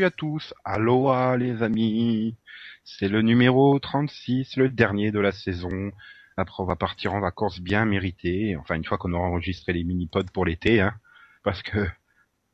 [0.00, 0.54] Salut à tous.
[0.64, 2.34] Aloha les amis.
[2.84, 5.92] C'est le numéro 36, le dernier de la saison.
[6.38, 8.56] Après, on va partir en vacances bien méritées.
[8.56, 10.94] Enfin, une fois qu'on aura enregistré les mini-pods pour l'été, hein.
[11.42, 11.86] Parce que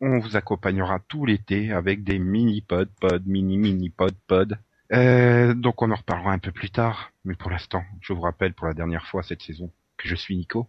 [0.00, 4.56] on vous accompagnera tout l'été avec des mini-pods, pods, mini-mini-pods, pods.
[4.92, 7.12] Euh, donc on en reparlera un peu plus tard.
[7.24, 10.36] Mais pour l'instant, je vous rappelle pour la dernière fois cette saison que je suis
[10.36, 10.68] Nico.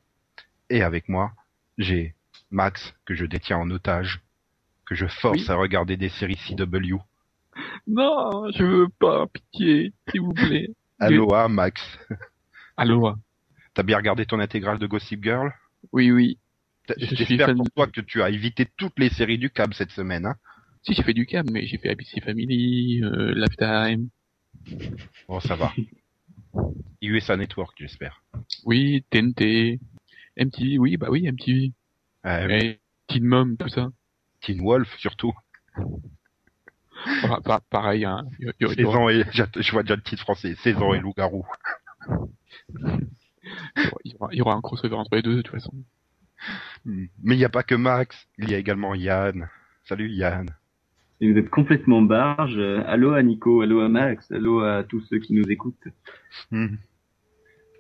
[0.70, 1.32] Et avec moi,
[1.80, 2.14] j'ai
[2.52, 4.22] Max, que je détiens en otage,
[4.88, 5.46] que je force Oui.
[5.50, 6.98] à regarder des séries CW.
[7.88, 10.70] Non, je veux pas, pitié, s'il vous plaît.
[11.00, 11.82] Aloha Max.
[12.78, 13.16] Aloha.
[13.74, 15.54] T'as bien regardé ton intégrale de Gossip Girl?
[15.92, 16.38] Oui, oui.
[16.98, 20.26] J'espère pour toi que tu as évité toutes les séries du câble cette semaine.
[20.26, 20.36] Hein
[20.84, 24.08] Si, j'ai fait du câble, mais j'ai fait ABC Family, euh, Lifetime.
[25.28, 25.74] bon, ça va.
[27.02, 28.24] USA Network, j'espère.
[28.66, 29.80] Oui, TNT.
[30.38, 31.74] MTV, oui, bah oui, MTV.
[32.26, 33.90] Euh, Et Teen Mom, tout ça.
[34.42, 35.34] Teen Wolf, surtout.
[37.44, 38.26] Pa- pareil, hein.
[38.40, 40.56] Y- y Saison et, je vois déjà le titre français.
[40.56, 41.46] Saison et loup-garou.
[44.04, 45.74] il y aura- il y aura un crossover entre les deux, de toute façon.
[46.86, 47.06] Hmm.
[47.24, 48.28] Mais il n'y a pas que Max.
[48.38, 49.50] Il y a également Yann.
[49.86, 50.50] Salut Yann.
[51.22, 52.60] Et vous êtes complètement barge.
[52.86, 55.88] Allô à Nico, allô à Max, allô à tous ceux qui nous écoutent.
[56.52, 56.76] Hmm.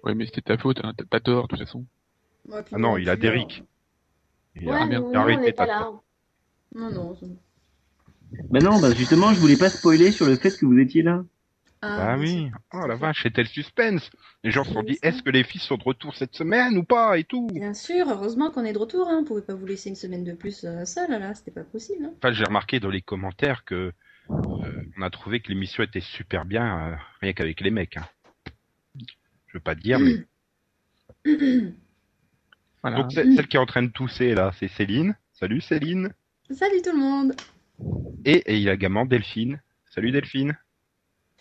[0.04, 0.94] Ouais, mais c'était ta faute, hein.
[0.98, 1.86] T'as- T'as tort, de toute façon.
[2.48, 3.64] Ouais, Ah non, il a puis, Derrick.
[4.56, 5.80] Il Ouais, a, arrêté n'est pas ta là.
[5.86, 6.02] faute.
[6.76, 7.18] Non, non.
[8.52, 11.24] Bah non, bah justement, je voulais pas spoiler sur le fait que vous étiez là.
[11.82, 12.52] Ah bien oui.
[12.74, 14.10] Oh la vache, c'était le suspense.
[14.44, 16.84] Les gens se sont dit, est-ce que les filles sont de retour cette semaine ou
[16.84, 17.48] pas et tout?
[17.54, 19.08] Bien sûr, heureusement qu'on est de retour.
[19.08, 19.20] Hein.
[19.22, 21.34] On pouvait pas vous laisser une semaine de plus euh, seule, là.
[21.36, 22.06] C'était pas possible.
[22.06, 22.14] Hein.
[22.18, 23.76] Enfin, j'ai remarqué dans les commentaires que
[24.30, 27.98] euh, on a trouvé que l'émission était super bien, euh, rien qu'avec les mecs.
[27.98, 28.08] Hein.
[29.48, 30.26] Je veux pas te dire, mais
[32.82, 32.98] Voilà.
[33.02, 35.16] donc c'est- celle qui est en train de tousser là, c'est Céline.
[35.34, 36.12] Salut Céline.
[36.52, 37.34] Salut tout le monde.
[38.26, 39.62] Et, et il y a également Delphine.
[39.86, 40.58] Salut Delphine.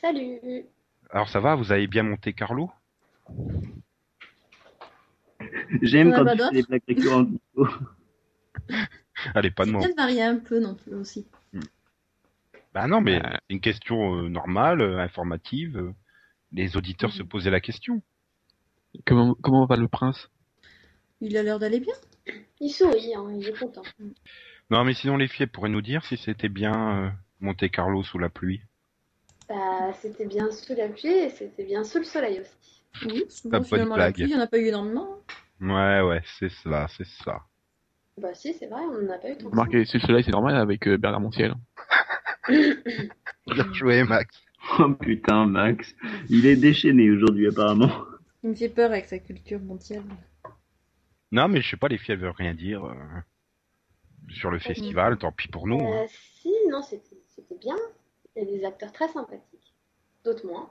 [0.00, 0.64] Salut.
[1.10, 2.70] Alors ça va, vous avez bien monté Carlo?
[5.82, 7.28] J'aime quand pas tu fais des blagues récurrentes.
[9.34, 9.80] Allez, pas de moi.
[9.80, 11.26] bien de varier un peu non plus aussi.
[12.74, 13.30] Bah non, mais Euh.
[13.32, 15.78] c'est une question euh, normale, euh, informative.
[15.78, 15.92] euh,
[16.52, 18.02] les auditeurs se posaient la question.
[19.06, 20.30] Comment, comment va le prince?
[21.20, 21.94] Il a l'air d'aller bien.
[22.60, 23.82] Il sourit, hein, il est content.
[24.70, 27.10] Non, mais sinon les filles pourraient nous dire si c'était bien euh,
[27.40, 28.60] Monte Carlo sous la pluie.
[29.48, 32.82] Bah, c'était bien sous la pluie et c'était bien sous le soleil aussi.
[33.04, 34.14] Oui, Pas souvent de finalement la blague.
[34.14, 35.18] pluie, il y en a pas eu énormément.
[35.60, 37.42] Ouais, ouais, c'est ça, c'est ça.
[38.20, 39.50] Bah si, c'est vrai, on n'en a pas eu tant que ça.
[39.50, 41.54] Remarquez, c'est le soleil, c'est normal avec euh, Bernard Montiel.
[42.48, 44.42] Bien joué, Max.
[44.78, 45.94] Oh putain, Max.
[46.28, 48.04] Il est déchaîné aujourd'hui apparemment.
[48.42, 50.02] Il me fait peur avec sa culture mondiale.
[51.30, 52.94] Non, mais je sais pas, les filles elles veulent rien dire euh,
[54.30, 55.18] sur le festival.
[55.18, 55.80] Tant pis pour nous.
[55.80, 56.04] hein.
[56.04, 57.76] Euh, si, non, c'était bien.
[58.34, 59.74] Il y a des acteurs très sympathiques.
[60.24, 60.70] D'autres moins.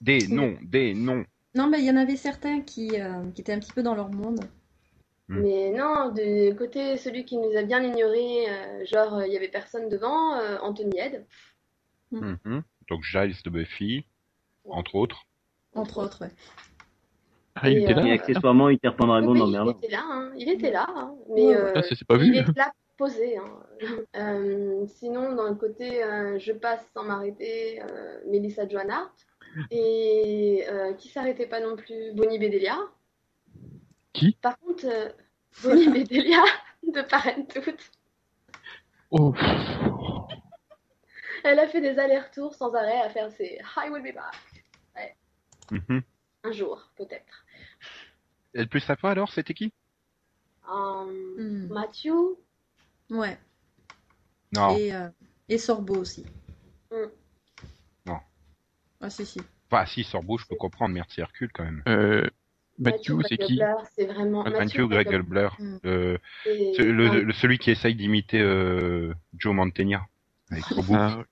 [0.00, 1.24] Des noms, des noms.
[1.54, 3.94] Non, mais il y en avait certains qui, euh, qui étaient un petit peu dans
[3.94, 4.40] leur monde.
[5.28, 5.40] Hmm.
[5.40, 9.36] Mais non, de côté celui qui nous a bien ignoré, euh, genre euh, il y
[9.36, 11.26] avait personne devant, euh, Anthony Head.
[12.12, 12.62] Mhm.
[12.88, 14.04] Donc Giles de Buffy,
[14.64, 15.26] entre autres.
[15.74, 16.32] Entre autres, ouais.
[17.62, 20.02] Ah, il Et, était euh, là Et accessoirement, Hyper Pendragon Oui, dans il était là,
[20.04, 20.32] hein.
[20.36, 21.14] Il était là, hein.
[21.28, 23.38] Mais Ouais, euh, ça, c'est pas il était là posé.
[23.38, 23.44] Hein.
[24.16, 29.14] Euh, sinon, dans le côté euh, je passe sans m'arrêter, euh, Mélissa Joan Hart.
[29.70, 32.78] Et euh, qui s'arrêtait pas non plus, Bonnie Bedelia.
[34.12, 34.36] Qui?
[34.40, 35.08] Par contre, euh,
[35.64, 36.42] Bonnie Bedelia
[36.86, 37.76] de Parenthood,
[39.12, 39.34] Oh,
[41.42, 44.36] elle a fait des allers-retours sans arrêt à faire ses I will be back.
[45.72, 46.02] Mhm.
[46.44, 47.44] Un jour, peut-être.
[48.54, 49.72] Et le plus sympa alors, c'était qui
[50.68, 51.04] Euh,
[51.38, 51.66] Hmm.
[51.72, 52.12] Matthew,
[53.10, 53.38] Ouais.
[54.52, 54.76] Non.
[54.76, 55.08] Et, euh,
[55.48, 56.24] et Sorbo aussi.
[56.92, 57.06] Hmm.
[58.06, 58.18] Non.
[59.00, 59.40] Ah, si, si.
[59.70, 60.94] Enfin, si, Sorbo, je peux comprendre.
[60.94, 61.82] Merci Hercule quand même.
[61.88, 62.28] euh,
[62.78, 63.60] Matthew, c'est qui?
[63.96, 64.44] C'est vraiment.
[64.44, 65.48] Matthew Gregelbler.
[65.58, 65.76] Mm.
[65.84, 70.06] Euh, c'est- c'est le, celui qui essaye d'imiter euh, Joe Mantegna.
[70.50, 70.96] Avec son bouc.
[70.96, 71.24] Ah,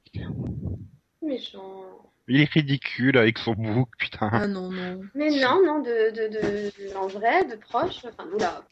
[1.22, 1.84] méchant.
[2.28, 4.28] Il est ridicule avec son bouc, putain.
[4.32, 5.00] Ah non, non.
[5.14, 8.62] Mais non, non, de, de, de, de- en vrai, de proche, enfin, oula,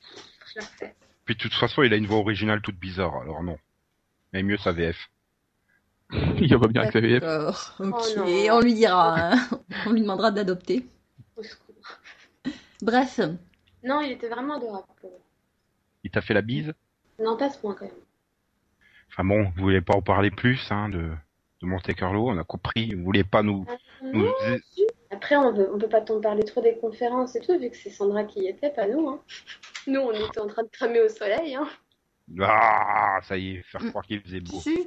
[0.55, 0.94] je la refais.
[1.25, 3.58] Puis de toute façon, il a une voix originale toute bizarre, alors non.
[4.32, 4.97] Mais mieux sa VF.
[6.38, 7.20] Il va bien avec la VF.
[7.20, 7.75] D'accord.
[7.81, 9.32] Ok, Oh on lui dira.
[9.32, 9.49] hein.
[9.87, 10.87] On lui demandera d'adopter.
[11.37, 11.99] Au secours.
[12.82, 13.20] Bref.
[13.82, 14.87] Non, il était vraiment adorable.
[16.05, 16.73] Il t'a fait la bise?
[17.19, 17.94] Non, pas ce point quand même.
[19.11, 21.11] Enfin bon, vous voulez pas en parler plus, hein, de,
[21.62, 22.94] de Monte Carlo, on a compris.
[22.94, 23.67] Vous voulez pas nous...
[24.03, 24.25] nous...
[24.25, 24.32] Non.
[25.11, 27.91] Après, on on peut pas t'en parler trop des conférences et tout, vu que c'est
[27.91, 29.08] Sandra qui y était, pas nous.
[29.08, 29.23] Hein.
[29.87, 31.55] Nous, on était en train de cramer au soleil.
[31.55, 31.69] Hein.
[32.41, 33.91] Ah, ça y est, faire Mm.
[33.91, 34.58] croire qu'il faisait beau.
[34.61, 34.87] Si,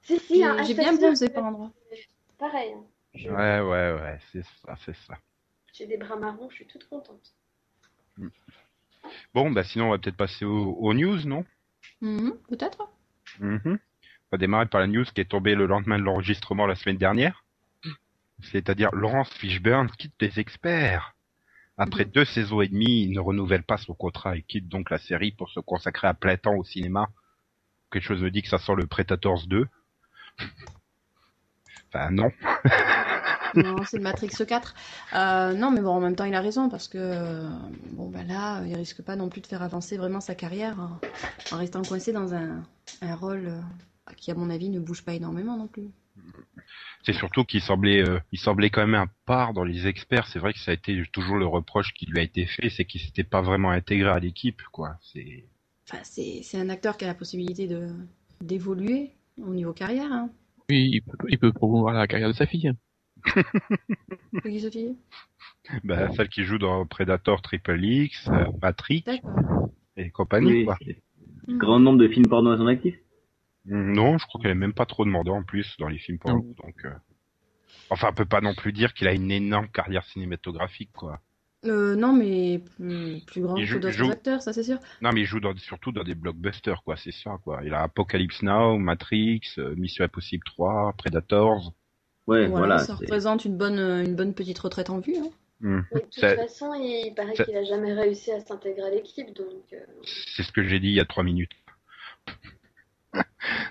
[0.00, 1.72] Si, si, hein, j'ai bien que- par endroit.
[2.38, 2.72] Pareil.
[2.72, 2.84] hein.
[3.14, 5.18] Je- Ouais, ouais, ouais, c'est ça, c'est ça.
[5.72, 7.34] J'ai des bras marrons, je suis toute contente.
[9.34, 11.44] Bon, bah sinon, on va peut-être passer aux, aux news, non?
[12.00, 12.88] Mhm, Peut-être.
[13.40, 13.78] Mhm.
[14.30, 16.98] On va démarrer par la news qui est tombée le lendemain de l'enregistrement la semaine
[16.98, 17.44] dernière.
[18.42, 21.14] C'est-à-dire Laurence Fishburne quitte les experts.
[21.78, 24.98] Après deux saisons et demie, il ne renouvelle pas son contrat et quitte donc la
[24.98, 27.08] série pour se consacrer à plein temps au cinéma.
[27.90, 29.66] Quelque chose me dit que ça sent le Predators 2.
[31.88, 32.30] Enfin non.
[33.54, 34.74] Non, c'est le Matrix 4.
[35.14, 37.48] Euh, non, mais bon, en même temps, il a raison parce que
[37.92, 41.00] bon, bah là, il risque pas non plus de faire avancer vraiment sa carrière hein,
[41.50, 42.62] en restant coincé dans un,
[43.00, 43.60] un rôle euh,
[44.16, 45.88] qui, à mon avis, ne bouge pas énormément non plus.
[47.04, 50.26] C'est surtout qu'il semblait, euh, il semblait quand même un part dans les experts.
[50.26, 52.84] C'est vrai que ça a été toujours le reproche qui lui a été fait, c'est
[52.84, 54.96] qu'il s'était pas vraiment intégré à l'équipe, quoi.
[55.00, 55.44] C'est
[55.90, 57.88] Enfin, c'est c'est un acteur qui a la possibilité de
[58.42, 60.12] d'évoluer au niveau carrière.
[60.12, 60.30] Hein.
[60.68, 62.72] Oui, il peut, il peut promouvoir la carrière de sa fille.
[64.42, 64.96] Qui, Sophie
[65.84, 69.70] bah, celle qui joue dans Predator Triple X, euh, Matrix D'accord.
[69.96, 70.78] et compagnie, Oui, quoi.
[71.48, 72.94] Grand nombre de films porno à son actif.
[73.68, 76.54] Non, je crois qu'elle est même pas trop demandée en plus dans les films porno,
[76.64, 76.84] donc.
[76.84, 76.90] euh,
[77.90, 81.20] Enfin, on peut pas non plus dire qu'il a une énorme carrière cinématographique, quoi.
[81.64, 84.78] Euh, non, mais plus, plus grand que joue- d'autres joue- acteurs, ça c'est sûr.
[85.00, 86.96] Non, mais il joue dans, surtout dans des blockbusters, quoi.
[86.96, 87.60] C'est ça, quoi.
[87.64, 91.72] Il a Apocalypse Now, Matrix, euh, Mission Impossible 3, Predators.
[92.26, 92.78] Ouais, Voilà, voilà.
[92.78, 95.16] ça représente une bonne, une bonne petite retraite en vue.
[95.16, 95.30] hein.
[95.60, 95.80] Mm.
[95.92, 99.34] Mais de toute Ça- façon, il paraît qu'il a jamais réussi à s'intégrer à l'équipe,
[99.34, 99.78] donc euh,
[100.36, 101.50] C'est ce que j'ai dit il y a trois minutes.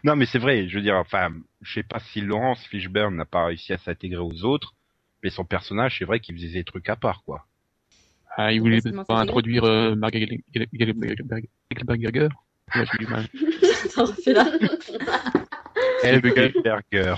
[0.04, 1.32] Non, mais c'est vrai, je veux dire, enfin,
[1.62, 4.74] je sais pas si Laurence Fishburne n'a pas réussi à s'intégrer aux autres,
[5.24, 7.46] mais son personnage, c'est vrai qu'il faisait des trucs à part, quoi.
[8.36, 12.30] Ah, il voulait pas introduire euh, Marga Gelberger.
[12.76, 13.28] Ouais, j'ai du mal.
[13.96, 14.46] T'en refais là.
[16.04, 17.16] Elgenberger.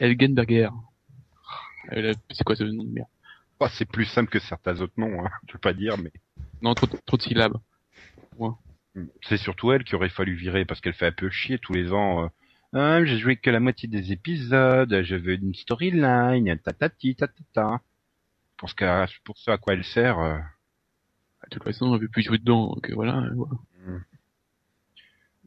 [0.00, 0.68] Elgenberger.
[1.92, 3.08] Euh, C'est quoi ce nom de merde
[3.60, 5.30] Oh, c'est plus simple que certains autres noms, hein.
[5.48, 6.12] Je veux pas dire, mais
[6.62, 7.56] Non, trop, trop de syllabes.
[9.22, 11.92] C'est surtout elle qui aurait fallu virer parce qu'elle fait un peu chier tous les
[11.92, 12.24] ans.
[12.24, 12.28] euh,
[12.72, 17.80] Ah, j'ai joué que la moitié des épisodes, je veux une storyline, tatati, tatata.
[18.58, 20.38] Pour ce, qu'à- pour ce à quoi elle sert, euh,
[21.44, 23.18] De toute façon, on veut plus jouer dedans, donc euh, voilà.
[23.18, 23.54] euh, voilà.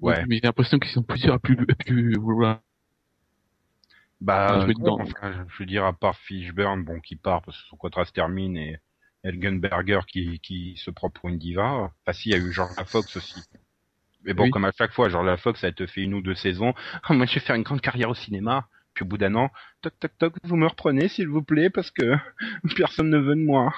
[0.01, 0.25] ouais.
[0.27, 2.61] Mais j'ai l'impression qu'ils sont plusieurs à plus, à plus vouloir.
[4.21, 4.97] Bah, Ah, dedans.
[4.99, 8.11] enfin, je veux dire, à part Fishburne, bon, qui part parce que son contrat se
[8.11, 8.77] termine, et
[9.24, 11.92] Elgenberger qui, qui se prend pour une diva.
[12.06, 13.42] Enfin, si, il y a eu George Fox aussi.
[14.24, 14.50] Mais bon, Oui.
[14.51, 16.74] comme à chaque fois, George Fox, ça te fait une ou deux saisons.
[17.04, 18.68] Ah, moi, je vais faire une grande carrière au cinéma.
[18.94, 19.50] Puis au bout d'un an,
[19.81, 22.16] toc, toc, toc, vous me reprenez, s'il vous plaît, parce que
[22.75, 23.74] personne ne veut de moi.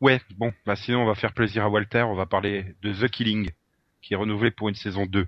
[0.00, 3.08] Ouais, bon, bah sinon, on va faire plaisir à Walter, on va parler de The
[3.08, 3.50] Killing,
[4.02, 5.26] qui est renouvelé pour une saison 2.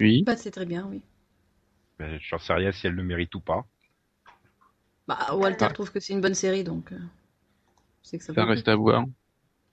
[0.00, 0.24] Oui.
[0.24, 1.00] Bah, c'est très bien, oui.
[1.98, 3.64] Ben, J'en sais rien si elle le mérite ou pas.
[5.08, 5.72] Bah, Walter Ah.
[5.72, 6.98] trouve que c'est une bonne série, donc euh,
[8.06, 9.04] c'est que ça, reste à voir.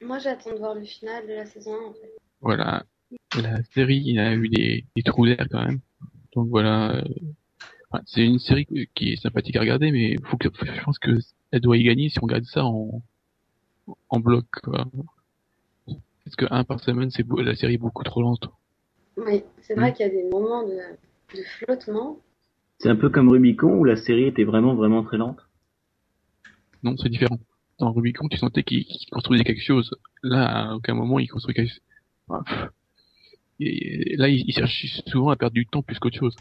[0.02, 2.12] moi j'attends de voir le final de la saison 1 en fait.
[2.42, 2.84] Voilà.
[3.40, 5.80] La série, il a eu des, des trous d'air quand même.
[6.36, 6.96] Donc voilà.
[6.96, 7.04] euh,
[7.92, 11.12] enfin, c'est une série qui est sympathique à regarder, mais faut que, je pense que
[11.52, 13.04] elle doit y gagner si on regarde ça en,
[14.10, 14.46] en bloc.
[14.64, 14.88] Quoi.
[16.26, 18.50] Parce que un par semaine, c'est la série est beaucoup trop lente.
[19.16, 20.80] Oui, c'est vrai qu'il y a des moments de,
[21.38, 22.18] de flottement.
[22.80, 25.38] C'est un peu comme Rubicon où la série était vraiment vraiment très lente.
[26.82, 27.38] Non, c'est différent.
[27.84, 29.94] Dans Rubicon, tu sentais qu'il construisait quelque chose.
[30.22, 32.44] Là, à aucun moment, il construit quelque chose.
[33.60, 36.36] Et là, il, il cherche souvent à perdre du temps plus qu'autre chose.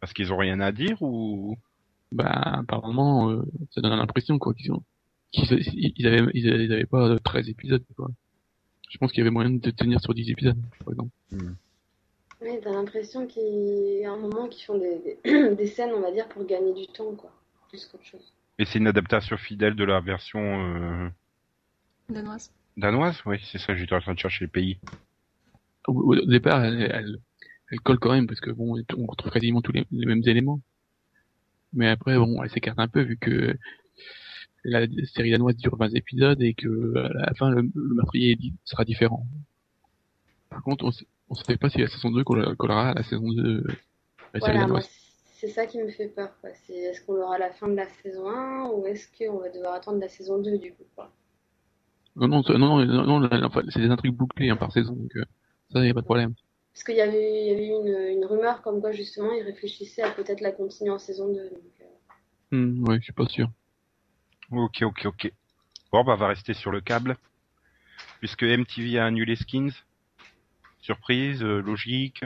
[0.00, 1.58] Parce qu'ils ont rien à dire ou...
[2.12, 2.30] Bah,
[2.60, 3.42] apparemment, euh,
[3.72, 4.82] ça donne l'impression, quoi, qu'ils ont,
[5.32, 8.08] qu'ils, ils avaient, ils avaient, ils avaient pas 13 épisodes, quoi.
[8.88, 11.10] Je pense qu'il y avait moyen de tenir sur 10 épisodes, par exemple.
[12.40, 16.00] Oui, t'as l'impression qu'il y a un moment qu'ils font des, des, des scènes, on
[16.00, 17.32] va dire, pour gagner du temps, quoi.
[17.68, 18.32] Plus qu'autre chose.
[18.58, 21.08] Et c'est une adaptation fidèle de la version euh,
[22.08, 22.52] Danoise.
[22.76, 24.78] danoise Oui, c'est ça, j'étais en train de chercher le pays.
[25.86, 27.18] Au, départ, elle, elle,
[27.70, 30.60] elle colle quand même, parce que bon, on retrouve quasiment tous les, les mêmes éléments.
[31.72, 33.58] Mais après, bon, elle s'écarte un peu, vu que
[34.62, 38.84] la série danoise dure 20 épisodes et que à la fin, le, le meurtrier sera
[38.84, 39.26] différent.
[40.48, 43.02] Par contre, on, s- on savait pas si la saison 2 colla- collera à la
[43.02, 43.62] saison 2.
[44.32, 44.88] La série Voilà, danoise.
[45.44, 46.50] C'est ça qui me fait peur, quoi.
[46.54, 49.50] C'est est-ce qu'on l'aura à la fin de la saison 1 ou est-ce qu'on va
[49.50, 51.12] devoir attendre la saison 2 du coup, quoi?
[52.16, 55.24] Non, non, non, non, c'est des intrigues bouclées hein, par saison, donc euh,
[55.70, 56.34] ça, y a pas de problème.
[56.72, 60.02] Parce qu'il y avait, il y avait une, une rumeur comme quoi justement ils réfléchissaient
[60.02, 61.50] à peut-être la continuer en saison 2.
[61.50, 61.84] Donc, euh,
[62.52, 63.50] Hmm, ouais, je suis pas sûr.
[64.50, 65.32] Ok, ok, ok.
[65.92, 67.18] Bon, bah, on va rester sur le câble.
[68.20, 69.72] Puisque MTV a annulé Skins.
[70.80, 72.22] Surprise, euh, logique.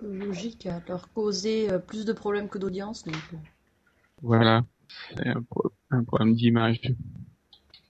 [0.00, 3.04] Logique à leur causer euh, plus de problèmes que d'audience.
[3.04, 3.36] Donc, euh,
[4.22, 6.80] Voilà, c'est un, pro- un problème d'image.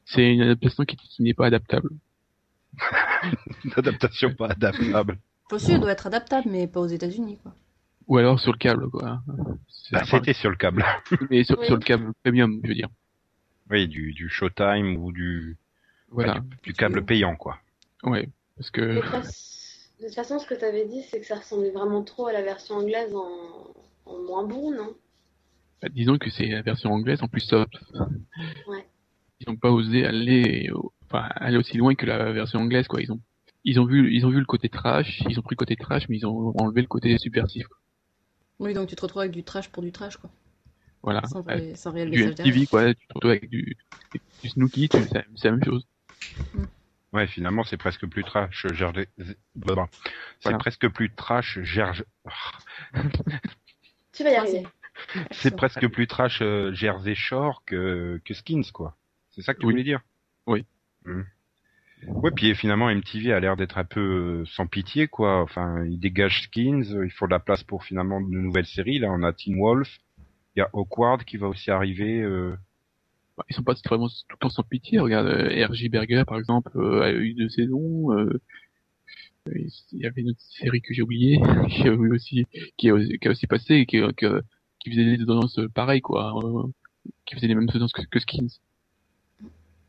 [0.04, 1.90] C'est une adaptation qui, qui n'est pas adaptable.
[3.64, 5.18] Une adaptation pas adaptable.
[5.50, 7.54] Aussi, elle doit être adaptable, mais pas aux États-Unis, quoi.
[8.06, 9.20] Ou alors sur le câble, quoi.
[9.90, 10.84] Bah, C'était sur le câble.
[11.30, 11.66] Mais sur, Oui.
[11.66, 12.88] sur le câble premium, je veux dire.
[13.70, 15.56] Oui, du, du Showtime ou du,
[16.08, 16.38] Voilà.
[16.40, 17.58] du, du câble payant, quoi.
[18.04, 19.00] Ouais, parce que
[20.00, 22.32] de, toute façon- ce que tu avais dit, c'est que ça ressemblait vraiment trop à
[22.32, 23.74] la version anglaise en,
[24.06, 24.94] en moins bon, non?
[25.82, 27.72] bah, disons que c'est la version anglaise en plus soft.
[28.68, 28.86] Ouais.
[29.40, 33.00] Ils n'ont pas osé aller, au- enfin, aller aussi loin que la version anglaise, quoi.
[33.02, 33.20] Ils ont,
[33.64, 36.08] ils ont vu, ils ont vu le côté trash, ils ont pris le côté trash,
[36.08, 37.66] mais ils ont enlevé le côté subversif.
[37.66, 37.76] quoi.
[38.58, 40.30] Oui, donc tu te retrouves avec du trash pour du trash, quoi.
[41.02, 41.22] Voilà.
[41.26, 42.54] Sans, sans réel du message derrière.
[42.54, 42.94] MTV, quoi.
[42.94, 43.76] Tu te retrouves avec du,
[44.42, 45.86] du Snooki, c'est c'est la même chose.
[47.16, 48.66] Ouais, finalement, c'est presque plus trash.
[48.74, 49.08] Jersey-
[49.54, 49.88] Blablabla.
[50.04, 50.10] C'est
[50.44, 50.58] Voilà.
[50.58, 51.58] presque plus trash.
[51.62, 52.04] Jersey-
[54.12, 54.66] Tu vas y arriver.
[55.32, 58.96] C'est presque plus trash euh, Jersey Shore que, que Skins, quoi.
[59.30, 59.72] C'est ça que tu Oui.
[59.72, 60.00] voulais dire?
[60.46, 60.64] Oui.
[61.04, 61.22] Hmm.
[62.06, 64.00] Ouais, puis finalement, MTV a l'air d'être un peu
[64.42, 65.42] euh, sans pitié, quoi.
[65.42, 68.98] Enfin, ils dégagent Skins, euh, il faut de la place pour finalement de nouvelles séries.
[68.98, 69.98] Là, on a Teen Wolf,
[70.54, 72.20] il y a Awkward qui va aussi arriver.
[72.20, 72.56] euh,
[73.36, 74.98] Bah, ils sont pas vraiment tout le temps sans pitié.
[74.98, 78.12] Regarde, euh, RJ Berger, par exemple, euh, a eu deux saisons.
[78.12, 78.40] euh,
[79.46, 81.38] il y avait une autre série que j'ai oubliée,
[81.70, 84.26] qui a eu aussi, qui a, qui a aussi passé, et qui, qui,
[84.80, 86.34] qui faisait des audiences pareilles, quoi.
[86.44, 86.68] euh,
[87.26, 88.48] qui faisait les mêmes audiences que, que Skins.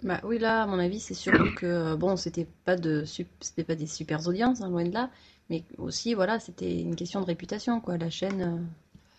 [0.03, 3.63] Bah oui, là, à mon avis, c'est surtout que bon, c'était pas de sup- c'était
[3.63, 5.09] pas des super audiences, hein, loin de là,
[5.49, 7.97] mais aussi voilà, c'était une question de réputation, quoi.
[7.97, 8.67] La chaîne,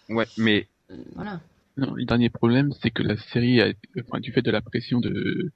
[0.08, 1.40] Ouais, mais euh, voilà.
[1.78, 5.52] Le dernier problème, c'est que la série, a, enfin, du fait de la pression de,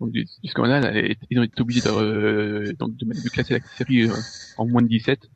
[0.00, 4.14] du, scandale, ils ont été obligés de, euh, donc, de, classer la série euh,
[4.56, 5.30] en moins de 17.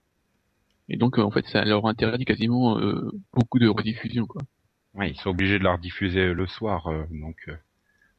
[0.89, 4.43] Et donc, euh, en fait, ça leur interdit quasiment euh, beaucoup de rediffusion, quoi.
[4.95, 6.91] ouais, ils sont obligés de la rediffuser le soir.
[7.11, 7.49] donc,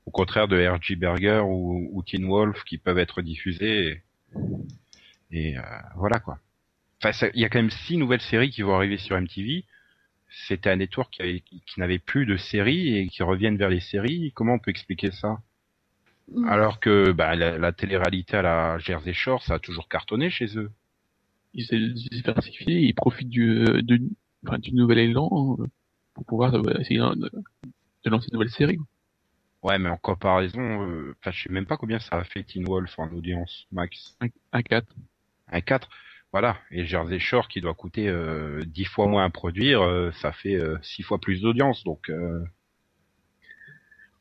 [0.06, 4.02] au contraire de RG Berger ou, ou Teen Wolf qui peuvent être diffusés.
[5.32, 5.56] Et, et,
[5.98, 6.40] voilà, quoi.
[7.04, 9.66] Enfin, il y a quand même six nouvelles séries qui vont arriver sur MTV.
[10.48, 13.80] C'était un network qui, avait- qui n'avait plus de séries et qui reviennent vers les
[13.80, 14.32] séries.
[14.36, 15.40] Comment on peut expliquer ça?
[16.32, 16.48] Mm.
[16.48, 20.58] Alors que bah, la, la télé-réalité à la Jersey Shore, ça a toujours cartonné chez
[20.58, 20.72] eux.
[21.54, 23.82] Ils se diversifier, ils profitent du, euh,
[24.46, 25.66] enfin, du nouvel élan euh,
[26.14, 27.32] pour pouvoir euh, essayer de,
[28.04, 28.78] de lancer une nouvelle série.
[29.64, 32.66] Ouais, mais en comparaison, euh, enfin, je sais même pas combien ça a fait Teen
[32.66, 34.16] Wolf en audience max.
[34.22, 34.88] Un, un 4.
[35.52, 35.90] Un 4
[36.32, 36.58] Voilà.
[36.72, 40.56] Et Jersey Shore qui doit coûter euh, 10 fois moins à produire, euh, ça fait
[40.56, 41.84] euh, 6 fois plus d'audience.
[41.84, 42.44] Donc, euh,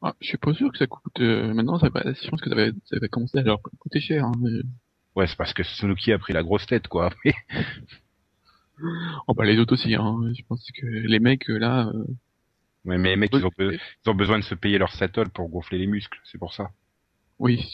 [0.00, 1.20] Ah, je suis pas sûr que ça coûte.
[1.20, 4.24] euh, maintenant, ça je pense que ça va, ça va commencer à leur coûter cher.
[4.24, 4.62] Hein, mais-
[5.16, 7.10] ouais, c'est parce que Suzuki a pris la grosse tête, quoi.
[9.26, 9.94] Oh bah les autres aussi.
[9.96, 10.20] Hein.
[10.36, 12.04] Je pense que les mecs là, euh,
[12.84, 15.48] ouais, mais les mecs, ils ont, ils ont besoin de se payer leur settle pour
[15.48, 16.20] gonfler les muscles.
[16.24, 16.70] C'est pour ça.
[17.40, 17.72] oui.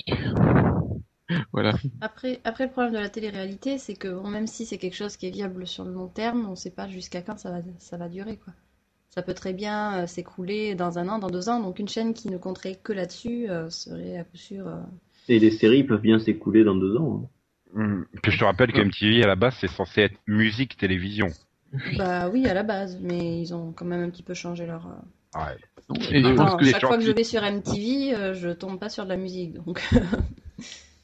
[1.53, 1.75] voilà.
[2.01, 5.17] Après, après, le problème de la télé-réalité, c'est que bon, même si c'est quelque chose
[5.17, 7.97] qui est viable sur le long terme, on sait pas jusqu'à quand ça va, ça
[7.97, 8.53] va durer, quoi.
[9.11, 12.15] Ça peut très bien euh, s'écrouler dans un an, dans deux ans, donc une chaîne
[12.15, 14.67] qui ne compterait que là-dessus euh, serait à coup sûr.
[14.67, 14.81] euh,
[15.29, 17.31] Et les séries peuvent bien s'écouler dans deux ans.
[17.77, 18.05] hein.
[18.23, 21.29] Puis je te rappelle que MTV à la base, c'est censé être musique télévision.
[21.99, 24.87] Bah oui, à la base, mais ils ont quand même un petit peu changé leur.
[24.87, 25.57] euh, Ouais.
[26.13, 26.23] Et
[26.65, 29.55] chaque fois que je vais sur MTV, euh, je tombe pas sur de la musique,
[29.55, 29.83] donc.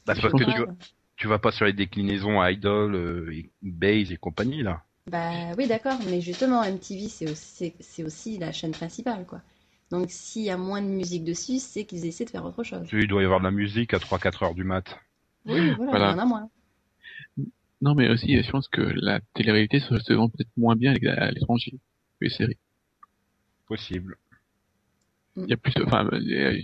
[0.05, 0.61] Bah, parce que tu,
[1.17, 4.83] tu vas pas sur les déclinaisons Idol, euh, et Base et compagnie là.
[5.07, 9.41] Bah oui, d'accord, mais justement, MTV, c'est aussi, la chaîne principale, quoi.
[9.89, 12.87] Donc s'il y a moins de musique dessus, c'est qu'ils essaient de faire autre chose.
[12.93, 14.97] Il doit y avoir de la musique à 3-4 heures du mat.
[15.45, 16.09] Oui, voilà, Voilà.
[16.09, 16.49] il y en a moins.
[17.81, 21.71] Non, mais aussi, je pense que la télé-réalité se, vend peut-être moins bien à l'étranger
[21.71, 22.57] que les séries.
[23.67, 24.17] Possible.
[25.35, 26.61] Il y a plus, de- enfin, euh,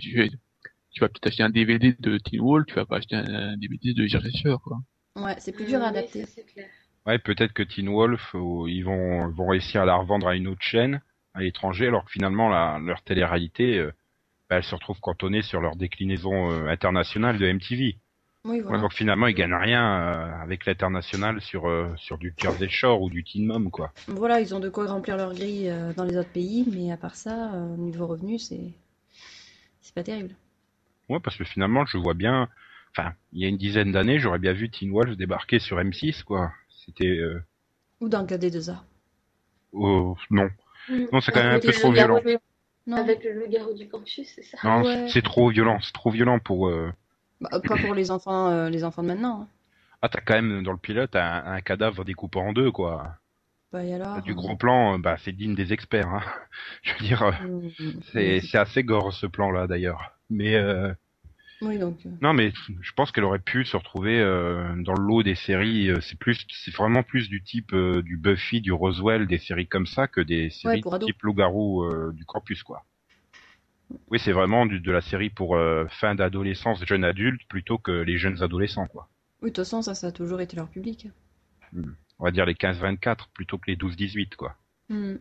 [0.98, 3.56] tu, vas- peut-être acheter un DVD de Teen Wolf, tu vas pas acheter un, un
[3.56, 4.78] DVD de Jersey Shore, quoi.
[5.16, 6.26] Ouais, c'est plus dur à Oui, adapter.
[6.26, 6.66] c'est clair.
[7.06, 10.48] Ouais, peut-être que Teen Wolf, euh, ils vont, vont réussir à la revendre à une
[10.48, 11.00] autre chaîne
[11.34, 13.92] à l'étranger, alors que finalement, la, leur télé-réalité, euh,
[14.50, 17.96] bah, elle se retrouve cantonnée sur leur déclinaison euh, internationale de MTV.
[18.44, 18.78] Oui, Ouais, voilà.
[18.80, 23.10] donc finalement, ils gagnent rien euh, avec l'international sur euh, sur du Jersey Shore ou
[23.10, 23.92] du Teen Mom, quoi.
[24.08, 26.96] Voilà, ils ont de quoi remplir leur grille euh, dans les autres pays, mais à
[26.96, 28.72] part ça, euh, niveau revenu, c'est
[29.80, 30.34] c'est pas terrible.
[31.08, 32.48] Ouais, parce que finalement, je vois bien.
[32.96, 36.22] Enfin, il y a une dizaine d'années, j'aurais bien vu Teen Wolf débarquer sur M6,
[36.24, 36.52] quoi.
[36.70, 37.42] C'était euh,
[38.00, 38.82] Ou dans KD2A.
[39.72, 40.48] oh, non,
[41.12, 42.20] non, c'est quand même un peu trop violent.
[42.86, 44.56] Non, Avec le loup-garou du campus, c'est ça?
[44.64, 45.08] Non, Ouais.
[45.08, 46.68] c'est trop violent, c'est trop violent pour.
[46.68, 46.90] euh,
[47.40, 49.42] Bah, pas pour les enfants, euh, les enfants de maintenant.
[49.42, 49.48] hein.
[50.02, 53.16] Ah, t'as quand même dans le pilote un, un cadavre découpé en deux, quoi.
[53.72, 54.22] Bah, et alors?
[54.22, 56.08] Du gros plan, bah c'est digne des experts.
[56.08, 56.22] Hein.
[56.82, 57.32] Je veux dire,
[58.12, 60.17] c'est hum, c'est assez gore ce plan-là d'ailleurs.
[60.30, 60.92] Mais euh,
[61.62, 61.98] Oui, donc.
[62.06, 65.34] euh, non, mais je pense qu'elle aurait pu se retrouver euh, dans le lot des
[65.34, 65.90] séries.
[66.02, 69.86] c'est plus, c'est vraiment plus du type euh, du Buffy, du Roswell, des séries comme
[69.86, 71.04] ça que des séries ados.
[71.06, 72.84] type loup-garou du campus, quoi.
[74.10, 75.58] Oui, c'est vraiment du, de la série pour
[75.88, 79.08] fin d'adolescence, jeune adulte, plutôt que les jeunes adolescents, quoi.
[79.40, 81.08] Oui, de toute façon, ça, ça a toujours été leur public.
[82.18, 84.56] On va dire les 15-24 plutôt que les 12-18, quoi.
[84.90, 85.18] Hum.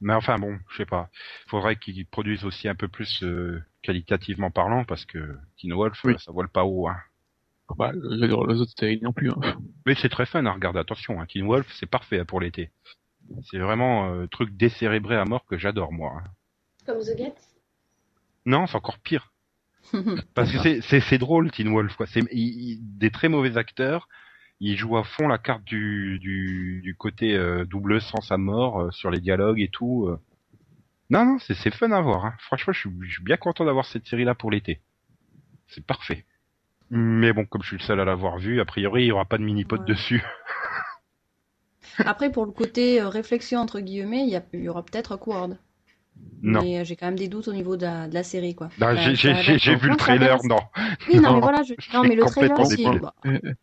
[0.00, 1.08] Mais enfin bon, je sais pas.
[1.48, 6.14] Faudrait qu'ils produisent aussi un peu plus euh, qualitativement parlant parce que Teen Wolf, Oui.
[6.18, 6.88] ça vole pas haut.
[6.88, 6.96] Hein.
[7.76, 9.30] Bah, veux dire, les autres séries non plus.
[9.30, 9.58] Hein.
[9.86, 10.78] Mais c'est très fun à regarder.
[10.78, 11.26] Attention, hein.
[11.26, 12.70] Teen Wolf, c'est parfait pour l'été.
[13.50, 16.12] C'est vraiment euh, truc décérébré à mort que j'adore moi.
[16.18, 16.30] hein.
[16.86, 17.34] Comme The Get
[18.44, 19.32] Non, c'est encore pire.
[20.34, 22.06] Parce que c'est- c'est c'est drôle Teen Wolf quoi.
[22.06, 24.08] C'est il- il- des très mauvais acteurs.
[24.60, 28.80] Ils jouent à fond la carte du du, du côté euh, double sens à mort
[28.80, 30.06] euh, sur les dialogues et tout.
[30.08, 30.18] euh.
[31.10, 32.24] Non non, c'est c'est fun à voir.
[32.26, 32.34] Hein.
[32.40, 34.80] Franchement, je suis, je suis bien content d'avoir cette série là pour l'été.
[35.68, 36.24] C'est parfait.
[36.90, 39.24] Mais bon, comme je suis le seul à l'avoir vu, a priori il y aura
[39.26, 39.86] pas de mini pod Ouais.
[39.86, 40.22] dessus.
[41.98, 45.58] Après, pour le côté euh, réflexion, entre guillemets, il y, il aura peut-être Awkward.
[46.42, 46.62] Non.
[46.62, 48.68] Mais euh, j'ai quand même des doutes au niveau de la, de la série, quoi.
[48.78, 50.58] Non, Bah, j'ai- ça j'ai vu le Non, trailer, non.
[51.08, 51.74] Oui, non, Non, mais voilà, je...
[51.94, 53.12] non, mais le trailer bah,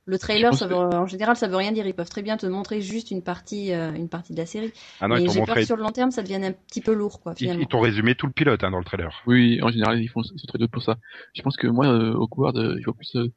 [0.05, 1.85] le trailer, pense ça veut, en général, ça veut rien dire.
[1.87, 4.73] Ils peuvent très bien te montrer juste une partie, euh, une partie de la série.
[4.99, 5.61] Ah non, ils mais t'ont j'ai peur montré.
[5.61, 7.61] que sur le long terme, ça devienne un petit peu lourd, quoi, Ils, finalement.
[7.61, 9.21] ils t'ont résumé tout le pilote hein, dans le trailer.
[9.27, 10.97] Oui, en général, ils font ce truc pour ça.
[11.35, 13.31] Je pense que moi, euh, Awkward, euh, je vois plus, euh,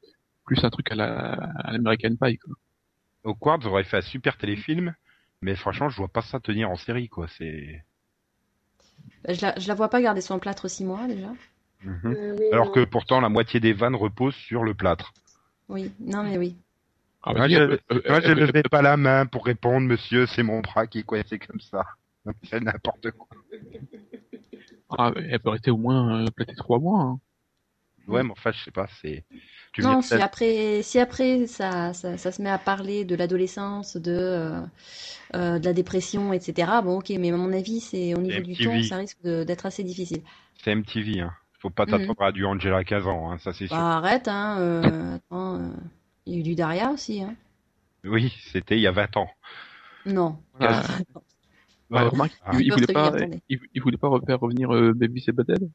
[0.45, 2.53] plus un truc à la, à l'American Pie, quoi.
[3.23, 4.93] Awkward aurait fait un super téléfilm,
[5.41, 7.27] mais franchement, je vois pas ça tenir en série, quoi.
[7.37, 7.83] C'est.
[9.25, 11.29] Bah, Je la, je la vois pas garder son plâtre six mois, déjà.
[11.83, 11.99] Mhm.
[12.05, 12.71] Euh, oui, Alors non.
[12.73, 15.13] que pourtant, la moitié des vannes repose sur le plâtre.
[15.69, 16.55] Oui, non, mais oui.
[17.23, 19.85] Ah, Moi, vas-y, je, euh, euh, moi, je euh, levais pas la main pour répondre,
[19.85, 21.83] monsieur, c'est mon bras qui est coincé comme ça.
[22.43, 23.27] C'est n'importe quoi.
[24.97, 27.01] ah, elle peut rester au moins euh, platée trois mois.
[27.01, 27.19] Hein.
[28.07, 29.25] Ouais, mais enfin, je sais pas, c'est.
[29.79, 34.11] Non, si après, si après ça, ça, ça se met à parler de l'adolescence, de,
[34.11, 34.61] euh,
[35.35, 36.81] euh, de la dépression, etc.
[36.81, 39.83] Bon, ok, mais à mon avis, c'est au niveau du ton, ça risque d'être assez
[39.83, 40.21] difficile.
[40.63, 41.33] c'est MTV, hein.
[41.59, 41.91] Faut pas Mhm.
[41.91, 43.77] t'attendre à du Angela Kazan, hein, ça c'est sûr.
[43.77, 44.57] Bah, arrête, hein.
[44.59, 45.69] euh, attends, euh,
[46.25, 47.35] il y a eu du Daria aussi, hein.
[48.03, 49.29] Oui, c'était il y a 20 ans.
[50.05, 50.39] Non.
[51.91, 53.13] Oh, remarque, ah, il, il voulait pas,
[53.49, 55.69] il, il voulait pas refaire revenir euh, Baby Butthead.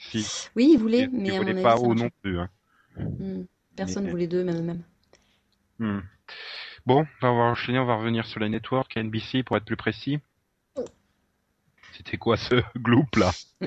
[0.00, 0.48] Si.
[0.56, 2.38] Oui, il voulait, mais il à mon voulait avis, pas haut non plus.
[2.38, 2.48] Hein.
[2.96, 3.44] Hmm.
[3.76, 4.82] Personne Mais- voulait deux, même même.
[5.78, 6.00] Hmm.
[6.86, 10.18] Bon, on va enchaîner, on va revenir sur la network, NBC pour être plus précis.
[11.92, 13.30] C'était quoi ce gloop là?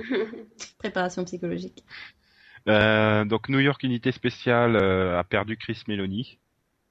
[0.80, 1.84] Préparation psychologique.
[2.67, 6.39] Euh, Donc New York Unité Spéciale euh, a perdu Chris Meloni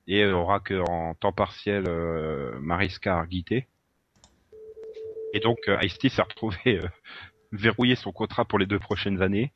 [0.06, 3.66] et euh, aura que en temps partiel euh, Mariska Hargitay.
[5.32, 6.80] Et donc Ice-T s'est retrouvé
[7.52, 9.52] verrouillé son contrat pour les deux prochaines années.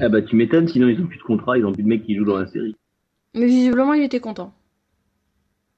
[0.00, 2.04] Ah bah tu m'étonnes, sinon ils ont plus de contrat, ils ont plus de mecs
[2.04, 2.76] qui jouent dans la série.
[3.34, 4.54] Mais visiblement, il était content.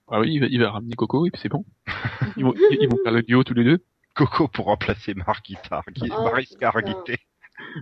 [0.09, 1.65] Ah oui, il va, il va ramener Coco et puis c'est bon.
[2.37, 3.79] Ils vont, ils, ils vont faire le duo tous les deux.
[4.15, 6.73] Coco pour remplacer Margita, Hargi- Oh, Mariska.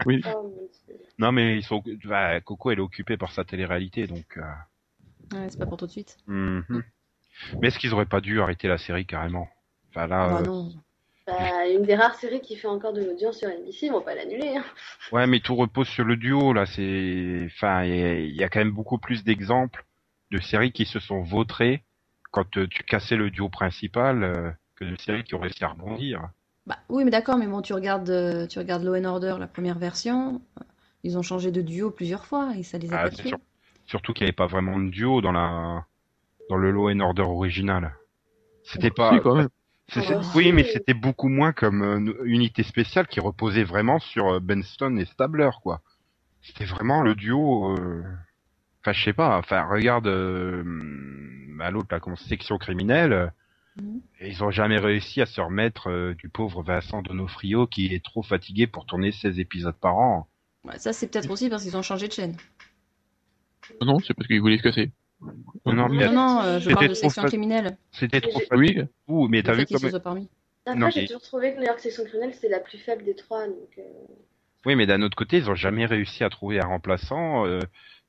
[0.07, 0.21] Oui.
[0.27, 0.69] Oh.
[1.19, 4.37] Non mais ils sont, bah, Coco elle est occupée par sa télé-réalité donc.
[4.37, 6.17] euh, Ouais, c'est pas pour tout de suite.
[6.27, 6.83] mhm.
[7.61, 9.49] Mais est-ce qu'ils auraient pas dû arrêter la série carrément?
[9.91, 10.73] Enfin là, Ah euh, non.
[11.29, 14.15] Bah, une des rares séries qui fait encore de l'audience sur NBC, ils vont pas
[14.15, 14.57] l'annuler.
[14.57, 14.65] Hein.
[15.13, 16.67] Ouais, mais tout repose sur le duo là.
[16.67, 19.85] C'est, enfin, il y, a- il y a quand même beaucoup plus d'exemples
[20.31, 21.85] de séries qui se sont vautrées
[22.31, 25.69] quand euh, tu cassais le duo principal euh, que de séries qui ont réussi à
[25.69, 26.29] rebondir.
[26.67, 29.47] Bah, oui, mais d'accord, mais bon, tu regardes, euh, tu regardes Law and Order, la
[29.47, 30.41] première version.
[31.05, 33.39] Ils ont changé de duo plusieurs fois et ça les a Ah, pas.
[33.87, 35.85] Surtout qu'il n'y avait pas vraiment de duo dans la
[36.51, 37.95] dans le Law and Order original.
[38.65, 39.13] C'était pas.
[39.15, 39.49] Si, quand même.
[39.89, 43.99] C'est- c'est- oui, mais c'était beaucoup moins comme euh, une unité spéciale qui reposait vraiment
[43.99, 45.81] sur euh, Ben Stone et Stabler, quoi.
[46.43, 47.77] C'était vraiment le duo.
[47.79, 48.03] euh,
[48.83, 49.37] Enfin, je sais pas.
[49.39, 50.63] Enfin, regarde euh,
[51.61, 53.33] à l'autre, comme section criminelle.
[53.77, 54.01] Mhm.
[54.21, 58.23] Ils ont jamais réussi à se remettre euh, du pauvre Vincent Donofrio qui est trop
[58.23, 60.29] fatigué pour tourner 16 épisodes par an.
[60.65, 62.37] Ouais, ça, c'est peut-être aussi parce qu'ils ont changé de chaîne.
[63.83, 64.91] Non, c'est parce qu'il voulait se casser.
[65.21, 67.77] Non, non, mais Non, non, euh, je C'était parle de section fa- criminelle.
[67.93, 68.41] c'était trop.
[68.53, 68.79] Oui,
[69.09, 69.85] Ouh, mais t'as vu comme.
[69.85, 73.05] Après, Non, j'ai mais- toujours trouvé que New York Section criminelle, c'est la plus faible
[73.05, 73.47] des trois.
[73.47, 73.83] Donc, euh,
[74.67, 77.47] Oui, mais d'un autre côté, ils ont jamais réussi à trouver un remplaçant.
[77.47, 77.61] euh,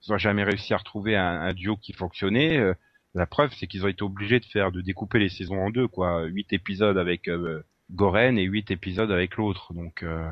[0.05, 2.57] ils ont jamais réussi à retrouver un, un duo qui fonctionnait.
[2.57, 2.73] euh,
[3.15, 5.87] la preuve, c'est qu'ils ont été obligés de faire, de découper les saisons en deux,
[5.87, 6.23] quoi.
[6.25, 9.73] Huit épisodes avec euh, Goren et huit épisodes avec l'autre.
[9.73, 10.29] Donc, euh,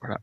[0.00, 0.18] voilà.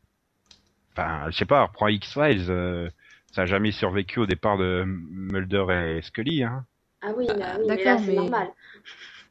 [0.92, 1.64] Enfin, je sais pas.
[1.66, 2.90] Reprends X Files.
[3.36, 5.66] Ça a jamais survécu au départ de Mulder
[5.98, 6.42] et Scully.
[6.42, 6.64] Hein.
[7.02, 8.48] Ah oui, Ah, mais, oui, mais d'accord, c'est mais- normal.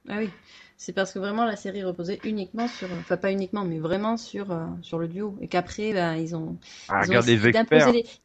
[0.08, 0.30] Ah oui.
[0.78, 4.52] C'est parce que vraiment la série reposait uniquement sur, enfin pas uniquement, mais vraiment sur
[4.52, 7.58] euh, sur le duo, et qu'après ben, ils ont Ah, Ils ont les ils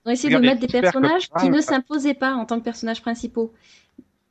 [0.04, 3.00] ont essayé Regarde de mettre des personnages qui ne s'imposaient pas en tant que personnages
[3.00, 3.54] principaux.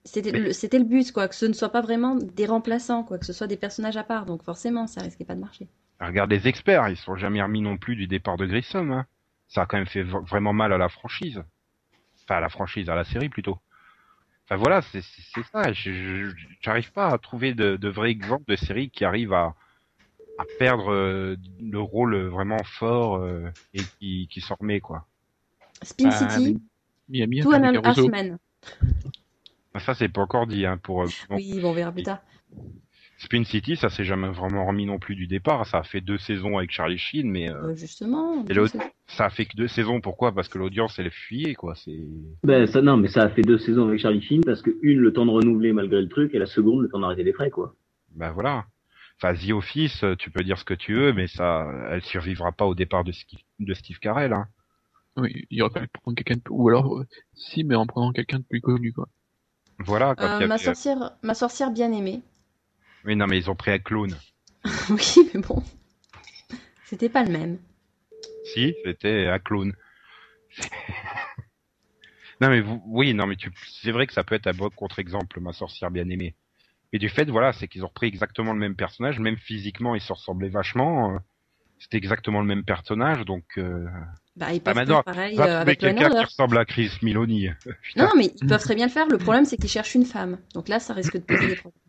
[0.04, 3.18] C'était le, c'était le but, quoi, que ce ne soit pas vraiment des remplaçants, quoi,
[3.18, 4.28] que ce soit des personnages à part.
[4.28, 5.68] Donc forcément, ça risquait pas de marcher.
[6.00, 8.92] Regarde les experts, ils sont jamais remis non plus du départ de Grissom.
[8.92, 9.06] Hein.
[9.50, 11.44] Ça a quand même fait vraiment mal à la franchise.
[12.24, 13.60] Enfin, à la franchise, à la série plutôt.
[14.46, 15.74] Enfin voilà, c'est ça.
[15.74, 16.32] Je-
[16.62, 19.56] J'arrive pas à trouver de, de vrais exemples de séries qui arrivent à,
[20.38, 25.08] à perdre euh, le rôle vraiment fort euh, et qui, qui s'en remet quoi.
[25.84, 26.60] Spin Ah, City,
[27.08, 27.98] Miami, Two and a Half.
[27.98, 28.38] Men.
[29.80, 32.20] Ça c'est pas encore dit hein, pour euh, bon, Oui, bon, on verra plus tard.
[33.22, 35.66] Spin City, ça s'est jamais vraiment remis non plus du départ.
[35.68, 38.46] Ça a fait deux saisons avec Charlie Sheen, mais euh, Euh, justement.
[38.50, 38.54] Et
[39.08, 40.00] ça a fait que deux saisons.
[40.00, 40.32] Pourquoi?
[40.32, 41.76] Parce que l'audience elle fuyait quoi.
[41.76, 42.00] C'est
[42.44, 45.00] Ben, ça, non, mais ça a fait deux saisons avec Charlie Sheen parce que une,
[45.00, 47.50] le temps de renouveler malgré le truc, et la seconde, le temps d'arrêter les frais,
[47.50, 47.76] quoi.
[48.16, 48.66] Ben voilà.
[49.22, 52.54] Enfin, The Office, euh, tu peux dire ce que tu veux, mais ça, elle survivra
[52.54, 54.32] pas au départ de, Ski- de Steve Carell.
[54.32, 54.48] Hein.
[55.18, 56.42] Oui, il aurait pu prendre quelqu'un de...
[56.50, 57.04] Ou alors,
[57.34, 59.10] si, mais en prenant quelqu'un de plus connu, quoi.
[59.80, 60.16] Voilà.
[60.16, 62.22] Quand Euh, ma sorcière, ma sorcière bien aimée.
[63.04, 64.16] Mais non, mais ils ont pris un clone.
[64.90, 65.64] oui, mais bon,
[66.86, 67.60] c'était pas le même.
[68.54, 69.74] Si, c'était un clone.
[72.42, 74.70] non mais vous, oui, non mais tu, c'est vrai que ça peut être un bon
[74.70, 76.36] contre-exemple, ma sorcière bien aimée.
[76.92, 80.02] Mais du fait, voilà, c'est qu'ils ont repris exactement le même personnage, même physiquement, ils
[80.02, 81.14] se ressemblaient vachement.
[81.14, 81.18] euh,
[81.78, 83.46] C'était exactement le même personnage, donc.
[83.58, 83.86] Euh...
[84.36, 87.50] Bah, ils peuvent maintenant, faire pareil Va euh, avec quelqu'un qui ressemble à Chris Miloni.
[87.96, 89.08] Non, mais ils peuvent très bien le faire.
[89.08, 90.40] Le problème, c'est qu'ils cherchent une femme.
[90.56, 91.80] Donc là, ça risque de poser des problèmes.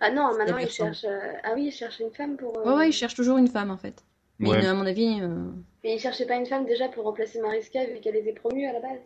[0.00, 0.94] Ah non, maintenant, la ils personne.
[0.94, 1.04] cherchent...
[1.04, 2.56] euh, Ah oui, ils cherchent une femme pour...
[2.58, 4.04] euh, Ouais, ouais, ils cherchent toujours une femme, en fait.
[4.38, 4.64] Mais Ouais.
[4.64, 5.50] euh, à mon avis, euh,
[5.82, 8.72] Mais ils cherchaient pas une femme déjà pour remplacer Mariska vu qu'elle était promue à
[8.72, 9.00] la base.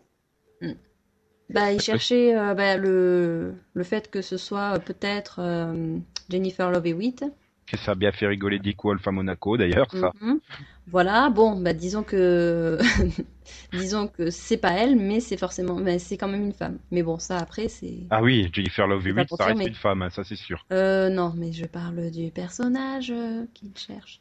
[1.49, 3.53] bah, ils cherchaient euh, bah, le...
[3.73, 5.97] le fait que ce soit euh, peut-être euh,
[6.29, 7.25] Jennifer Love Hewitt.
[7.65, 10.11] Que ça a bien fait rigoler Dick Wolf à Monaco, d'ailleurs, ça.
[10.21, 10.39] Mhm.
[10.87, 12.77] Voilà, bon, bah, disons que
[13.71, 16.77] disons que c'est pas elle, mais c'est forcément, mais c'est quand même une femme.
[16.91, 17.99] Mais bon, ça après, c'est.
[18.09, 20.23] Ah oui, Jennifer Love C'est pas Hewitt, pour ça reste mais- une femme, hein, ça
[20.23, 20.65] c'est sûr.
[20.73, 24.19] Euh, non, mais je parle du personnage euh, qu'il cherche.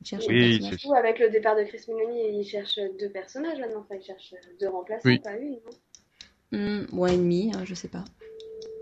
[0.00, 0.98] Il cherche Oui, un personnage.
[0.98, 3.80] Avec le départ de Chris Meloni, ils cherchent deux personnages maintenant.
[3.88, 5.18] Enfin, ils cherchent deux remplaçants, Oui.
[5.20, 5.52] pas une.
[5.52, 5.60] non
[6.52, 8.04] Hmm, ou un ennemi, hein, je sais pas.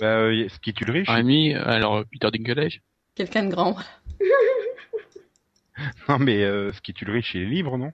[0.01, 1.09] Bah, euh, ce qui tue le riche.
[1.09, 2.81] Un ami, alors euh, Peter Dinklage?
[3.15, 3.77] Quelqu'un de grand.
[6.09, 7.93] Non, mais euh, ce qui tue le riche, il est libre, non?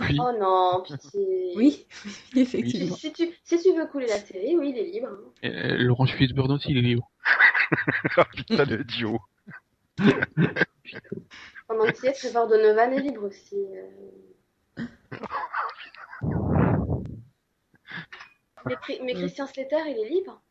[0.00, 0.18] Oui.
[0.20, 1.52] Oh non, pitié.
[1.56, 1.86] Oui,
[2.36, 2.96] effectivement.
[2.96, 5.08] si tu, si tu veux couler la série, oui, il est libre.
[5.08, 5.20] hein.
[5.44, 7.10] Euh, Laurence Fishburne aussi, il est libre.
[8.16, 9.20] Ah putain, le duo.
[11.68, 13.56] Pendant que tu y es, Trevor Donovan est libre aussi.
[13.56, 14.84] euh.
[19.04, 20.42] Mais Christian Slater, il est libre.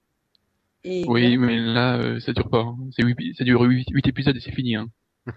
[0.84, 2.62] Et Oui, mais là, euh, ça dure pas.
[2.62, 2.78] hein.
[2.96, 4.76] C'est huit- ça dure 8, épisodes et c'est fini.
[4.76, 4.90] Hein.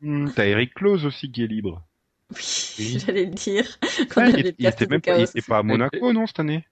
[0.00, 1.82] Hmm, T'as Eric Close aussi qui est libre.
[2.30, 3.64] oui, j'allais le dire.
[4.10, 5.30] Quand Ah, on il, il était même pas, il Chaos.
[5.30, 6.64] était pas à Monaco, non, cette année?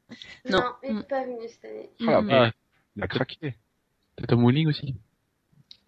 [0.48, 0.58] Non.
[0.58, 0.96] Non, il Mm.
[0.98, 1.90] n'est pas venu cette année.
[2.06, 2.26] Ah, Mm.
[2.26, 2.52] merde,
[2.96, 3.54] Il a craqué.
[4.16, 4.94] T'as Tom Welling aussi?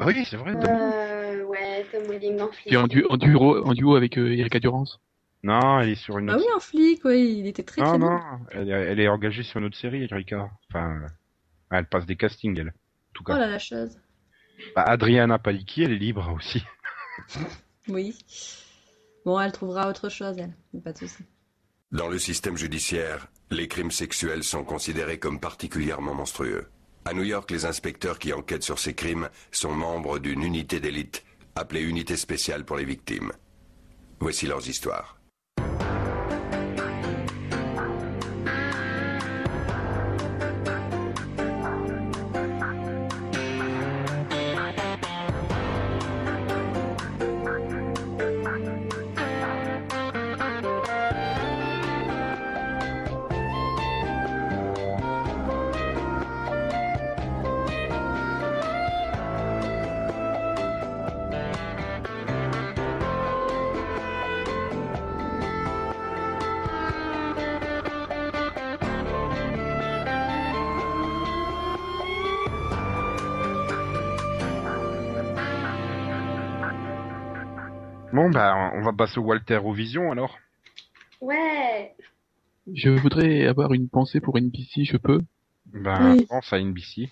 [0.00, 0.52] Ah Oui, c'est vrai.
[0.52, 0.64] Tom.
[0.68, 2.90] Euh, ouais, Tom Welling dans Puis en, Flic.
[2.92, 5.00] du- en, duo, en duo avec euh, Erika Durance.
[5.42, 7.88] Non, elle est sur une Ah autre oui, en flic, oui, il était très Non,
[7.90, 8.20] très non, bon.
[8.50, 10.50] elle, est- elle est engagée sur une autre série, Erika.
[10.68, 11.06] Enfin,
[11.70, 12.68] elle passe des castings, elle.
[12.68, 13.96] En tout Oh là la chose.
[14.74, 16.62] Bah, Adriana Palicki, elle est libre aussi.
[17.88, 18.16] Oui.
[19.24, 20.52] Bon, elle trouvera autre chose, elle.
[20.82, 21.24] Pas de souci.
[21.90, 26.66] Dans le système judiciaire, les crimes sexuels sont considérés comme particulièrement monstrueux.
[27.06, 31.24] À New York, les inspecteurs qui enquêtent sur ces crimes sont membres d'une unité d'élite
[31.54, 33.32] appelée Unité spéciale pour les victimes.
[34.20, 35.17] Voici leurs histoires.
[78.28, 80.38] Bon, bah, on va passer au Walter au Vision alors.
[81.22, 81.94] Ouais.
[82.70, 85.22] Je voudrais avoir une pensée pour NBC, je peux?
[85.72, 86.26] Ben, Oui.
[86.28, 87.08] pense à NBC.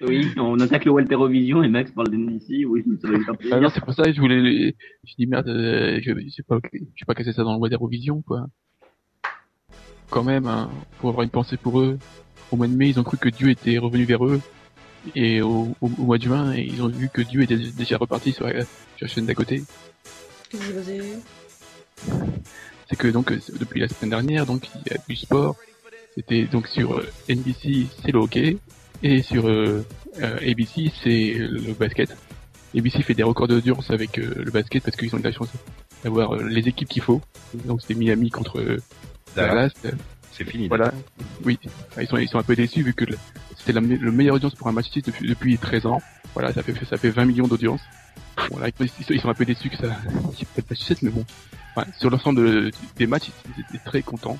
[0.00, 2.64] Oui, on attaque le Walterovision et Max parle d'NBC.
[2.64, 3.16] Oui, ça va
[3.52, 4.74] Ah non, c'est pour ça que je voulais...
[5.04, 7.84] Je dis merde, euh, je sais pas, je vais pas casser ça dans le Water
[7.86, 8.46] Vision, quoi.
[10.10, 11.96] Quand même, hein, pour avoir une pensée pour eux.
[12.50, 14.40] Au mois de mai, ils ont cru que Dieu était revenu vers eux.
[15.14, 18.32] Et au, au, au mois de juin, ils ont vu que Dieu était déjà reparti
[18.32, 18.68] sur la, sur
[19.02, 19.62] la chaîne d'à côté.
[22.88, 25.56] C'est que donc euh, depuis la semaine dernière, donc il y a du sport.
[26.14, 28.56] C'était donc sur euh, NBC, c'est le hockey,
[29.02, 29.84] et sur euh,
[30.16, 32.16] ABC, c'est le basket.
[32.76, 35.48] ABC fait des records d'audience avec euh, le basket parce qu'ils ont eu la chance
[36.04, 37.20] d'avoir euh, les équipes qu'il faut.
[37.64, 38.78] Donc c'était Miami contre euh,
[39.34, 39.96] Dallas, Dallas.
[40.38, 40.68] C'est fini.
[40.68, 40.92] Voilà.
[41.44, 41.58] Oui.
[42.00, 43.04] Ils sont ils sont un peu déçus vu que
[43.58, 46.00] c'était la, le meilleure audience pour un match ici depuis, depuis 13 ans.
[46.34, 47.80] Voilà, ça fait ça fait 20 millions d'audience.
[48.52, 50.66] Voilà, ils, sont- ils sont un peu déçus que ça qu'il n'y ait pas de
[50.70, 51.24] match ici, mais bon.
[51.98, 54.38] Sur l'ensemble de- des matchs, ils étaient très contents.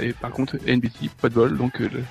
[0.00, 1.56] Et par contre, NBC, pas de bol.
[1.56, 2.04] Donc euh, le,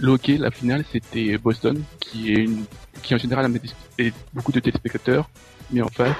[0.00, 2.64] le hockey, la finale, c'était Boston, qui est une,
[3.02, 4.02] qui en général a
[4.34, 5.30] beaucoup de téléspectateurs,
[5.70, 6.16] mais en face,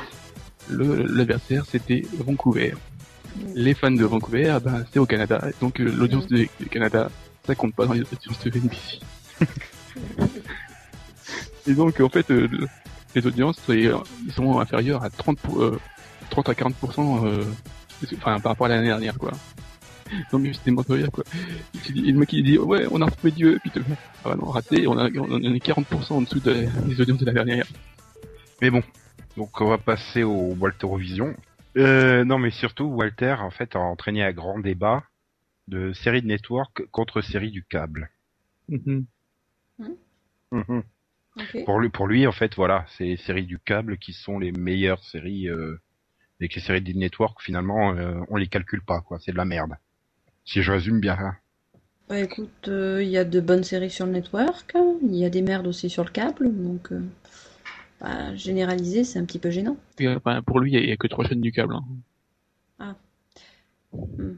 [0.70, 2.74] l'adversaire, c'était Vancouver.
[3.54, 7.10] Les fans de Vancouver, ben, c'est au Canada, donc euh, l'audience du Canada,
[7.46, 9.00] ça compte pas dans les audiences de NBC.
[11.66, 12.68] Et donc, en fait, euh, le-
[13.14, 15.80] les audiences, euh, ils sont inférieurs à 30, pour- euh,
[16.30, 17.42] 30 à 40%, euh,
[18.18, 19.32] enfin, par rapport à l'année dernière, quoi.
[20.32, 21.24] Non, mais c'était mentir, quoi.
[21.86, 24.86] Dis- Le mec, il dit, ouais, on a retrouvé Dieu, puis ah bah non, raté,
[24.86, 27.66] on a, on est 40% en dessous de- des audiences de la dernière.
[28.60, 28.82] Mais bon,
[29.36, 31.34] donc on va passer au Walter Vision.
[31.76, 35.04] Euh, non, mais surtout, Walter, en fait, a entraîné un grand débat
[35.68, 38.10] de série de network contre série du câble.
[38.68, 39.06] Mhm.
[40.52, 40.82] Mhm.
[41.36, 41.64] Ok.
[41.64, 44.52] Pour lui, pour lui, en fait, voilà, c'est les séries du câble qui sont les
[44.52, 45.48] meilleures séries.
[45.48, 45.80] Euh,
[46.40, 49.18] et que les séries des networks, finalement, euh, on les calcule pas, quoi.
[49.20, 49.74] C'est de la merde.
[50.44, 51.16] Si je résume bien.
[51.18, 51.36] hein.
[52.08, 55.30] Bah écoute, euh, il y a de bonnes séries sur le network, il y a
[55.30, 57.02] des merdes aussi sur le câble, donc euh,
[58.00, 59.76] bah, généraliser, c'est un petit peu gênant.
[59.98, 61.74] Et, euh, enfin, pour lui, il y, a- que trois chaînes du câble.
[61.74, 61.84] hein.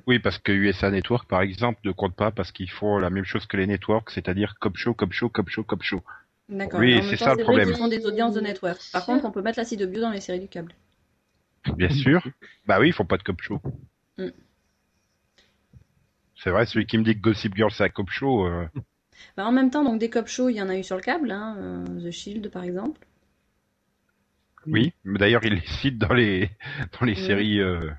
[0.06, 3.24] Oui, parce que USA Network, par exemple, ne compte pas parce qu'ils font la même
[3.24, 6.02] chose que les networks, c'est-à-dire cop show, cop show, cop show, cop show.
[6.48, 6.78] D'accord.
[6.78, 7.68] Oui, c'est ça le vrai problème.
[7.68, 8.80] qu'ils font des audiences de network.
[8.92, 10.72] Par contre, on peut mettre la CW dans les séries du câble.
[11.76, 12.24] Bien sûr.
[12.66, 13.60] Bah oui, ils font pas de cop show.
[14.18, 14.28] Mm.
[16.36, 18.66] C'est vrai, celui qui me dit que Gossip Girl c'est un cop show, euh,
[19.36, 21.02] Bah, en même temps, donc des cop shows, il y en a eu sur le
[21.02, 23.00] câble, hein, euh, The Shield par exemple.
[24.72, 24.92] Oui.
[25.04, 26.50] Mais d'ailleurs, il les cite dans les
[27.00, 27.22] dans les Oui.
[27.26, 27.90] séries, euh,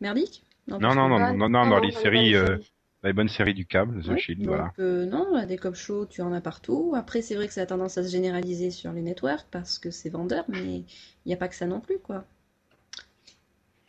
[0.00, 2.56] Merdique Non, non, non, Ah, non, non, dans les séries, bonnes euh,
[3.02, 4.72] dans les bonnes séries du câble, The Oui, Shield, donc, voilà.
[4.78, 6.92] euh, non, des cop shows, tu en as partout.
[6.96, 9.90] Après, c'est vrai que ça a tendance à se généraliser sur les networks parce que
[9.90, 10.84] c'est vendeur, mais il
[11.26, 12.24] n'y a pas que ça non plus, quoi.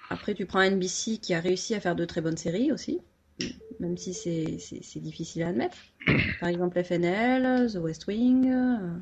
[0.10, 3.02] Après, tu prends NBC qui a réussi à faire de très bonnes séries aussi,
[3.80, 5.78] même si c'est difficile à admettre.
[6.40, 8.50] Par exemple, FNL, The West Wing.
[8.52, 8.98] euh,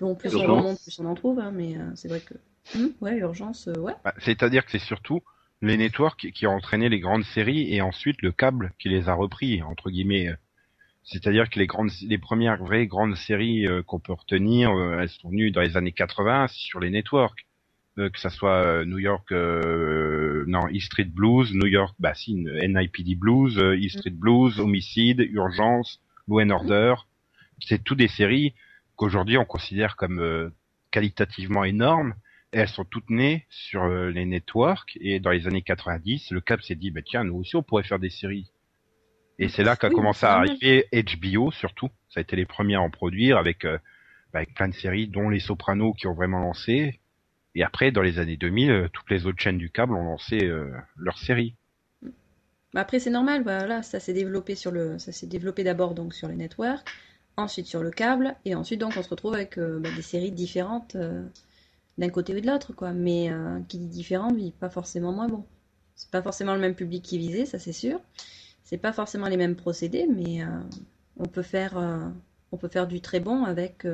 [0.00, 0.34] on Urgence.
[0.34, 2.34] remonte, plus on en trouve, hein, mais euh, c'est vrai que.
[2.78, 3.94] Hmm, ouais, Urgence, euh, ouais.
[4.04, 5.22] Bah, C'est-à-dire que c'est surtout
[5.62, 9.14] les networks qui ont entraîné les grandes séries et ensuite le câble qui les a
[9.14, 10.30] repris entre guillemets.
[11.02, 15.08] C'est-à-dire que les grandes, les premières vraies grandes séries euh, qu'on peut retenir, euh, elles
[15.08, 17.46] sont venues dans les années 80 sur les networks.
[17.96, 23.60] Que ça soit New York, non, East Street Blues, New York, bah si, NIPD Blues,
[23.76, 26.94] East Street Blues, Homicide, Urgence, Law and Order.
[27.58, 28.54] C'est toutes des séries
[29.00, 30.50] qu'aujourd'hui on considère comme euh,
[30.90, 32.14] qualitativement énormes.
[32.52, 34.98] Et elles sont toutes nées sur euh, les networks.
[35.00, 37.84] Et dans les années 90, le câble s'est dit, bah tiens, nous aussi on pourrait
[37.84, 38.50] faire des séries.
[39.38, 41.88] Et c'est là qu'a Oui, commencé à arriver HBO surtout.
[42.10, 43.78] Ça a été les premiers à en produire avec, euh,
[44.34, 47.00] bah, avec plein de séries, dont les Sopranos qui ont vraiment lancé.
[47.54, 50.44] Et après, dans les années 2000, euh, toutes les autres chaînes du câble ont lancé
[50.44, 51.54] euh, leurs séries.
[52.72, 56.14] Bah après c'est normal, voilà, ça s'est développé sur le, ça s'est développé d'abord donc
[56.14, 56.88] sur les networks,
[57.42, 60.32] ensuite sur le câble, et ensuite donc on se retrouve avec euh, bah, des séries
[60.32, 61.22] différentes euh,
[61.98, 62.92] d'un côté ou de l'autre, quoi.
[62.92, 65.44] Mais euh, qui dit différent dit pas forcément moins bon.
[65.94, 68.00] C'est pas forcément le même public qui est visé, ça c'est sûr.
[68.64, 70.44] C'est pas forcément les mêmes procédés, mais
[71.16, 71.76] on peut faire,
[72.52, 73.84] on peut faire du très bon avec,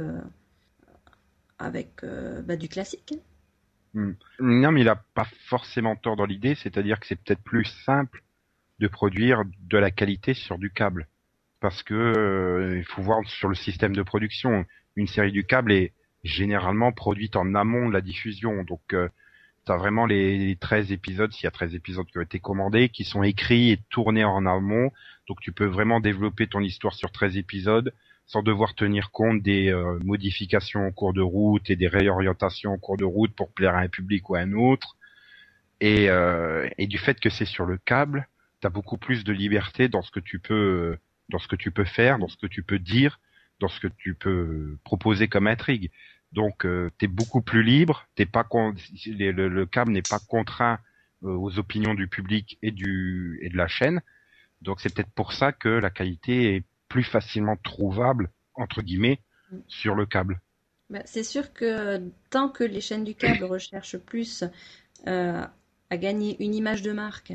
[1.58, 2.04] avec
[2.44, 3.14] bah, du classique.
[3.96, 4.14] hein.
[4.38, 8.22] Non, mais il a pas forcément tort dans l'idée, c'est-à-dire que c'est peut-être plus simple
[8.78, 11.08] de produire de la qualité sur du câble.
[11.60, 14.64] Parce que euh, il faut voir sur le système de production.
[14.96, 15.92] Une série du câble est
[16.24, 18.64] généralement produite en amont de la diffusion.
[18.64, 19.08] Donc euh,
[19.64, 22.88] tu as vraiment les 13 épisodes, s'il y a 13 épisodes qui ont été commandés,
[22.88, 24.90] qui sont écrits et tournés en amont.
[25.28, 27.92] Donc tu peux vraiment développer ton histoire sur 13 épisodes
[28.26, 32.78] sans devoir tenir compte des euh, modifications en cours de route et des réorientations en
[32.78, 34.96] cours de route pour plaire à un public ou à un autre.
[35.80, 38.28] Et, euh, et du fait que c'est sur le câble,
[38.60, 40.96] tu as beaucoup plus de liberté dans ce que tu peux
[41.28, 43.20] dans ce que tu peux faire, dans ce que tu peux dire,
[43.60, 45.90] dans ce que tu peux proposer comme intrigue.
[46.32, 48.74] Donc euh, tu es beaucoup plus libre, t'es pas con...
[49.06, 50.78] le, le, le câble n'est pas contraint
[51.22, 54.00] euh, aux opinions du public et du et de la chaîne.
[54.62, 59.58] Donc c'est peut-être pour ça que la qualité est plus facilement trouvable entre guillemets Mm.
[59.68, 60.40] sur le câble.
[60.90, 64.44] Bah, c'est sûr que tant que les chaînes du câble recherchent plus
[65.06, 65.44] euh,
[65.90, 67.34] à gagner une image de marque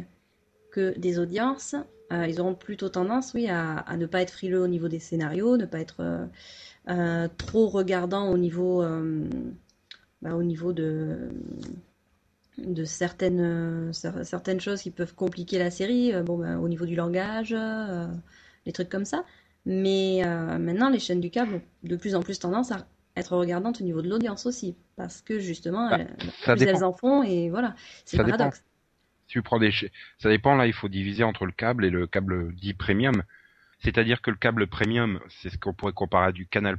[0.71, 1.75] que des audiences,
[2.11, 4.99] euh, ils auront plutôt tendance, oui, à, à ne pas être frileux au niveau des
[4.99, 6.25] scénarios, ne pas être euh,
[6.89, 8.83] euh, trop regardant au niveau,
[10.21, 11.29] bah, au niveau de,
[12.57, 16.95] de certaines, cer- certaines choses qui peuvent compliquer la série, bon, bah, au niveau du
[16.95, 17.55] langage,
[18.65, 19.23] des trucs comme ça.
[19.65, 20.21] Mais
[20.59, 23.83] maintenant, les chaînes du câble ont de plus en plus tendance à être regardantes au
[23.83, 28.17] niveau de l'audience aussi, parce que justement, Bah, elles- ça en font, et voilà, c'est
[28.25, 28.51] dépend.
[29.31, 29.71] Si tu prends des
[30.17, 33.23] ça dépend là, il faut diviser entre le câble et le câble dit premium.
[33.79, 36.77] C'est-à-dire que le câble premium, c'est ce qu'on pourrait comparer à du Canal+.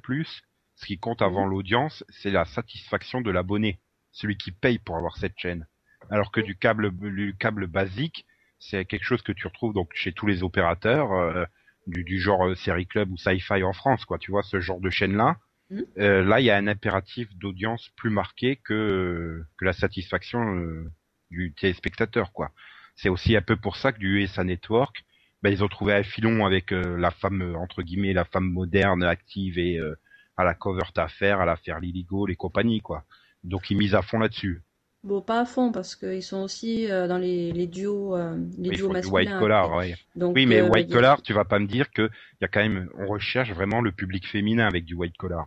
[0.76, 5.16] Ce qui compte avant l'audience, c'est la satisfaction de l'abonné, celui qui paye pour avoir
[5.16, 5.66] cette chaîne.
[6.10, 8.26] Alors que du câble du câble basique,
[8.58, 11.46] c'est quelque chose que tu retrouves donc chez tous les opérateurs euh,
[11.86, 14.18] du, du genre euh, série club ou sci-fi en France, quoi.
[14.18, 15.38] Tu vois ce genre de chaîne là.
[15.70, 15.86] Mhm.
[15.96, 20.92] Euh, là, il y a un impératif d'audience plus marqué que que la satisfaction euh,
[21.32, 22.50] du téléspectateur, quoi.
[22.96, 25.04] C'est aussi un peu pour ça que du USA Network,
[25.42, 28.48] ben, ils ont trouvé un filon avec euh, la femme euh, entre guillemets la femme
[28.50, 29.94] moderne, active et euh,
[30.36, 33.04] à la covert affaire, à l'affaire Lily Go, les compagnies, quoi.
[33.44, 34.62] Donc ils misent à fond là-dessus.
[35.04, 38.70] Bon, pas à fond, parce qu'ils sont aussi euh, dans les, les duos, euh, les
[38.70, 39.10] duos du masculins.
[39.14, 39.78] white collar, après.
[39.90, 39.96] ouais.
[40.14, 42.08] Donc, Oui, mais euh, white y a- collar, tu vas pas me dire que
[42.40, 45.46] y a quand même, on recherche vraiment le public féminin avec du white collar.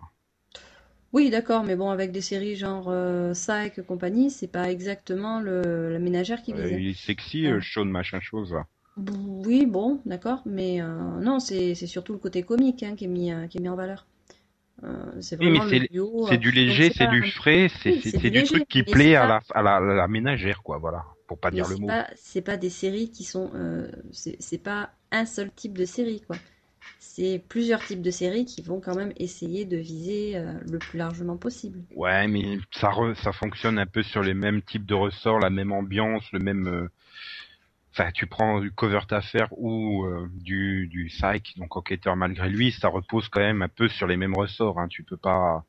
[1.14, 5.40] Oui, d'accord, mais bon, avec des séries genre euh, Psych et compagnie, c'est pas exactement
[5.40, 6.82] le, la ménagère qui Euh, visait.
[6.82, 7.52] il est sexy, Ouais.
[7.52, 8.52] euh, Sean machin chose.
[8.52, 8.66] Là.
[8.98, 10.88] Oui, bon, d'accord, mais euh,
[11.20, 13.76] non, c'est surtout le côté comique hein, qui est mis, euh, qui est mis en
[13.76, 14.06] valeur.
[14.84, 15.48] Euh, c'est Oui,
[16.32, 19.62] euh, du léger, c'est du frais, c'est Oui, du truc qui plaît à la, à
[19.62, 21.98] la, la ménagère, quoi, voilà, pour pas Mais dire le mot.
[22.16, 26.38] c'est pas des séries qui sont, euh, c'est pas un seul type de série, quoi.
[27.00, 30.98] C'est plusieurs types de séries qui vont quand même essayer de viser euh, le plus
[30.98, 31.82] largement possible.
[31.96, 35.50] Ouais, mais ça re- ça fonctionne un peu sur les mêmes types de ressorts, la
[35.50, 36.68] même ambiance, le même.
[36.68, 36.88] euh,
[37.94, 42.72] Enfin, tu prends du covert affair ou euh, du du psych, donc enquêteur malgré lui,
[42.72, 44.80] ça repose quand même un peu sur les mêmes ressorts.
[44.80, 44.88] Hein.
[44.88, 45.66] Tu peux pas.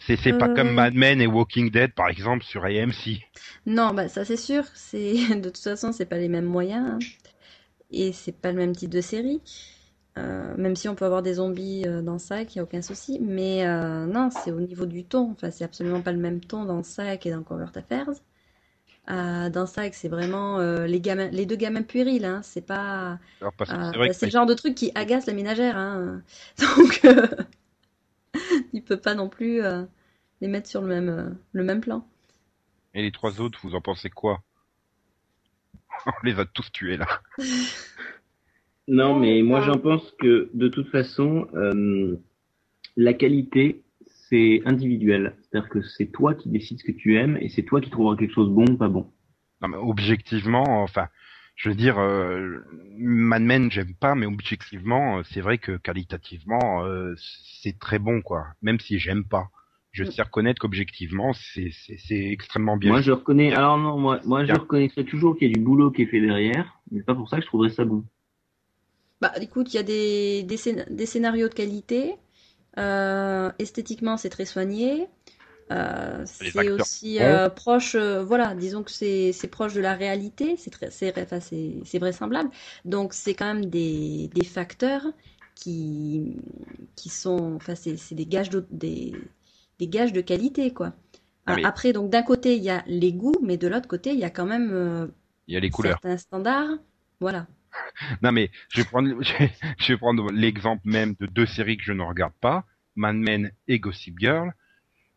[0.00, 3.24] C'est c'est pas comme Mad Men et Walking Dead par exemple sur AMC.
[3.66, 4.64] Non, bah ça c'est sûr.
[4.74, 6.98] C'est de toute façon, c'est pas les mêmes moyens hein.
[7.92, 9.42] et c'est pas le même type de série.
[10.16, 12.82] Euh, même si on peut avoir des zombies euh, dans ça, il n'y a aucun
[12.82, 13.18] souci.
[13.20, 15.32] Mais euh, non, c'est au niveau du ton.
[15.32, 18.10] Enfin, c'est absolument pas le même ton dans ça et dans Covert Affairs.
[19.06, 22.24] Dans ça, c'est vraiment les gamins, les deux gamins puérils.
[22.24, 22.40] Hein.
[22.42, 23.18] C'est pas.
[23.42, 26.22] Euh, c'est le genre de truc qui agace la ménagère, hein.
[26.58, 27.02] Donc,
[28.72, 29.60] il peut pas non plus
[30.40, 32.06] les mettre sur le même, le même plan.
[32.94, 34.42] Et les trois autres, vous en pensez quoi?
[36.06, 37.20] On les a tous tués là.
[38.86, 42.16] Non, mais moi j'en pense que de toute façon, euh,
[42.96, 43.82] la qualité,
[44.28, 45.36] c'est individuel.
[45.42, 48.16] C'est-à-dire que c'est toi qui décides ce que tu aimes et c'est toi qui trouveras
[48.16, 49.10] quelque chose bon ou pas bon.
[49.62, 51.08] Non, mais objectivement, enfin,
[51.56, 52.58] je veux dire, euh,
[52.98, 57.14] Mad Men, j'aime pas, mais objectivement, euh, c'est vrai que qualitativement, euh,
[57.62, 58.46] c'est très bon, quoi.
[58.60, 59.48] Même si j'aime pas,
[59.92, 60.10] je Mm.
[60.10, 62.90] sais reconnaître qu'objectivement, c'est c'est c'est extrêmement bien.
[62.90, 65.90] Moi je reconnais, alors non, moi, moi je reconnaîtrais toujours qu'il y a du boulot
[65.92, 68.04] qui est fait derrière, mais c'est pas pour ça que je trouverais ça bon.
[69.20, 72.16] Bah, écoute, il y a des, des, scén- des scénarios de qualité.
[72.78, 75.08] Euh, esthétiquement, c'est très soigné.
[75.72, 80.70] Euh, c'est aussi euh, proche, voilà, disons que c'est proche de la réalité, c'est
[81.22, 81.40] enfin,
[81.98, 82.50] vraisemblable.
[82.84, 85.06] Donc, c'est quand même des, des facteurs
[85.54, 86.36] qui,
[86.96, 89.14] qui sont, enfin, c'est, des gages de, des,
[89.78, 90.92] des gages de qualité, quoi.
[91.46, 94.12] Ah, mais- Après, donc, d'un côté, il y a les goûts, mais de l'autre côté,
[94.12, 95.10] il y a quand même
[95.46, 96.00] Il y a les couleurs.
[96.02, 96.78] certains standards.
[97.20, 97.46] Voilà.
[98.22, 101.84] Non, mais je vais prendre, je vais- je prendre l'exemple même de deux séries que
[101.84, 102.64] je ne regarde pas,
[102.96, 104.52] Mad Men et Gossip Girl.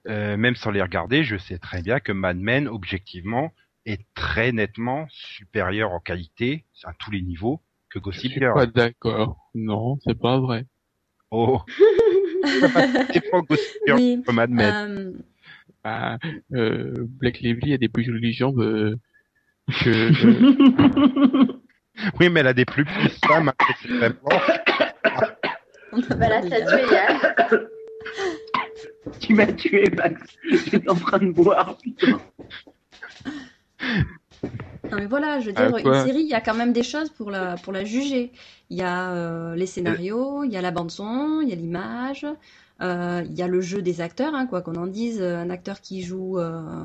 [0.08, 3.52] Euh, même sans les regarder, je sais très bien que Mad Men, objectivement,
[3.86, 8.54] est très nettement supérieur en qualité à tous les niveaux que Je Gossip suis Girl.
[8.54, 9.50] pas d'accord.
[9.56, 10.66] Non, c'est pas vrai.
[11.32, 11.62] Oh,
[13.12, 14.24] c'est pas Gossip Girl Oui.
[14.26, 14.74] que Mad Men.
[14.76, 15.12] Euh,
[15.84, 16.18] Ah,
[16.54, 18.96] euh, Blake Lively a des plus jolies jambes euh,
[19.84, 20.12] que-
[22.20, 23.52] Oui, mais elle a des plus petites femmes.
[26.18, 27.68] Bah là, t'as tué Yann.
[29.20, 30.22] Tu m'as tué, Max.
[30.52, 32.20] J'étais en train de boire, putain.
[34.92, 37.10] Non mais voilà, je veux dire, une série, il y a quand même des choses
[37.10, 38.32] pour la, pour la juger.
[38.70, 41.56] Il y a euh, les scénarios, il y a la bande son, il y a
[41.56, 42.26] l'image,
[42.82, 45.22] euh, il y a le jeu des acteurs, hein, quoi qu'on en dise.
[45.22, 46.84] Un acteur qui joue, euh,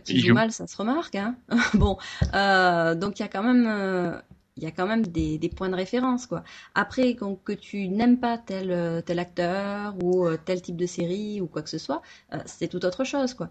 [0.00, 1.14] qui Il joue, mal, ça se remarque.
[1.14, 1.36] Hein.
[1.74, 1.98] bon,
[2.34, 4.18] euh, donc il y a quand même, euh,
[4.56, 6.44] il y a quand même des, des points de référence, quoi.
[6.74, 11.40] Après, que tu n'aimes pas tel, euh, tel acteur ou euh, tel type de série
[11.40, 13.50] ou quoi que ce soit, euh, c'est tout autre chose, quoi.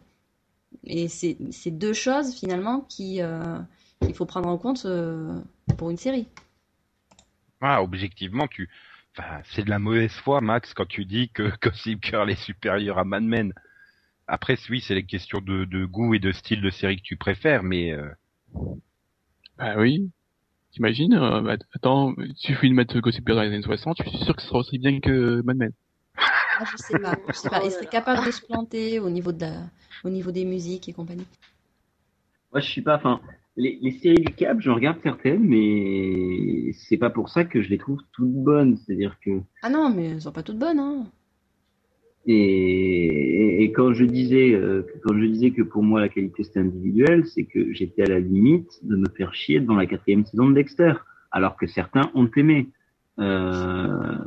[0.85, 3.59] Et c'est c'est deux choses finalement qui euh,
[4.01, 5.37] qu'il faut prendre en compte euh,
[5.77, 6.27] pour une série.
[7.61, 8.69] Ah, objectivement, tu,
[9.17, 12.97] enfin, c'est de la mauvaise foi, Max, quand tu dis que Gossip Girl est supérieur
[12.97, 13.53] à Mad Men.
[14.33, 17.17] Après, oui, c'est les questions de, de goût et de style de série que tu
[17.17, 18.07] préfères, mais euh,
[19.57, 20.09] Bah oui.
[20.71, 24.09] T'imagines euh, bah, Attends, il suffit de mettre Gossip Girl dans les années 60, je
[24.09, 25.73] suis sûr que ce sera aussi bien que Mad Men.
[26.15, 27.59] Ah, je sais pas, je sais pas.
[27.59, 27.91] Il là serait là.
[27.91, 29.63] capable de se planter au niveau de la,
[30.05, 31.27] au niveau des musiques et compagnie.
[32.53, 32.95] Moi, je suis pas.
[32.95, 33.19] Enfin,
[33.57, 37.69] les, les séries du câble, j'en regarde certaines, mais c'est pas pour ça que je
[37.69, 38.77] les trouve toutes bonnes.
[38.77, 41.05] C'est-à-dire que Ah non, mais elles sont pas toutes bonnes, hein.
[42.27, 47.25] Et, quand je disais euh, quand je disais que pour moi la qualité c'était individuel,
[47.25, 50.53] c'est que j'étais à la limite de me faire chier devant la quatrième saison de
[50.53, 50.93] Dexter,
[51.31, 52.67] alors que certains ont aimé.
[53.21, 54.17] Euh,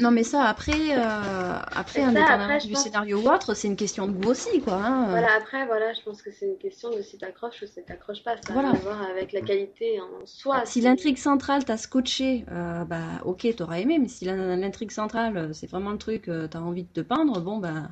[0.00, 3.74] Non, mais ça, après, euh, après, indépendamment après, du pense- scénario ou autre, c'est une
[3.76, 4.74] question de goût aussi, quoi.
[4.76, 5.06] Hein.
[5.08, 8.22] Voilà, après, voilà, je pense que c'est une question de si t'accroches ou si t'accroches
[8.22, 8.36] pas.
[8.36, 8.70] Ça Voilà.
[8.70, 10.62] rien à voir avec la qualité en soi.
[10.66, 15.68] Si l'intrigue centrale t'a scotché, euh, bah ok, t'auras aimé, mais si l'intrigue centrale, c'est
[15.68, 17.88] vraiment le truc, euh, t'as envie de te peindre, bon bah,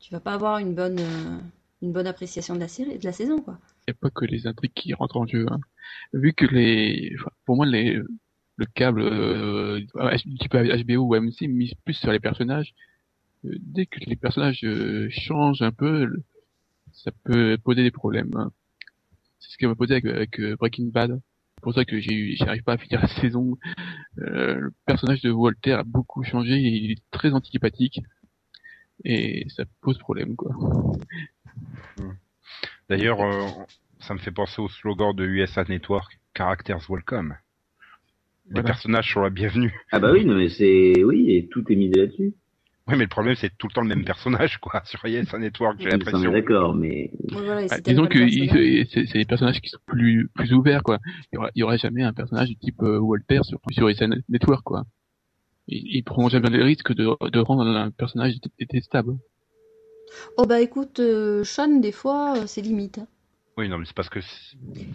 [0.00, 1.38] tu vas pas avoir une bonne, euh,
[1.80, 3.56] une bonne appréciation de la série, de la saison, quoi.
[3.88, 5.46] Il n'y a pas que les intrigues qui rentrent en jeu.
[5.50, 5.58] Hein.
[6.12, 7.98] Vu que les, enfin, pour moi, les,
[8.56, 12.74] le câble euh, H- type HBO ou AMC mise plus sur les personnages.
[13.44, 16.08] Euh, dès que les personnages euh, changent un peu,
[16.92, 18.30] ça peut poser des problèmes.
[18.36, 18.52] hein.
[19.40, 21.20] C'est ce qui m'a posé avec, euh, Breaking Bad.
[21.56, 23.56] C'est pour ça que j'arrive pas à finir la saison.
[24.16, 28.00] Le personnage de Walter a beaucoup changé, il est très antipathique
[29.04, 30.54] et ça pose problème quoi.
[32.88, 33.18] d'ailleurs,
[34.00, 37.36] ça me fait penser au slogan de USA Network, Characters Welcome.
[38.46, 38.68] Les Voilà.
[38.68, 39.74] personnages sont la bienvenue.
[39.90, 42.34] Ah bah oui, non mais c'est oui, et tout est misé là-dessus.
[42.86, 45.76] Oui, mais le problème, c'est tout le temps le même personnage, quoi, sur USA Network,
[45.80, 46.30] j'ai l'impression.
[46.30, 50.52] d'accord, mais Ouais, voilà, et Ah, disons que c'est des personnages qui sont plus plus
[50.52, 50.98] ouverts quoi.
[51.32, 53.88] Il y aura, il y aurait jamais un personnage du type euh, Walter sur sur
[53.90, 54.84] SN Network quoi.
[55.66, 59.16] Il, il prend jamais le risque de de rendre un personnage dé- détestable.
[60.36, 62.98] Oh bah écoute, euh, Sean, des fois, euh, c'est limite.
[62.98, 63.06] hein.
[63.56, 64.18] Oui, non, mais c'est parce que,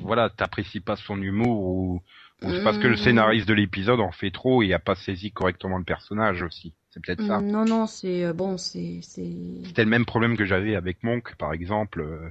[0.01, 2.01] voilà, t'apprécies pas son humour ou,
[2.41, 2.97] c'est parce que le Mmh.
[2.97, 6.73] scénariste de l'épisode en fait trop et a pas saisi correctement le personnage aussi.
[6.91, 7.39] C'est peut-être ça.
[7.39, 9.01] Mm, Non, non, c'est euh, bon, c'est.
[9.01, 12.29] C'était le même problème que j'avais avec Monk, par exemple, euh,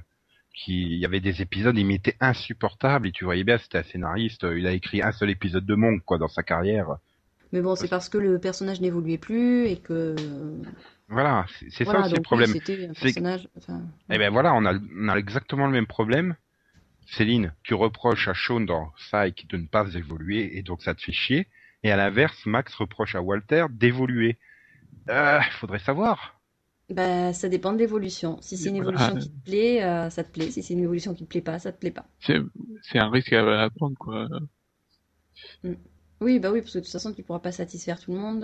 [0.53, 3.83] qui, il y avait des épisodes, il m'était insupportable et tu voyais bien, c'était un
[3.83, 6.97] scénariste, euh, il a écrit un seul épisode de Monk, quoi, dans sa carrière.
[7.53, 10.15] Mais bon, c'est parce que le personnage n'évoluait plus et que.
[11.07, 12.49] Voilà, c'est voilà, ça aussi le problème.
[12.51, 13.47] c'était un personnage.
[13.57, 13.81] Enfin,
[14.11, 16.35] Eh ben voilà, on a, on a exactement le même problème.
[17.11, 21.01] Céline, tu reproches à Sean dans Psych de ne pas évoluer et donc ça te
[21.01, 21.49] fait chier.
[21.83, 24.37] Et à l'inverse, Max reproche à Walter d'évoluer.
[25.09, 26.39] Euh, faudrait savoir.
[26.89, 28.37] bah, ça dépend de l'évolution.
[28.41, 29.13] Si c'est une Voilà.
[29.15, 30.51] évolution qui te plaît, euh, ça te plaît.
[30.51, 32.05] Si c'est une évolution qui te plaît pas, ça te plaît pas.
[32.21, 32.39] C'est
[32.81, 34.29] c'est un risque à, à prendre quoi.
[36.21, 38.43] Oui, bah oui, parce que de toute façon, tu pourras pas satisfaire tout le monde.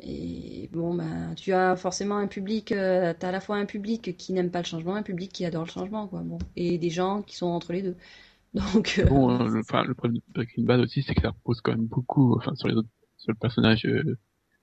[0.00, 3.66] Euh, Et bon, bah, tu as forcément un public, euh, t'as à la fois un
[3.66, 6.20] public qui n'aime pas le changement, un public qui adore le changement, quoi.
[6.22, 7.96] Bon, et des gens qui sont entre les deux.
[8.54, 11.60] Donc, euh, Bon, euh, le, le problème de Breaking Bad aussi, c'est que ça repose
[11.60, 12.88] quand même beaucoup, enfin, sur les autres,
[13.18, 14.18] sur le personnage euh,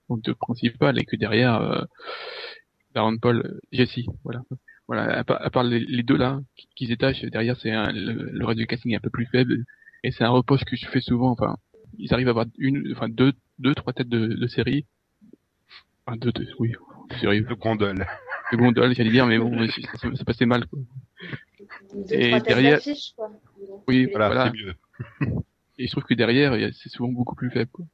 [0.10, 1.84] donc de principal et que derrière, euh,
[2.94, 4.42] Darren Paul, euh, Jesse, voilà,
[4.88, 6.96] voilà, à part, les, deux là qui, qui
[7.30, 9.66] derrière c'est le, le reste du casting est un peu plus faible
[10.04, 11.32] et c'est un reproche que je fais souvent.
[11.32, 11.58] Enfin,
[11.98, 14.86] ils arrivent à avoir une, enfin deux, deux, trois têtes de, de série,
[16.06, 16.74] enfin deux, deux oui,
[17.10, 18.06] de série, Le gondole.
[18.52, 20.68] de gondole, j'allais dire, mais bon, ça, ça, ça passait mal.
[20.68, 20.80] Quoi.
[21.94, 22.80] Deux, Et derrière-
[23.16, 23.32] quoi.
[23.88, 24.52] Oui, Voilà, Voilà.
[24.52, 24.74] c'est mieux.
[25.78, 27.70] Et je trouve que derrière, il y a- c'est souvent beaucoup plus faible.
[27.72, 27.86] Quoi.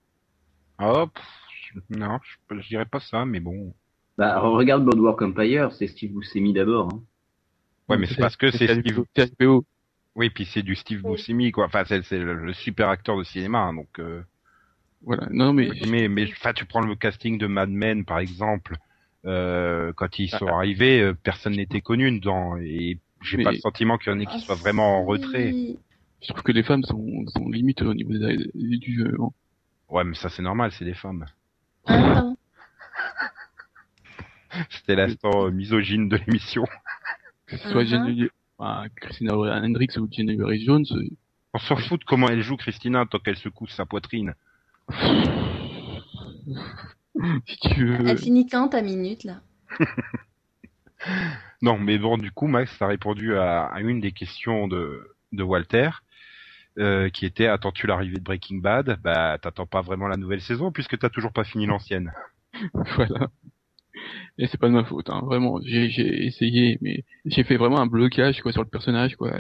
[0.78, 3.74] Ah, pff, non, je, je dirais pas ça, mais bon.
[4.18, 6.90] bah regarde Boardwalk Empire, c'est Steve Buscemi d'abord.
[6.94, 7.02] Hein.
[7.90, 9.04] Ouais, mais c'est parce que c'est Steve.
[9.40, 9.66] HBO.
[10.16, 11.14] Oui, puis c'est du Steve Oui.
[11.14, 11.66] Buscemi, quoi.
[11.66, 13.88] Enfin, c'est c'est le, le super acteur de cinéma, hein, donc.
[14.00, 14.22] euh,
[15.04, 15.28] Voilà.
[15.32, 18.76] Non, mais Mais, mais, enfin, tu prends le casting de Mad Men, par exemple.
[19.26, 20.56] Euh, quand ils sont Ah.
[20.56, 24.20] arrivés, euh, personne n'était connu dedans, et j'ai Mais- pas le sentiment qu'il y en
[24.20, 25.54] ait qui soient vraiment en retrait.
[26.24, 29.14] je trouve que les femmes sont, sont limites au niveau des- du jeu.
[29.18, 29.32] Bon.
[29.90, 31.26] Ouais, mais ça c'est normal, c'est des femmes.
[31.88, 32.26] Ah.
[34.70, 36.66] C'était l'instant euh, misogyne de l'émission.
[37.48, 37.84] Que ce soit.
[37.86, 38.28] Jenny-
[38.58, 41.08] enfin, Christina Hendricks ou Jennifer Jones, euh,
[41.54, 44.34] On s'en fout de comment elle joue Christina tant qu'elle secoue sa poitrine.
[47.46, 48.08] Si tu veux.
[48.08, 49.42] Elle finit quand ta minute là
[51.62, 55.44] Non, mais bon, du coup, Max, t'as répondu à, à une des questions de, de
[55.44, 55.90] Walter,
[56.80, 59.00] euh, qui était attends-tu l'arrivée de Breaking Bad?
[59.04, 62.12] Bah, t'attends pas vraiment la nouvelle saison puisque t'as toujours pas fini l'ancienne.
[62.74, 63.30] Voilà.
[64.38, 65.22] Et c'est pas de ma faute, hein.
[65.24, 69.32] Vraiment, j'ai, j'ai essayé, mais j'ai fait vraiment un blocage quoi sur le personnage, quoi.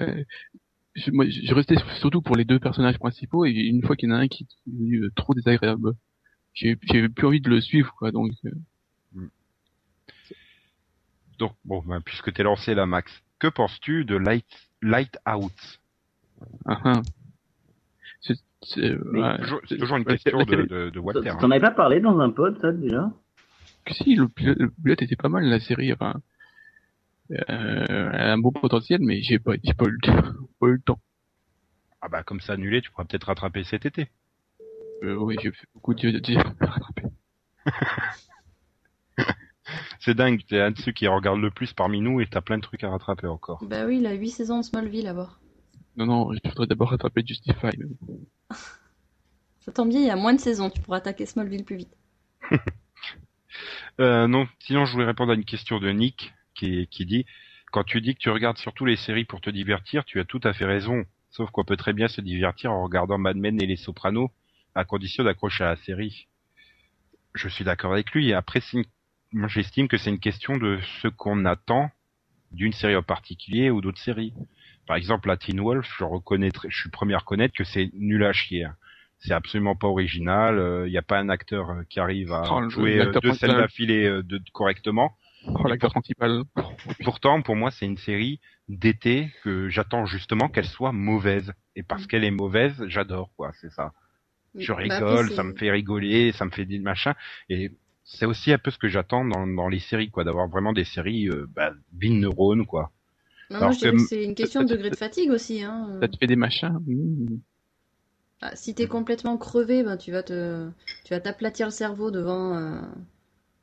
[0.95, 4.11] Je, moi, je restais surtout pour les deux personnages principaux, et une fois qu'il y
[4.11, 5.93] en a un qui est devenu, euh, trop désagréable,
[6.53, 8.11] j'ai, j'ai plus envie de le suivre, quoi.
[8.11, 8.51] Donc, euh,
[11.39, 14.45] Donc, bon, bah, puisque t'es lancé là, Max, que penses-tu de Light,
[14.81, 15.79] Lighthouse
[16.65, 17.01] ah, ah.
[18.63, 21.29] C'est, ouais, toujours, c'est- C'est toujours une question c'est- de, de, de Walter.
[21.29, 21.37] hein.
[21.41, 23.11] T'en avais pas parlé dans un pod, ça, déjà?
[23.85, 26.21] Que si, le pilote, le pilote était pas mal, la série, enfin,
[27.47, 29.99] elle a un beau potentiel, mais j'ai pas, j'ai pas eu le,
[30.59, 30.99] pas eu le temps.
[32.01, 34.09] Ah bah, comme ça annulé, tu pourras peut-être rattraper cet été.
[35.03, 37.03] Euh, oui, j'ai fait beaucoup de, de, rattraper.
[39.99, 42.57] C'est dingue, t'es un de ceux qui regarde le plus parmi nous et t'as plein
[42.57, 43.63] de trucs à rattraper encore.
[43.63, 45.39] Bah oui, il a 8 saisons de Smallville à voir.
[45.95, 47.69] Non, non, je voudrais d'abord rattraper Justify.
[49.59, 51.95] Ça tombe bien, il y a moins de saisons, tu pourras attaquer Smallville plus vite.
[53.99, 57.25] Euh, non, sinon je voulais répondre à une question de Nick qui, qui dit
[57.71, 60.41] quand tu dis que tu regardes surtout les séries pour te divertir, tu as tout
[60.43, 61.05] à fait raison.
[61.29, 64.29] Sauf qu'on peut très bien se divertir en regardant Mad Men et Les Sopranos
[64.75, 66.27] à condition d'accrocher à la série.
[67.33, 68.29] Je suis d'accord avec lui.
[68.29, 68.83] Et après, une-
[69.31, 71.89] moi j'estime que c'est une question de ce qu'on attend
[72.51, 74.33] d'une série en particulier ou d'autres séries.
[74.85, 77.63] Par exemple, la Teen Wolf, je reconnais, très- je suis le premier à reconnaître que
[77.63, 78.65] c'est nul à chier.
[78.65, 78.75] hein.
[79.19, 80.83] C'est absolument pas original.
[80.87, 84.05] Il n'y a pas un acteur euh, qui arrive à jouer euh, deux scènes d'affilée
[84.07, 85.15] euh, correctement.
[85.47, 86.43] Oh, l'acteur principal.
[87.03, 88.39] Pourtant, pour moi, c'est une série
[88.69, 91.53] d'été que j'attends justement qu'elle soit mauvaise.
[91.75, 93.51] Et parce qu'elle est mauvaise, j'adore, quoi.
[93.59, 93.93] C'est ça.
[94.57, 97.13] Je Bah, rigole, ça me fait rigoler, ça me fait des machins.
[97.49, 97.71] Et
[98.05, 100.85] c'est aussi un peu ce que j'attends dans, dans les séries, quoi, d'avoir vraiment des
[100.85, 102.91] séries euh, bah, vides neurones, quoi.
[103.51, 105.61] Non, Alors moi, je dirais que- que c'est une question de degré de fatigue aussi.
[105.61, 105.87] Hein.
[106.01, 106.77] Ça te fait des machins.
[106.85, 107.37] mmh.
[108.41, 110.69] Ah, si t'es complètement crevé, ben, tu vas te,
[111.03, 112.81] tu vas t'aplatir le cerveau devant, euh,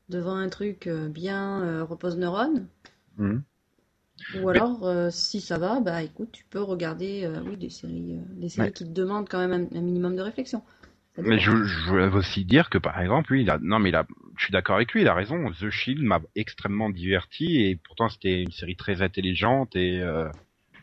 [0.08, 2.66] devant un truc euh, bien euh, repose neurones.
[3.16, 3.42] Mhm.
[4.34, 8.16] Ou alors, euh, si ça va, bah écoute, tu peux regarder euh, oui, des séries,
[8.16, 8.72] euh, des séries Ouais.
[8.72, 10.62] qui te demandent quand même un, un minimum de réflexion.
[11.18, 13.96] Mais je, je veux aussi dire que par exemple, lui, il a, non mais il
[13.96, 14.06] a,
[14.36, 15.50] je suis d'accord avec lui, il a raison.
[15.50, 20.00] The Shield m'a extrêmement diverti et pourtant c'était une série très intelligente et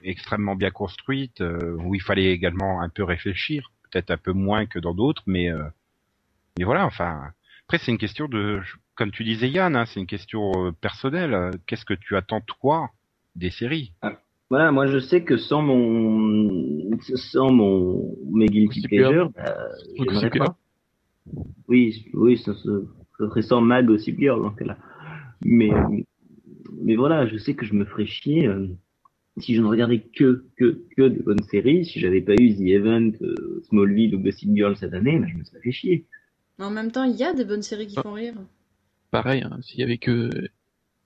[0.04, 4.78] extrêmement bien construite où il fallait également un peu réfléchir, peut-être un peu moins que
[4.78, 5.50] dans d'autres, mais
[6.58, 6.86] mais voilà.
[6.86, 7.32] Enfin,
[7.68, 8.60] après c'est une question de,
[8.96, 11.52] comme tu disais Yann, hein, c'est une question euh, personnelle.
[11.66, 12.92] Qu'est-ce que tu attends toi
[13.36, 13.92] des séries?
[14.50, 19.32] Voilà, moi je sais que sans mon sans mon mes guilty pleasures,
[19.98, 20.30] Girl.
[20.38, 20.58] pas.
[21.68, 22.70] Oui, oui, ça, ça,
[23.18, 24.78] ça serait sans Mag Gossip Girl ce cas-là.
[25.44, 25.72] Mais
[26.84, 28.68] mais voilà, je sais que je me ferais chier euh,
[29.38, 31.86] si je ne regardais que que que des bonnes séries.
[31.86, 35.36] Si j'avais pas eu The Event, euh, Smallville ou Gossip Girl cette année, bah, je
[35.36, 36.06] me serais fait chier.
[36.58, 38.04] Mais en même temps, il y a des bonnes séries qui Ah.
[38.04, 38.36] font rire.
[39.12, 40.30] Pareil, hein, s'il y avait que,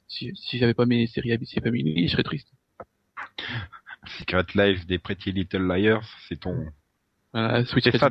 [0.07, 2.47] si, si j'avais pas mes séries ABC Family, je serais triste.
[4.19, 6.67] Secret Life des Pretty Little Liars, c'est ton,
[7.33, 8.09] Voilà, Switch c'est ça,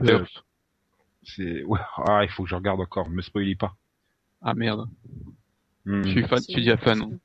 [1.24, 3.74] c'est, ouais, ah, il faut que je regarde encore, me spoilie pas.
[4.40, 4.88] Ah merde.
[5.84, 6.02] Hmm.
[6.04, 7.18] Je suis fan, je suis déjà fan.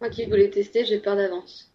[0.00, 1.72] Moi qui voulais tester, j'ai peur d'avance.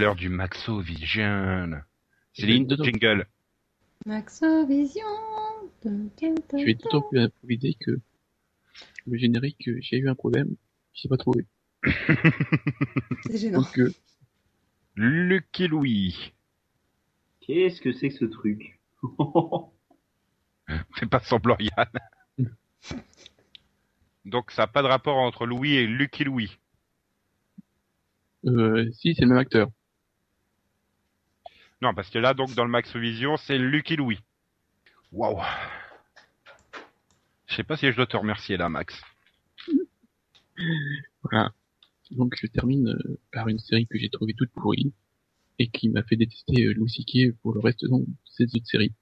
[0.00, 1.82] L'heure du Maxo Vision.
[2.32, 3.26] Céline, jingle.
[4.06, 5.04] Maxovision.
[5.84, 8.00] Je suis d'autant plus improvisé que
[9.06, 10.56] le générique, j'ai eu un problème,
[10.94, 11.44] j'ai pas trouvé.
[13.26, 13.60] C'est gênant.
[13.60, 13.92] Donc, euh,
[14.96, 16.32] Lucky Louis.
[17.40, 18.80] Qu'est-ce que c'est que ce truc?
[20.96, 21.88] Fais pas semblant, Yann.
[24.24, 26.58] Donc ça n'a pas de rapport entre Louis et Lucky Louis.
[28.46, 29.68] Euh, si, c'est le même acteur.
[31.82, 34.18] Non, parce que là, donc, dans le Max Vision, c'est Lucky Louis.
[35.12, 35.42] Waouh.
[37.46, 39.02] Je sais pas si je dois te remercier là, Max.
[41.22, 41.52] Voilà.
[42.10, 44.92] Donc je termine euh, par une série que j'ai trouvée toute pourrie
[45.58, 47.36] et qui m'a fait détester euh, Louis C.K.
[47.42, 47.88] pour le reste de
[48.24, 48.92] ces autres séries.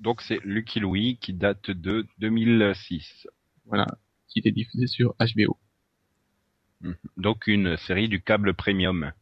[0.00, 3.28] Donc, c'est Lucky Louis qui date de 2006.
[3.66, 3.86] Voilà,
[4.28, 5.58] qui était diffusée sur HBO.
[7.18, 9.12] Donc, une série du câble premium.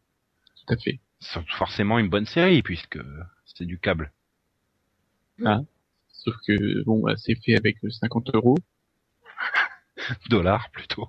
[0.57, 1.01] Tout à fait.
[1.21, 2.99] C'est forcément une bonne série puisque
[3.45, 4.13] c'est du câble.
[6.13, 8.57] Sauf que bon, bah, c'est fait avec euh, 50 euros.
[10.31, 11.09] Dollars plutôt.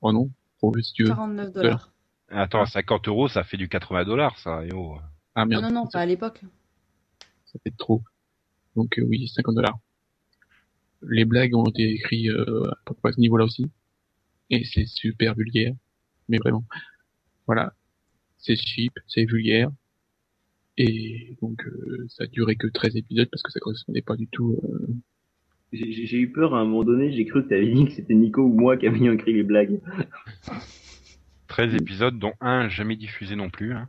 [0.00, 1.10] Oh non, trop si tu veux.
[1.10, 1.92] 49 dollars.
[2.30, 4.64] Attends, 50 euros, ça fait du 80 dollars, ça.
[4.64, 4.98] et oh.
[5.34, 6.40] Ah Non, merde, non, non, pas à l'époque.
[7.46, 8.02] ça fait trop.
[8.76, 9.78] Donc euh, oui, 50 dollars.
[11.02, 13.70] Les blagues ont été écrites euh, à peu près à ce niveau-là aussi.
[14.50, 15.74] Et c'est super vulgaire.
[16.28, 16.64] Mais vraiment.
[17.46, 17.72] Voilà.
[18.38, 19.70] C'est cheap, c'est vulgaire.
[20.76, 24.26] Et donc euh, ça a duré que 13 épisodes parce que ça correspondait pas du
[24.28, 24.58] tout.
[24.62, 24.86] euh,
[25.72, 28.14] J'ai j'ai eu peur à un moment donné, j'ai cru que t'avais dit que c'était
[28.14, 29.80] Nico ou moi qui avions écrit les blagues.
[31.48, 33.72] 13 épisodes, dont un jamais diffusé non plus.
[33.72, 33.88] Hein.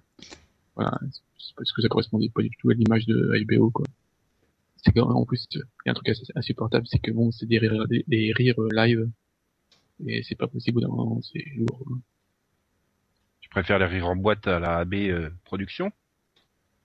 [0.75, 0.97] Voilà,
[1.37, 3.85] c'est parce que ça correspondait pas du tout à l'image de HBO quoi.
[4.77, 7.45] C'est quand en plus il y a un truc assez insupportable, c'est que bon c'est
[7.45, 9.09] des rires, des, des rires euh, live
[10.07, 10.81] et c'est pas possible
[11.21, 11.99] c'est lourd.
[13.49, 15.91] Tu préfères les rires en boîte à la AB euh, Production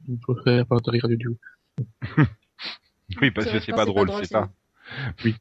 [0.08, 1.36] Je préfère pas de rire du tout.
[3.20, 4.48] Oui, parce que c'est pas drôle, c'est ça.
[5.24, 5.36] Oui.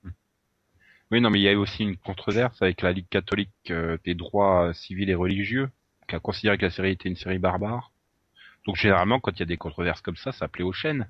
[1.12, 3.98] Oui, non, mais il y a eu aussi une controverse avec la Ligue catholique euh,
[4.04, 5.70] des droits euh, civils et religieux,
[6.10, 7.92] qui a considéré que la série était une série barbare.
[8.68, 11.08] Donc généralement, quand il y a des controverses comme ça, ça plaît aux chaînes.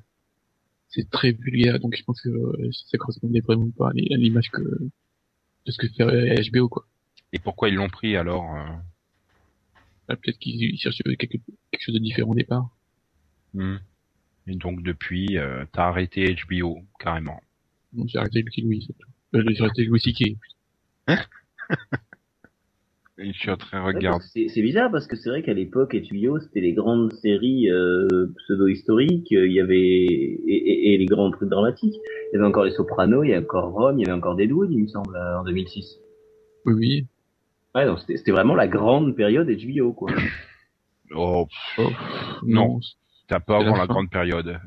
[0.90, 4.18] C'est très vulgaire, donc je pense que euh, ça correspondait vraiment pas à l'i- à
[4.18, 6.86] l'image que de ce que fait euh, HBO quoi.
[7.34, 8.68] Et pourquoi ils l'ont pris alors euh,
[10.14, 11.38] Ah, Peut-être qu'ils cherchaient quelque,
[11.72, 12.70] quelque chose de différent au départ.
[13.54, 13.76] hmm.
[14.48, 17.40] Et donc depuis, euh, t'as arrêté HBO carrément.
[17.94, 19.10] Donc j'ai arrêté Lucky Louis, c'est tout.
[19.36, 20.36] Euh, j'ai arrêté Louis C.K.
[23.18, 24.26] Je suis en train de regarder.
[24.34, 28.08] C'est c'est bizarre parce que c'est vrai qu'à l'époque, HBO, c'était les grandes séries euh,
[28.38, 31.94] pseudo-historiques, euh, il y avait et, et- et les grands trucs dramatiques.
[31.96, 34.36] Il y avait encore les Sopranos, il y avait encore Rome, il y avait encore
[34.36, 36.00] Deadwood, il me semble, euh, en 2006.
[36.66, 37.06] Oui, oui.
[37.76, 40.12] Ouais, donc c'était c'était vraiment la grande période HBO, quoi.
[41.16, 41.48] Oh,
[41.78, 41.90] Oh,
[42.44, 42.80] Non.
[42.80, 42.84] pas
[43.28, 44.60] C'est la avant la grande période.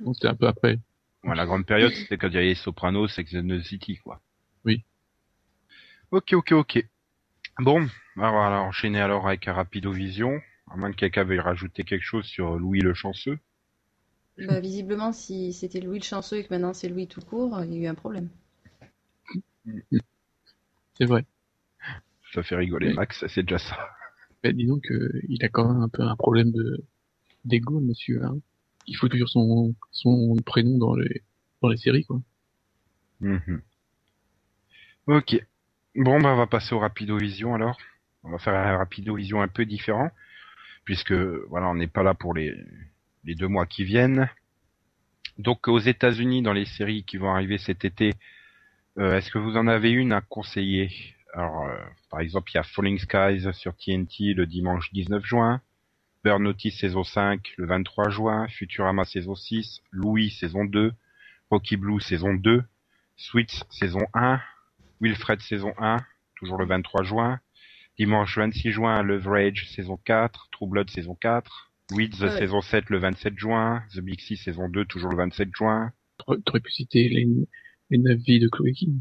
[0.00, 0.78] non, c'était un peu après.
[1.22, 4.20] Ouais, la grande période, c'était quand il y avait Sopranos, Sex and the City, quoi.
[4.64, 4.84] Oui.
[6.10, 6.84] Ok, ok, ok.
[7.60, 7.86] Bon,
[8.16, 10.40] on va enchaîner alors avec un Rapidovision.
[10.70, 13.38] À moins que quelqu'un veuille rajouter quelque chose sur Louis le Chanceux.
[14.38, 17.74] Bah, visiblement, si c'était Louis le chanceux et que maintenant c'est Louis tout court, il
[17.74, 18.28] y a eu un problème.
[20.98, 21.24] C'est vrai.
[22.34, 22.92] Ça fait rigoler.
[22.94, 23.90] Max, c'est déjà ça.
[24.42, 26.84] Mais disons que il a quand même un peu un problème de
[27.44, 28.24] d'ego, monsieur.
[28.24, 28.38] Hein.
[28.86, 31.22] Il faut toujours son son prénom dans les
[31.60, 32.20] dans les séries, quoi.
[33.20, 33.62] Mhm.
[35.06, 35.36] Ok.
[35.94, 37.78] Bon, bah, on va passer au Rapidovision alors.
[38.24, 40.10] On va faire un Rapidovision un peu différent,
[40.84, 42.54] puisque voilà, on n'est pas là pour les,
[43.24, 44.28] les deux mois qui viennent.
[45.38, 48.12] Donc, aux États-Unis, dans les séries qui vont arriver cet été,
[48.98, 50.90] euh, est-ce que vous en avez une à conseiller?
[51.32, 51.76] Alors, euh,
[52.10, 55.60] par exemple, il y a Falling Skies sur TNT le dimanche 19 juin,
[56.24, 60.92] Burn Notice saison 5 le 23 juin, Futurama saison 6, Louis saison 2,
[61.50, 62.62] Rocky Blue saison 2,
[63.16, 64.40] Sweets saison 1,
[65.00, 65.98] Wilfred saison 1,
[66.36, 67.40] toujours le 23 juin.
[67.98, 72.38] Dimanche 26 juin, Leverage saison 4, True Blood saison 4, Weeds Ouais.
[72.38, 75.92] saison 7 le 27 juin, The Big C saison 2 toujours le 27 juin.
[76.18, 77.26] T'aurais pu citer les
[77.90, 79.00] les neuf vies de Chloé King.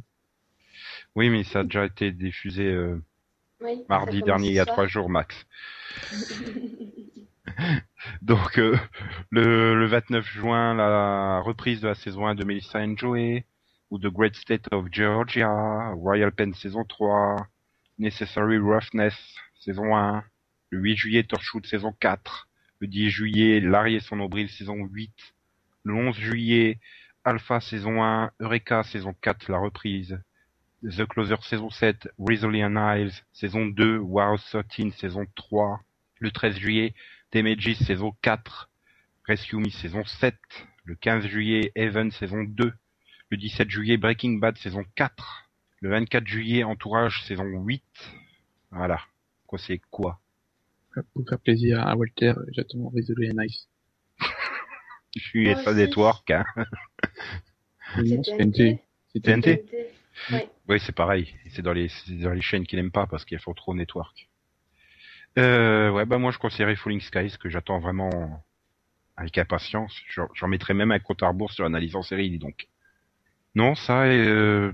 [1.16, 3.02] Oui, mais ça a déjà été diffusé euh,
[3.62, 5.46] Oui, mardi dernier, il y a trois jours max.
[8.22, 8.78] Donc euh,
[9.30, 13.46] le, le 29 juin, la reprise de la saison 1 de Melissa and Joey,
[13.90, 17.36] ou The Great State of Georgia, Royal Pen saison 3,
[18.00, 19.16] Necessary Roughness
[19.60, 20.24] saison 1,
[20.70, 22.48] le 8 juillet Torchwood saison 4,
[22.80, 25.12] le 10 juillet Larry et son nombril saison 8,
[25.84, 26.80] le 11 juillet
[27.26, 30.18] Alpha saison 1, Eureka saison 4 la reprise,
[30.84, 35.80] The Closer saison 7, Rizzoli and Isles saison 2, Wow 13 saison 3,
[36.20, 36.96] le 13 juillet
[37.32, 38.70] Damages saison 4,
[39.28, 40.36] Rescue Me saison 7,
[40.86, 42.74] le 15 juillet Heaven saison 2,
[43.30, 45.50] le 17 juillet Breaking Bad saison 4,
[45.82, 47.84] le 24 juillet Entourage saison 8.
[48.72, 49.00] Voilà.
[49.46, 50.20] Quoi c'est quoi?
[51.14, 53.70] Pour faire plaisir à Walter, j'attends et Nice.
[55.16, 55.74] Je suis SA.
[55.74, 56.32] Network.
[56.32, 56.46] Hein.
[57.98, 58.80] Non, C'est c'est TNT.
[59.14, 59.66] C'est TNT.
[60.32, 60.40] Oui.
[60.70, 61.34] Oui, c'est pareil.
[61.50, 64.30] C'est dans les c'est dans les chaînes qu'il aime pas parce qu'il faut trop network.
[65.38, 68.44] Euh, ouais, bah moi je conseillerais Falling Skies que j'attends vraiment
[69.18, 69.96] avec impatience.
[70.10, 72.68] J'en j'en mettrai même un compte à rebours sur l'analyse en série, dis donc.
[73.54, 74.72] Non, ça, euh,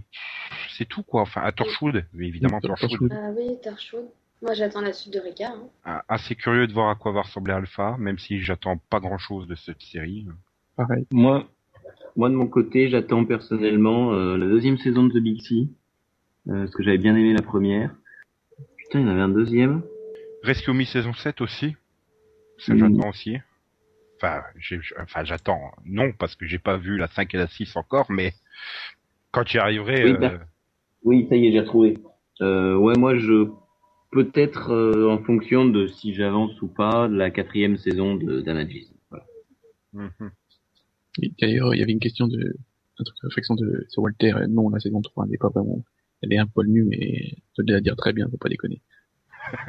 [0.70, 1.22] c'est tout quoi.
[1.24, 2.90] Enfin, à Torchwood, oui, évidemment Oui, Torchwood.
[2.92, 3.12] Torchwood.
[3.14, 4.06] Ah oui, Torchwood.
[4.44, 5.54] Moi, j'attends la suite de Ricard.
[5.54, 5.70] hein.
[5.84, 9.18] Ah, Assez curieux de voir à quoi va ressembler Alpha, même si j'attends pas grand
[9.18, 10.28] chose de cette série.
[10.76, 11.08] Pareil.
[11.10, 11.48] Moi,
[12.18, 15.70] moi de mon côté, j'attends personnellement euh, la deuxième saison de The Big C,
[16.50, 17.96] euh, parce que j'avais bien aimé la première.
[18.78, 19.84] Putain, il y en avait un deuxième.
[20.44, 21.76] Rescue Me saison 7 aussi.
[22.58, 22.78] Ça Mm.
[22.80, 23.38] j'attends aussi.
[24.22, 25.72] Enfin, j'attends.
[25.86, 28.34] Non, parce que j'ai pas vu la 5 et la 6 encore, mais
[29.32, 30.34] quand j'y arriverai, Oui, euh, bah.
[31.04, 31.98] Oui, ça y est, j'ai retrouvé.
[32.42, 33.48] Ouais, moi, je
[34.12, 38.92] peut-être euh, en fonction de si j'avance ou pas de la quatrième saison de d'Anagis.
[39.12, 39.26] Voilà.
[39.96, 40.47] Et
[41.40, 42.56] D'ailleurs, il y avait une question de,
[43.00, 44.34] un truc de réflexion de, sur Walter.
[44.34, 45.84] Euh, Non, la saison 3 n'est pas vraiment,
[46.22, 48.82] elle est un poil mieux, mais je dois dire très bien, faut pas déconner.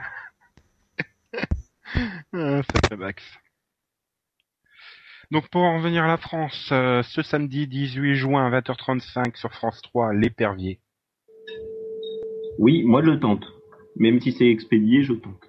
[2.35, 3.25] Ah, sacré Max.
[5.31, 9.53] Donc pour en revenir à la France, euh, ce samedi 18 juin à 20h35 sur
[9.53, 10.81] France 3, l'épervier.
[12.59, 13.47] Oui, moi, je le tente.
[13.97, 15.41] Même si c'est expédié, je tente.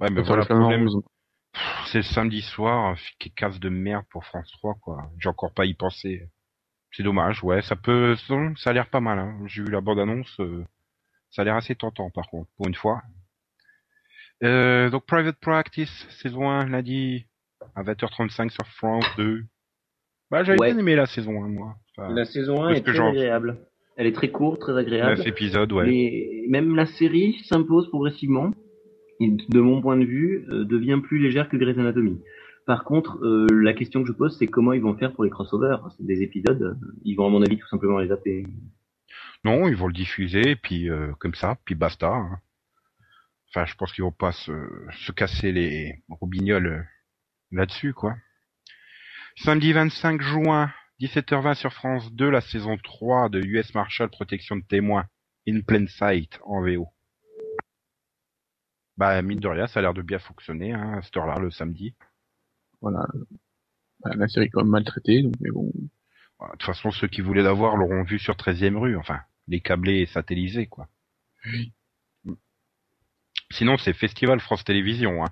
[0.00, 0.88] Ouais, mais voilà le problème.
[1.86, 5.10] C'est le samedi soir, euh, qui casse de merde pour France 3, quoi.
[5.18, 6.28] J'ai encore pas y pensé.
[6.92, 8.14] C'est dommage, ouais, ça peut,
[8.56, 9.38] ça a l'air pas mal, hein.
[9.46, 10.64] J'ai vu la bande-annonce, euh,
[11.30, 13.02] ça a l'air assez tentant, par contre, pour une fois.
[14.42, 17.26] Euh, donc Private Practice, saison 1, lundi,
[17.74, 19.44] à 20h35 sur France 2.
[20.30, 20.70] Bah, j'avais Ouais.
[20.72, 21.76] bien aimé la saison 1, moi.
[21.96, 23.58] Enfin, La saison 1 Parce est très agréable.
[23.96, 25.16] Elle est très courte, très agréable.
[25.18, 25.86] 9 épisodes, ouais.
[25.86, 28.50] Mais même la série s'impose progressivement.
[29.20, 32.20] De mon point de vue, euh, devient plus légère que Grey's Anatomy.
[32.66, 35.30] Par contre, euh, la question que je pose, c'est comment ils vont faire pour les
[35.30, 35.78] crossovers.
[36.00, 38.44] Des épisodes, euh, ils vont à mon avis tout simplement les zapper.
[39.44, 42.08] Non, ils vont le diffuser, puis euh, comme ça, puis basta.
[42.08, 42.38] hein.
[43.48, 44.52] Enfin, je pense qu'ils vont pas se,
[45.06, 46.82] se casser les robignoles euh,
[47.52, 48.16] là-dessus, quoi.
[49.36, 54.64] Samedi 25 juin, 17h20 sur France 2, la saison 3 de US Marshal Protection de
[54.68, 55.06] témoins,
[55.48, 56.88] In Plain Sight, en VO.
[58.96, 61.50] Bah, mine de rien, ça a l'air de bien fonctionner, hein, à cette heure-là, le
[61.50, 61.94] samedi.
[62.80, 63.06] Voilà.
[64.00, 65.70] Bah, La série est quand même maltraitée, donc, mais bon.
[66.38, 69.60] Voilà, De toute façon, ceux qui voulaient l'avoir l'auront vu sur 13e rue, enfin, les
[69.60, 70.88] câblés et satellisés, quoi.
[71.44, 71.72] Oui.
[73.50, 75.28] Sinon, c'est Festival France Télévisions, hein,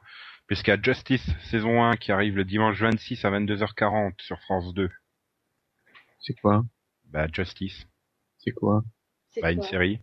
[0.46, 4.72] puisqu'il y a Justice saison 1 qui arrive le dimanche 26 à 22h40 sur France
[4.74, 4.90] 2.
[6.20, 6.64] C'est quoi?
[7.04, 7.86] Bah, Justice,
[8.38, 8.82] C'est quoi?
[9.30, 10.00] C'est bah, une série.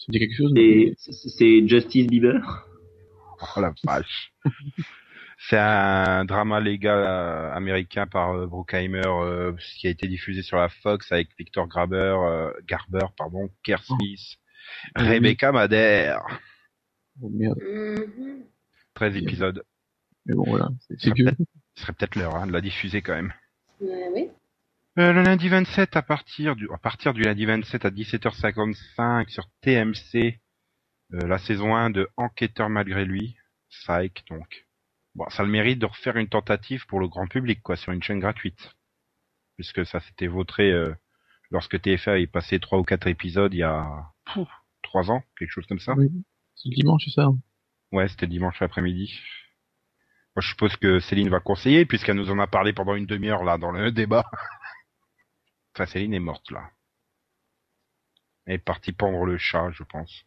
[0.00, 0.52] Ça dit quelque chose?
[0.98, 2.40] C'est- Justice Bieber?
[3.42, 4.32] Oh la vache.
[5.38, 10.56] c'est un drama légal euh, américain par euh, Bruckheimer, euh, qui a été diffusé sur
[10.56, 14.20] la Fox avec Victor Graber, euh, Garber, pardon, Kerr Smith,
[14.94, 15.08] Ah oui.
[15.08, 16.24] Rebecca Madère.
[17.22, 17.58] Oh, merde.
[17.62, 18.44] Mhm.
[18.94, 19.62] 13 épisodes.
[20.26, 20.68] Mais bon, voilà.
[20.98, 21.30] C'est- vieux.
[21.74, 23.32] Ce serait peut-être l'heure hein, de la diffuser quand même.
[23.80, 24.28] Oui.
[24.98, 29.44] Euh, le lundi 27 à partir du à partir du lundi 27 à 17h55 sur
[29.60, 30.40] TMC
[31.14, 33.36] euh, la saison 1 de Enquêteur malgré lui,
[33.70, 34.66] Psych donc.
[35.14, 37.92] Bon, ça a le mérite de refaire une tentative pour le grand public quoi sur
[37.92, 38.74] une chaîne gratuite.
[39.56, 40.92] Puisque ça s'était vautré euh,
[41.50, 43.88] lorsque TF1 avait passé trois ou quatre épisodes il y a
[44.32, 44.48] pouf,
[44.82, 45.94] trois ans, quelque chose comme ça.
[45.94, 46.10] Oui.
[46.56, 47.24] C'est le dimanche, c'est ça?
[47.26, 47.38] hein
[47.92, 49.20] Ouais, c'était dimanche après-midi.
[50.36, 53.42] Moi, je suppose que Céline va conseiller, puisqu'elle nous en a parlé pendant une demi-heure,
[53.42, 54.24] là, dans le débat.
[55.80, 56.70] Enfin, Céline est morte, là.
[58.46, 60.24] Elle est partie pendre le chat, je pense.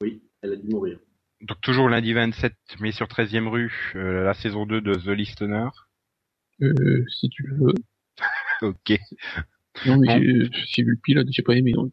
[0.00, 0.98] Oui, elle a dû mourir.
[1.42, 5.68] Donc, toujours lundi 27, mais sur 13e rue, euh, la saison 2 de The Listener.
[6.62, 7.74] Euh, si tu veux.
[8.62, 8.92] Ok.
[9.86, 10.48] Non, mais Bon.
[10.52, 11.92] j'ai vu le pilote, j'ai pas aimé, donc,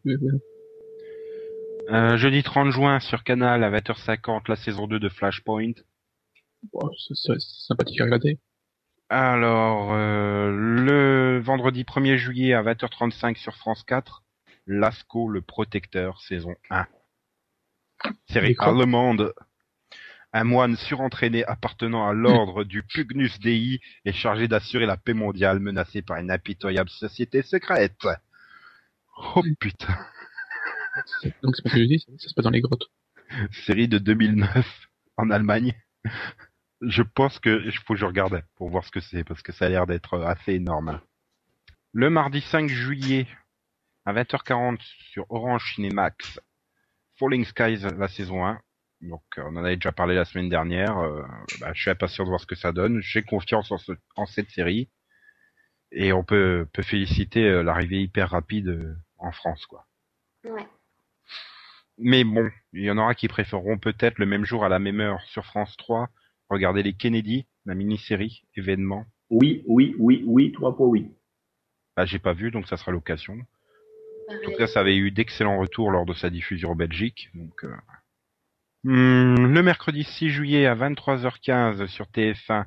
[1.88, 5.72] euh, jeudi 30 juin, sur Canal, à 20h50, la saison 2 de Flashpoint.
[6.72, 8.38] Bon, c'est sympathique à regarder.
[9.12, 14.22] Alors, euh, le vendredi 1er juillet à 20h35 sur France 4,
[14.68, 16.86] Lasco le Protecteur, saison 1.
[18.28, 19.34] Série allemande.
[20.32, 25.58] Un moine surentraîné appartenant à l'ordre du Pugnus Dei est chargé d'assurer la paix mondiale
[25.58, 28.06] menacée par une impitoyable société secrète.
[29.34, 29.98] Oh putain.
[31.42, 32.92] Donc c'est pas ce que je dis, ça, ça se passe dans les grottes.
[33.66, 35.74] Série de 2009 en Allemagne.
[36.80, 39.52] Je pense que il faut que je regarde pour voir ce que c'est parce que
[39.52, 41.00] ça a l'air d'être assez énorme.
[41.92, 43.26] Le mardi 5 juillet
[44.06, 44.78] à 20h40
[45.12, 46.40] sur Orange Cinemax,
[47.18, 48.60] Falling Skies la saison 1.
[49.02, 50.96] Donc euh, on en avait déjà parlé la semaine dernière.
[50.98, 51.22] Euh,
[51.60, 53.00] bah, je suis impatient de voir ce que ça donne.
[53.02, 54.88] J'ai confiance en, ce- en cette série
[55.92, 59.86] et on peut, peut féliciter euh, l'arrivée hyper rapide euh, en France quoi.
[60.44, 60.66] Ouais.
[61.98, 65.00] Mais bon, il y en aura qui préféreront peut-être le même jour à la même
[65.00, 66.08] heure sur France 3
[66.50, 69.06] regarder les Kennedy, la mini-série événement.
[69.30, 71.08] Oui, oui, oui, oui, trois fois oui.
[71.96, 73.38] Ah, j'ai pas vu, donc ça sera l'occasion.
[74.28, 77.30] En tout cas, ça avait eu d'excellents retours lors de sa diffusion en Belgique.
[77.34, 77.74] Donc, euh,
[78.84, 82.64] hmm, le mercredi 6 juillet à 23h15 sur TF1,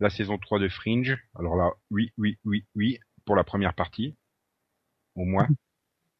[0.00, 1.18] la saison 3 de Fringe.
[1.34, 4.16] Alors là, oui, oui, oui, oui, pour la première partie.
[5.14, 5.48] Au moins.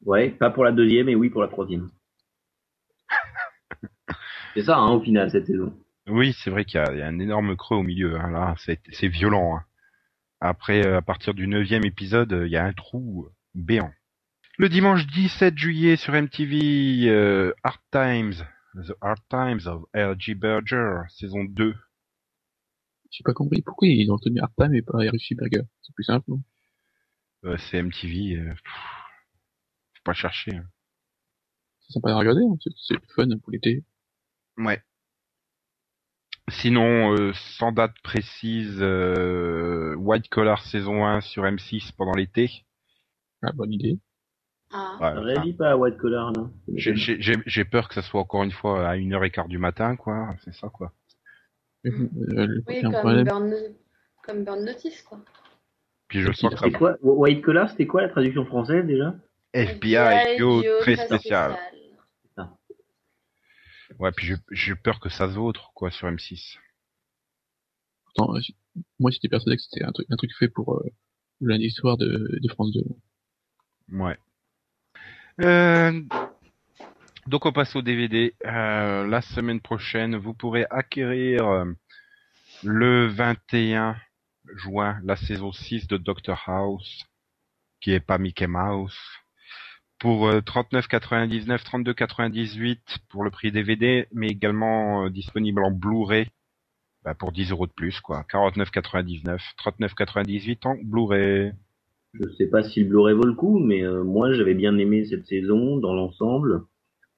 [0.05, 1.91] Ouais, pas pour la deuxième et oui pour la troisième.
[4.55, 5.73] C'est ça, hein, au final, cette saison.
[6.09, 8.19] Oui, c'est vrai qu'il y, y a un énorme creux au milieu.
[8.21, 9.57] Hein, là, c'est violent.
[9.57, 9.65] hein.
[10.41, 13.93] Après, euh, à partir du neuvième épisode, euh, il y a un trou béant.
[14.59, 18.35] Le dimanche 17 juillet sur MTV, euh, Hard Times,
[18.75, 20.35] The Hard Times of L.G.
[20.35, 21.75] Berger, saison 2.
[23.11, 25.63] J'ai pas compris pourquoi ils ont retenu Hartam et pas Richie Berger?
[25.83, 26.43] C'est plus simple, non?
[27.45, 28.37] Euh, c'est MTV.
[28.37, 28.73] Euh, pff,
[29.95, 30.57] faut pas chercher.
[30.57, 30.67] hein.
[31.81, 32.57] C'est sympa à regarder, hein.
[32.61, 33.85] c'est c'est fun pour l'été.
[34.57, 34.83] Ouais.
[36.51, 42.65] Sinon, euh, sans date précise, euh, White Collar saison 1 sur M6 pendant l'été.
[43.43, 43.99] Ah, bonne idée.
[44.73, 46.49] Ah, Ouais, Réalise pas à White Collar, là.
[46.75, 50.35] J'ai- peur que ça soit encore une fois à 1h15 du matin, quoi.
[50.45, 50.93] C'est ça, quoi.
[51.85, 53.25] Euh, oui, comme.
[53.25, 53.55] Burn,
[54.25, 55.19] comme Burn Notice, quoi.
[56.09, 59.15] Puis je sens que ça quoi White Collar, c'était quoi la traduction française déjà?
[59.53, 61.57] FBI, yo, très très spécial.
[63.99, 66.59] Ouais, puis j'ai- peur que ça vautre, quoi, sur M6.
[68.05, 68.41] Pourtant, euh,
[68.99, 70.91] moi j'étais persuadé que c'était un truc, un truc fait pour euh,
[71.41, 72.85] le lundi soir de, de France 2.
[73.93, 74.19] Ouais.
[75.41, 76.03] Euh,
[77.27, 78.35] donc on passe au DVD.
[78.45, 81.73] Euh, la semaine prochaine, vous pourrez acquérir euh,
[82.63, 83.97] le 21
[84.57, 87.05] juin la saison 6 de Doctor House,
[87.81, 88.99] qui est pas Mickey Mouse,
[90.03, 92.77] pour euh, 39,99, 32,98
[93.09, 96.27] pour le prix DVD, mais également euh, disponible en Blu-ray
[97.05, 98.25] bah, pour 10 euros de plus, quoi.
[98.29, 101.53] 49,99, 39,98 en Blu-ray.
[102.15, 105.05] Je sais pas si le Blu-ray vaut le coup, mais euh, moi j'avais bien aimé
[105.05, 106.65] cette saison dans l'ensemble.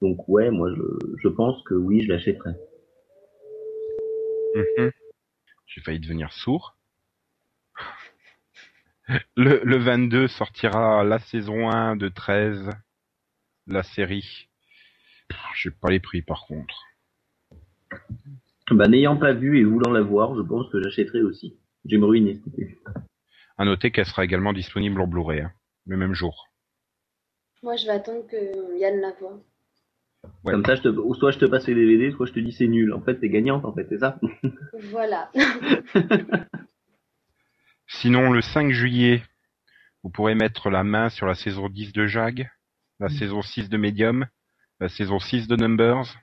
[0.02, 0.82] Donc ouais, moi je,
[1.22, 2.50] je pense que oui, je l'achèterai.
[4.56, 4.90] Mhm.
[5.68, 6.76] J'ai failli devenir sourd.
[9.36, 12.70] Le, le 22 sortira la saison 1 de 13,
[13.66, 14.48] la série.
[15.54, 16.74] Je sais pas les prix par contre.
[18.70, 21.58] Bah n'ayant pas vu et voulant la voir, je pense que j'achèterai aussi.
[21.84, 22.78] Je vais me été.
[23.58, 25.52] À noter qu'elle sera également disponible en Blu-ray, hein,
[25.86, 26.48] le même jour.
[27.62, 29.38] Moi, je vais attendre que Yann la voie.
[30.42, 30.52] Ouais.
[30.52, 32.52] Comme ça, je te, ou soit je te passe les DVD, soit je te dis
[32.52, 32.92] c'est nul.
[32.94, 34.18] En fait, c'est gagnante, en fait, c'est ça?
[34.90, 35.30] Voilà.
[37.86, 39.22] Sinon, le 5 juillet,
[40.02, 42.50] vous pourrez mettre la main sur la saison 10 de Jag,
[43.00, 44.26] la saison 6 de Medium,
[44.80, 46.16] la saison 6 de Numbers.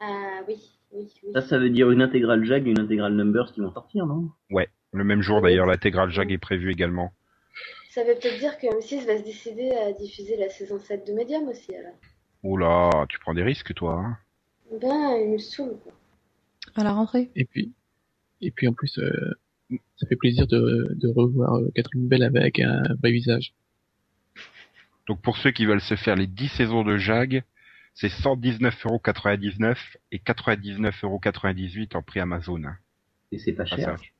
[0.00, 0.56] Ah oui,
[0.92, 1.32] oui, oui.
[1.32, 4.30] Ça, ça veut dire une intégrale Jag et une intégrale Numbers qui vont sortir, non?
[4.92, 7.12] Le même jour d'ailleurs, l'intégrale Jag est prévue également.
[7.90, 11.12] Ça veut peut-être dire que M6 va se décider à diffuser la saison 7 de
[11.12, 11.94] Medium aussi, alors.
[12.42, 13.94] Oh là, tu prends des risques toi.
[13.94, 14.18] Hein
[14.80, 15.92] Ben, il me saoule, quoi.
[16.76, 17.30] À la rentrée.
[17.34, 17.72] Et puis,
[18.40, 19.34] et puis en plus, euh,
[19.70, 23.54] ça fait plaisir de, de revoir euh, Catherine Bell avec un vrai visage.
[25.06, 27.42] Donc pour ceux qui veulent se faire les 10 saisons de Jag,
[27.94, 29.76] c'est 119,99€
[30.12, 32.62] et 99,98€ en prix Amazon.
[33.30, 33.78] Et c'est pas cher.
[33.78, 34.12] passage.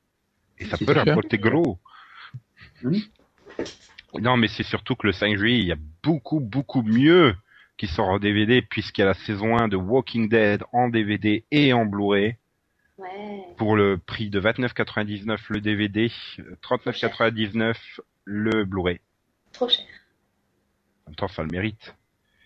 [0.59, 1.05] Et ça peut cher.
[1.05, 1.79] rapporter gros.
[4.21, 7.35] Non, mais c'est surtout que le 5 juillet, il y a beaucoup, beaucoup mieux
[7.77, 11.43] qui sort en DVD puisqu'il y a la saison 1 de Walking Dead en DVD
[11.51, 12.37] et en Blu-ray
[12.97, 13.43] Ouais.
[13.57, 16.09] pour le prix de 29,99€ le DVD,
[16.61, 17.75] 39,99€
[18.23, 18.99] le Blu-ray.
[19.51, 19.85] Trop cher.
[21.05, 21.93] En même temps, ça le mérite.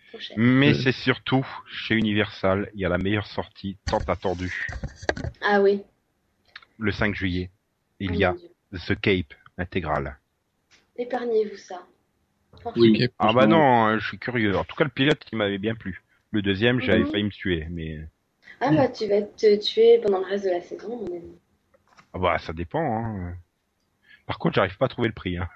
[0.10, 0.36] Trop cher.
[0.40, 0.74] Mais Euh.
[0.84, 4.68] c'est surtout chez Universal, il y a la meilleure sortie tant attendue
[5.42, 5.84] Ah oui.
[6.80, 7.52] le 5 juillet.
[8.00, 8.50] Il Oh y a Dieu.
[8.88, 10.18] The Cape intégrale.
[10.98, 11.86] Épargnez-vous ça.
[12.76, 13.08] Oui.
[13.20, 14.58] Ah bah non, hein, je suis curieux.
[14.58, 16.02] En tout cas, le pilote, il m'avait bien plu.
[16.32, 17.12] Le deuxième, j'avais Mhm.
[17.12, 18.00] failli me tuer, mais
[18.62, 21.38] Ah bah, tu vas te tuer pendant le reste de la saison, mon ami.
[22.14, 22.80] ah bah ça dépend.
[23.06, 23.36] Hein.
[24.26, 25.38] Par contre, j'arrive pas à trouver le prix.
[25.38, 25.50] Hein.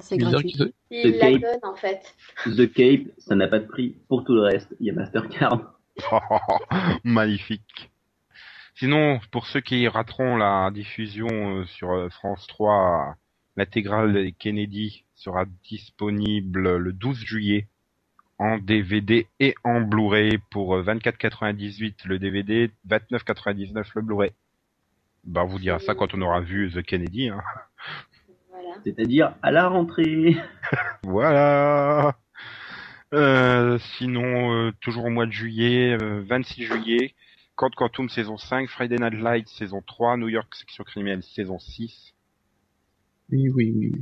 [0.00, 0.54] C'est gratuit.
[0.60, 1.40] aient- Il C'est la Cape.
[1.40, 2.14] donne, en fait.
[2.46, 3.96] The Cape, ça n'a pas de prix.
[4.08, 5.78] Pour tout le reste, il y a Mastercard.
[7.04, 7.90] Magnifique.
[8.74, 13.16] Sinon, pour ceux qui rateront la diffusion euh, sur euh, France 3,
[13.56, 17.68] l'intégrale des Kennedy sera disponible le 12 juillet
[18.42, 24.32] en DVD et en Blu-ray pour euh, 24,98 le DVD, 29,99 le Blu-ray.
[25.22, 27.28] Bah, on vous dira ça quand on aura vu The Kennedy.
[27.28, 27.40] Hein.
[28.50, 28.74] Voilà.
[28.84, 30.36] C'est-à-dire à la rentrée.
[31.04, 32.16] Voilà.
[33.14, 37.14] Euh, sinon, euh, toujours au mois de juillet, euh, 26 juillet,
[37.54, 42.14] Code Quantum saison 5, Friday Night Lights saison 3, New York Section Criminelle saison 6.
[43.30, 43.92] Oui, oui, oui.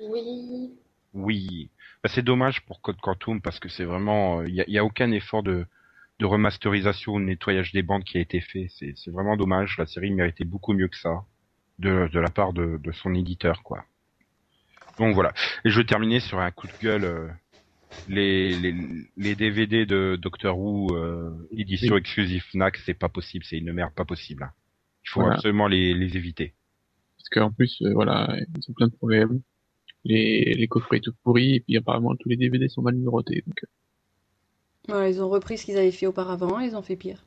[0.00, 0.72] oui.
[1.14, 1.70] Oui.
[2.02, 4.84] Bah, c'est dommage pour Code Quantum parce que c'est vraiment, il y a, y a
[4.84, 5.66] aucun effort de,
[6.18, 8.68] de remasterisation ou de nettoyage des bandes qui a été fait.
[8.78, 9.76] C'est c'est vraiment dommage.
[9.78, 11.24] La série méritait beaucoup mieux que ça
[11.78, 13.84] de, de la part de, de son éditeur, quoi.
[14.98, 15.32] Donc voilà.
[15.64, 17.04] Et je vais terminer sur un coup de gueule.
[17.04, 17.28] euh,
[18.08, 18.74] les, les,
[19.16, 22.00] les DVD de Doctor Who euh, édition Oui.
[22.00, 24.44] exclusive Fnac, c'est pas possible, c'est une merde pas possible.
[24.44, 24.52] hein.
[25.04, 25.34] Il faut Voilà.
[25.34, 26.54] absolument les, les éviter.
[27.16, 29.40] Parce qu'en plus, euh, voilà, ils ont plein de problèmes.
[30.04, 33.42] Les, les coffrets tout pourris, et puis apparemment tous les DVD sont mal numérotés.
[33.46, 33.66] Donc, euh,
[34.88, 37.22] Ouais, ils ont repris ce qu'ils avaient fait auparavant, ils ont fait pire.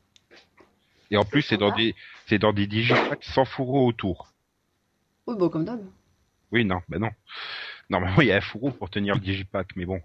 [1.12, 1.94] Et en plus, c'est dans des
[2.26, 4.32] c'est dans des digipacks sans fourreau autour.
[5.26, 5.80] Oui, bon, comme d'hab.
[6.50, 7.10] Oui, non, bah non.
[7.88, 10.00] Normalement, il y a un fourreau pour tenir le digipack, mais bon.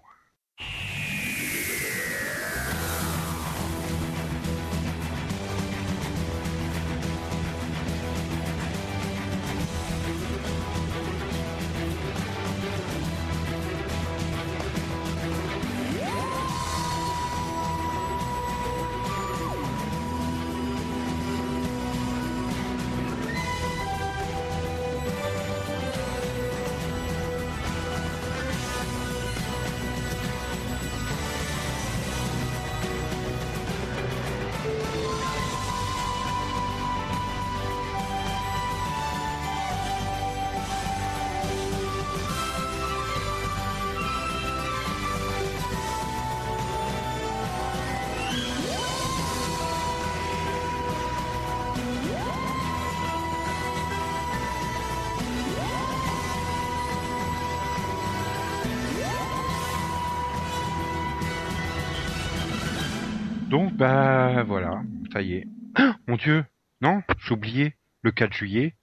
[63.78, 65.46] Bah voilà, ça y est.
[65.74, 66.44] Ah, mon Dieu,
[66.80, 67.74] non, j'ai oublié.
[68.02, 68.74] Le 4 juillet,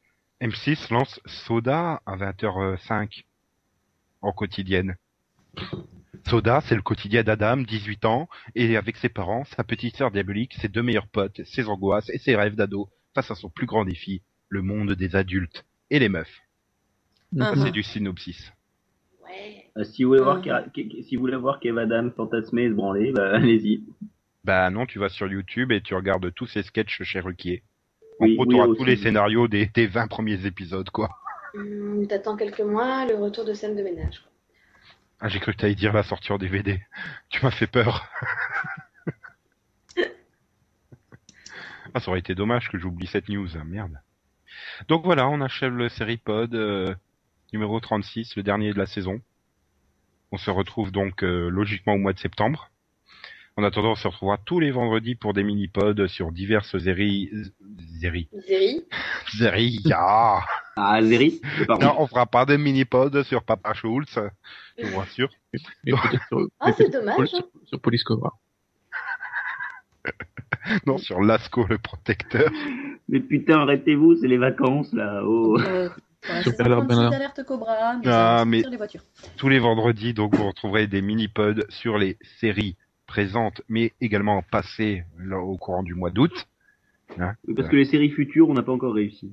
[0.41, 3.23] M6 lance Soda à 20h05
[4.21, 4.95] en quotidienne.
[6.27, 10.55] Soda, c'est le quotidien d'Adam, 18 ans, et avec ses parents, sa petite sœur diabolique,
[10.59, 13.85] ses deux meilleurs potes, ses angoisses et ses rêves d'ado face à son plus grand
[13.85, 16.41] défi, le monde des adultes et les meufs.
[17.39, 18.51] Ah, Ça, c'est du synopsis.
[19.23, 19.65] Ouais.
[19.77, 20.63] Euh, si vous voulez voir, Ah.
[20.75, 23.83] Si vous voulez voir Kev Adam fantasmer et se branler, bah, allez-y.
[24.45, 27.63] Bah non, tu vas sur YouTube et tu regardes tous ces sketchs chez Ruquier.
[28.19, 31.09] En Oui, gros, tous les scénarios des, des 20 premiers épisodes, quoi.
[31.55, 34.19] Hum, T'attends quelques mois, le retour de scène de ménage.
[34.19, 34.31] quoi.
[35.19, 36.79] Ah, j'ai cru que t'allais dire la sortie en DVD.
[37.29, 38.07] Tu m'as fait peur.
[41.95, 43.57] ah, ça aurait été dommage que j'oublie cette news.
[43.57, 43.99] hein, Merde.
[44.87, 46.93] Donc voilà, on achève le Seripod euh,
[47.51, 49.21] numéro 36, le dernier de la saison.
[50.31, 52.69] On se retrouve donc euh, logiquement au mois de septembre.
[53.57, 57.29] En attendant, on se retrouvera tous les vendredis pour des mini-pods sur diverses séries...
[58.01, 58.27] Séries...
[58.41, 58.85] Zeri,
[59.37, 59.83] Séries...
[59.93, 60.41] Ah
[60.75, 60.99] Ah,
[61.65, 64.19] pas Non, on fera pas de mini-pods sur Papa Schultz,
[64.77, 65.29] je vous rassure.
[66.59, 67.59] Ah, c'est dommage, sur, hein.
[67.65, 68.33] sur Police Cobra.
[70.87, 72.49] Non, sur Lasco le protecteur.
[73.07, 75.21] Mais putain, arrêtez-vous, c'est les vacances, là.
[75.23, 75.59] Oh.
[75.59, 75.89] Euh,
[76.27, 79.03] voilà, Sur alerte Cobra, mais, Ah, mais- sur les voitures.
[79.37, 82.75] Tous les vendredis, donc, vous retrouverez des mini-pods sur les séries
[83.15, 86.49] présentes, mais également passées là, au courant du mois d'août.
[87.17, 89.31] Hein Parce que les séries futures, on n'a pas encore réussi.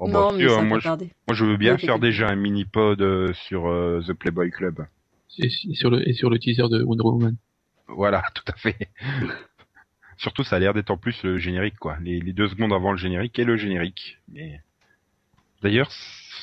[0.00, 2.00] Oh, bah, non, si, mais euh, ça moi, je, moi, je veux bien Oui, faire
[2.00, 4.84] déjà un mini-pod euh, sur euh, The Playboy Club.
[5.38, 7.36] Et, sur le, et sur le teaser de Wonder Woman.
[7.86, 8.88] Voilà, tout à fait.
[10.16, 11.96] Surtout, ça a l'air d'être en plus le générique, quoi.
[12.02, 14.18] Les, les deux secondes avant le générique et le générique.
[14.32, 14.60] Mais...
[15.62, 15.92] D'ailleurs,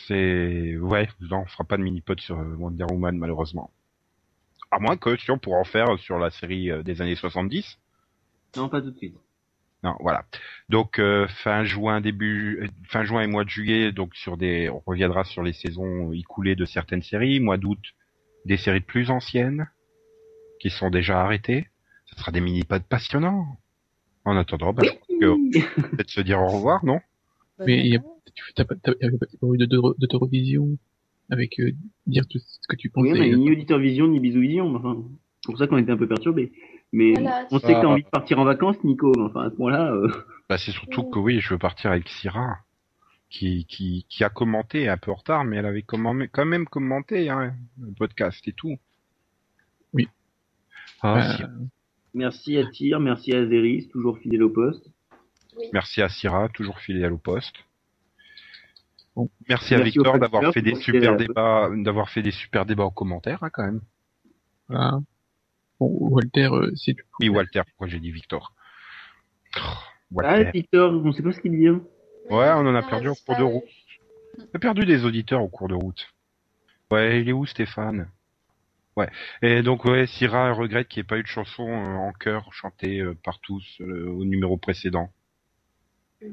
[0.08, 0.78] c'est...
[0.78, 3.70] Ouais, non, on fera pas de mini-pod sur euh, Wonder Woman, malheureusement.
[4.72, 7.78] À moins que, si on pourra en faire sur la série euh, des années 70.
[8.55, 9.15] Non, pas tout de suite.
[9.84, 10.26] Non, voilà.
[10.70, 14.70] Donc euh, fin juin, début euh, fin juin et mois de juillet, donc sur des,
[14.70, 17.39] on reviendra sur les saisons écoulées de certaines séries.
[17.39, 17.80] Mois d'août,
[18.45, 19.70] des séries plus anciennes
[20.59, 21.68] qui sont déjà arrêtées.
[22.05, 23.57] Ce sera des mini-pods passionnants.
[24.26, 26.99] En attendant, bah, je pense que peut-être se dire au revoir, non?
[27.57, 28.03] Bah, Mais il y a-
[28.55, 30.78] t'as pas, t'as, t'as pas eu de- de- d'autorovision
[31.30, 31.71] avec euh,
[32.05, 33.19] dire tout ce que tu Oui, pensais.
[33.19, 34.75] mais ni auditeur vision, ni bisou vision.
[34.75, 34.97] Enfin,
[35.41, 36.51] c'est pour ça qu'on était un peu perturbés.
[36.93, 37.88] Mais Voilà, on sait que t'as Ah.
[37.89, 39.11] envie de partir en vacances, Nico.
[39.17, 40.09] mais Enfin, à ce point-là, euh,
[40.49, 42.59] Bah c'est surtout que oui, je veux partir avec Syrah,
[43.30, 45.97] qui, qui, qui a commenté un peu en retard, mais elle avait quand
[46.45, 48.78] même commenté hein, le podcast et tout.
[49.93, 50.07] Oui.
[51.01, 51.47] Ah, Euh,
[52.13, 54.89] merci à Tyr, merci à Zeris, toujours fidèle au poste.
[55.57, 55.65] Oui.
[55.73, 57.55] Merci à Syrah, toujours fidèle au poste.
[59.18, 59.32] Bon.
[59.49, 62.91] Merci à Victor d'avoir fait des super la débats, d'avoir fait des super débats en
[62.91, 63.82] commentaire hein, quand même.
[64.70, 64.99] voilà.
[65.80, 67.09] Bon, Walter, euh, c'est du coup.
[67.22, 68.53] Oui, Walter, pourquoi j'ai dit Victor?
[69.55, 70.51] Oh, Ah, Walter.
[70.53, 71.80] Victor, on sait pas ce qu'il devient.
[72.30, 73.63] Ouais, on en a perdu en reste cours de route.
[74.38, 76.13] On a perdu des auditeurs au cours de route.
[76.91, 78.11] Ouais, il est où Stéphane?
[78.97, 79.09] Ouais.
[79.41, 82.53] Et donc ouais, Syrah regrette qu'il n'y ait pas eu de chanson euh, en chœur
[82.53, 85.09] chantée euh, par tous euh, au numéro précédent.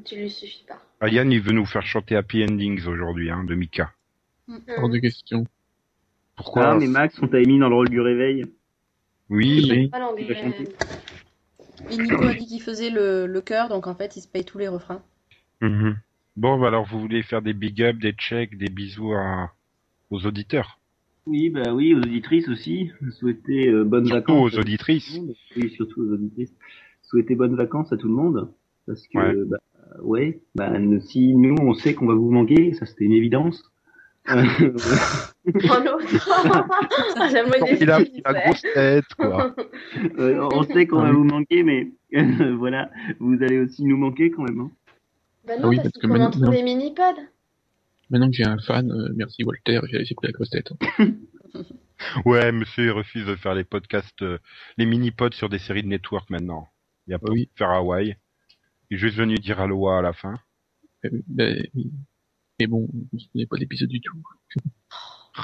[0.05, 0.81] Tu lui suffis pas.
[0.99, 3.91] Ah, Yann, il veut nous faire chanter Happy Endings aujourd'hui, hein, de Mika.
[4.77, 5.45] Hors de question.
[6.35, 8.45] Pourquoi Ah, mais Max, on t'avait mis dans le rôle du réveil.
[9.29, 10.67] Oui, Pas va chanter.
[11.91, 14.43] Et Nico a dit qu'il faisait le, le chœur, donc en fait, il se paye
[14.45, 15.01] tous les refrains.
[15.61, 15.97] Mhm.
[16.35, 19.51] Bon, bah alors vous voulez faire des big up, des checks, des bisous à...
[20.09, 20.79] aux auditeurs?
[21.25, 22.91] Oui, bah oui, aux auditrices aussi.
[23.11, 24.53] Souhaiter euh, bonnes Surtout vacances.
[24.53, 25.19] aux auditrices.
[25.55, 26.53] Oui, surtout aux auditrices.
[27.01, 28.51] Souhaiter bonnes vacances à tout le monde.
[28.85, 29.33] Parce que, Ouais.
[29.47, 29.57] bah,
[30.01, 33.63] ouais, bah, nous- si nous, on sait qu'on va vous manquer, ça c'était une évidence.
[34.27, 34.43] Euh,
[35.45, 36.07] Oh l'autre.
[37.15, 37.77] Ah, la modestie.
[37.83, 38.45] Il a la fait.
[38.47, 39.55] grosse tête, quoi.
[40.17, 41.91] euh, on sait qu'on Ah va vous manquer, mais
[42.57, 44.59] voilà, vous allez aussi nous manquer quand même.
[44.61, 44.71] Hein.
[45.45, 47.21] Bah Ah non, oui, parce parce faut maintenant- montrer les mini-pods.
[48.09, 50.71] Maintenant que j'ai un fan, euh, merci Walter, j'ai pris la grosse tête.
[52.25, 54.39] Ouais, monsieur, il refuse de faire les podcasts, euh,
[54.77, 56.67] les mini-pods sur des séries de network maintenant.
[57.07, 57.45] Il a pas Oui.
[57.53, 58.15] de faire Hawaii.
[58.89, 60.35] Il est juste venu dire aloha à la fin.
[61.05, 61.91] Euh, ben, oui.
[62.59, 64.21] Mais bon, on se souvenait pas d'épisode du tout.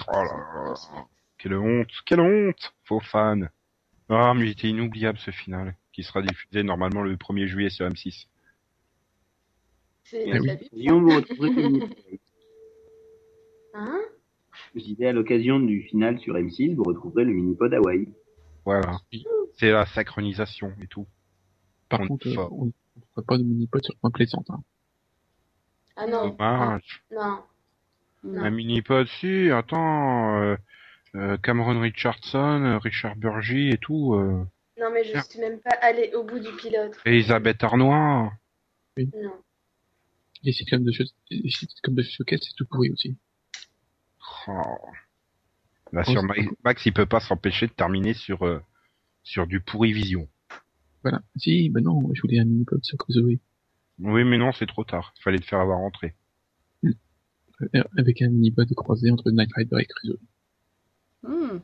[0.07, 0.73] Oh là là.
[1.37, 3.49] Quelle honte, quelle honte, faux fan.
[4.09, 7.87] Ah, mais il était inoubliable ce final, qui sera diffusé normalement le 1er juillet sur
[7.87, 8.27] M6.
[10.03, 10.51] C'est Ah oui.
[13.73, 14.01] Hein?
[14.75, 18.07] Je disais à l'occasion du final sur M6, vous retrouverez le mini-pod Hawaii.
[18.65, 18.99] Voilà.
[19.53, 21.07] C'est la synchronisation et tout.
[21.89, 22.71] Par On contre, euh.
[22.95, 24.49] On ne fera pas de mini-pod sur Point Plaisante.
[24.49, 24.63] Hein.
[25.95, 26.29] Ah non.
[26.29, 27.03] Dommage.
[27.11, 27.43] Non.
[28.23, 28.43] Non.
[28.43, 30.55] Un mini-pod, si, attends, euh,
[31.15, 34.45] euh, Cameron Richardson, Richard Burgi et tout, euh,
[34.79, 35.25] Non, mais je Merde.
[35.29, 36.95] suis même pas allée au bout du pilote.
[37.05, 38.31] Elisabeth Arnois.
[38.97, 39.33] Non.
[40.43, 40.91] Les sitcoms de,
[41.31, 43.15] les sitcoms de showcase, c'est tout pourri aussi.
[44.47, 44.53] Oh.
[45.91, 48.61] Là, Oh, sur c'est Max, Max, il peut pas s'empêcher de terminer sur, euh,
[49.23, 50.27] sur du pourri vision.
[51.03, 51.21] Voilà.
[51.35, 53.39] Si, ben non, je voulais un mini-pod sur Zoé.
[53.99, 55.13] Oui, mais non, c'est trop tard.
[55.19, 56.15] Il fallait le faire avoir rentré.
[56.83, 60.17] Euh, Avec un mini-pod croisé entre Night Rider et Crusoe.
[61.23, 61.59] Hmm.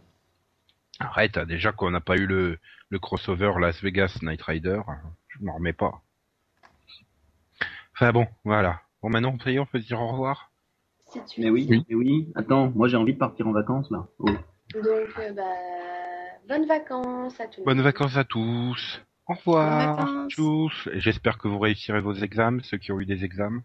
[0.99, 2.57] Arrête, hein, déjà qu'on n'a pas eu le,
[2.89, 4.97] le crossover Las Vegas Night Rider, hein,
[5.29, 6.01] je m'en remets pas.
[7.95, 8.81] Enfin bon, voilà.
[9.01, 10.51] Bon, maintenant, ça y est, on peut dire au revoir?
[11.11, 11.83] Si tu Mais oui, Oui.
[11.89, 12.31] mais oui.
[12.35, 14.07] Attends, moi j'ai envie de partir en vacances là.
[14.19, 14.25] Oh.
[14.73, 14.85] Donc,
[15.19, 15.43] euh, bah,
[16.47, 17.63] bonnes vacances à tous.
[17.63, 19.01] Bonnes vacances à tous.
[19.27, 19.95] Au revoir.
[19.97, 20.33] Vacances.
[20.35, 20.89] tous.
[20.93, 23.63] Et J'espère que vous réussirez vos examens, ceux qui ont eu des examens.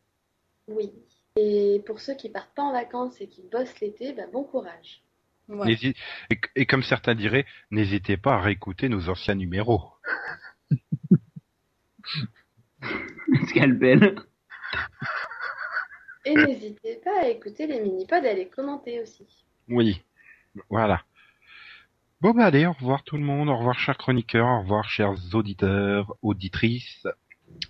[0.68, 0.90] Oui.
[1.36, 5.02] Et pour ceux qui partent pas en vacances et qui bossent l'été, bah, bon courage.
[5.48, 5.66] Ouais.
[5.66, 5.94] N'hési-
[6.30, 9.92] Et, et comme certains diraient, n'hésitez pas à réécouter nos anciens numéros.
[13.48, 14.16] Scalpel.
[16.24, 19.26] Et n'hésitez pas à écouter les mini-pods et à les commenter aussi.
[19.68, 20.02] Oui.
[20.70, 21.02] Voilà.
[22.22, 25.12] Bon bah allez, au revoir tout le monde, au revoir chers chroniqueurs, au revoir chers
[25.34, 27.08] auditeurs, auditrices.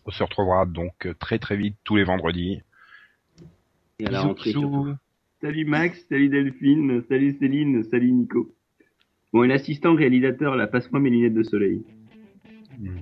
[0.04, 2.60] On se retrouvera donc très très vite tous les vendredis.
[3.98, 4.52] Et à la rentrée.
[5.40, 8.54] Salut Max, salut Delphine, salut Céline, salut Nico.
[9.32, 11.82] Bon, et l'assistant réalisateur, là, passe-moi mes lunettes de soleil.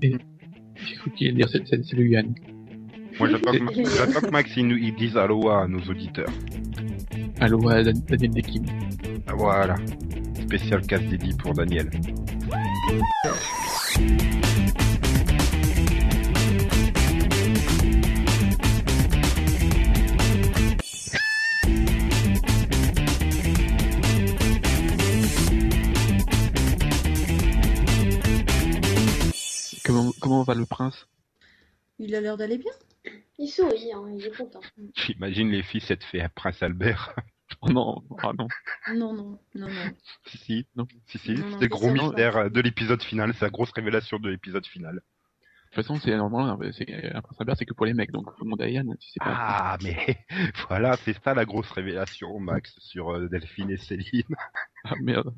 [0.00, 2.32] J'ai cru qu'il allait dire c'est, c'est le Yann.
[3.18, 6.30] Moi j'attends que, Max il nous il dise aloha à nos auditeurs.
[7.40, 8.62] Allô, à Dan- Daniel Dekim.
[9.36, 9.74] Voilà.
[10.50, 11.88] Spécial casse dédié pour Daniel.
[29.84, 31.06] Comment, comment va le prince?
[32.00, 32.72] Il a l'air d'aller bien?
[33.38, 34.58] Il sourit, hein, il est content.
[34.96, 37.14] J'imagine les filles s'être fait à Prince Albert.
[37.62, 38.48] Oh non, ah non.
[38.94, 39.92] Non, non, non, non.
[40.24, 40.66] si si.
[40.76, 40.86] Non.
[41.06, 41.34] Si si.
[41.34, 43.34] Non, non, C'est le gros mystère de l'épisode final.
[43.34, 44.94] C'est la grosse révélation de l'épisode final.
[44.94, 45.00] De
[45.76, 48.44] toute façon, c'est normalement, c'est, un prince Albert, c'est que pour les mecs, donc faut
[48.44, 49.36] demander à Yann si c'est pas.
[49.36, 50.18] Ah, mais
[50.68, 54.24] voilà, c'est ça la grosse révélation, Max, sur euh, Delphine et Céline.
[54.84, 55.32] Ah merde.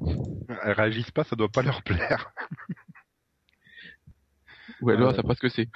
[0.00, 2.32] Elles réagissent pas, ça doit pas leur plaire.
[4.80, 5.14] Ou alors, Euh.
[5.14, 5.68] ça pas ce que c'est.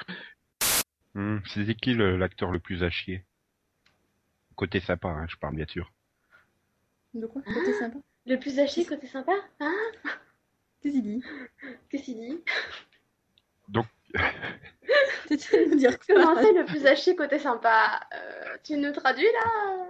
[1.46, 3.24] C'est qui le- l'acteur le plus à chier?
[4.56, 5.92] Côté sympa, hein, je parle bien sûr.
[7.14, 7.42] De quoi?
[7.78, 7.98] Sympa?
[8.26, 9.32] Le plus haché côté sympa?
[9.60, 9.74] Hein
[10.82, 11.22] Qu'est-ce qu'il dit?
[11.90, 12.42] Qu'est-ce qu'il dit?
[15.28, 18.00] T'étais de nous dire Comment c'est le plus haché côté sympa?
[18.14, 19.86] Euh, Tu nous traduis là?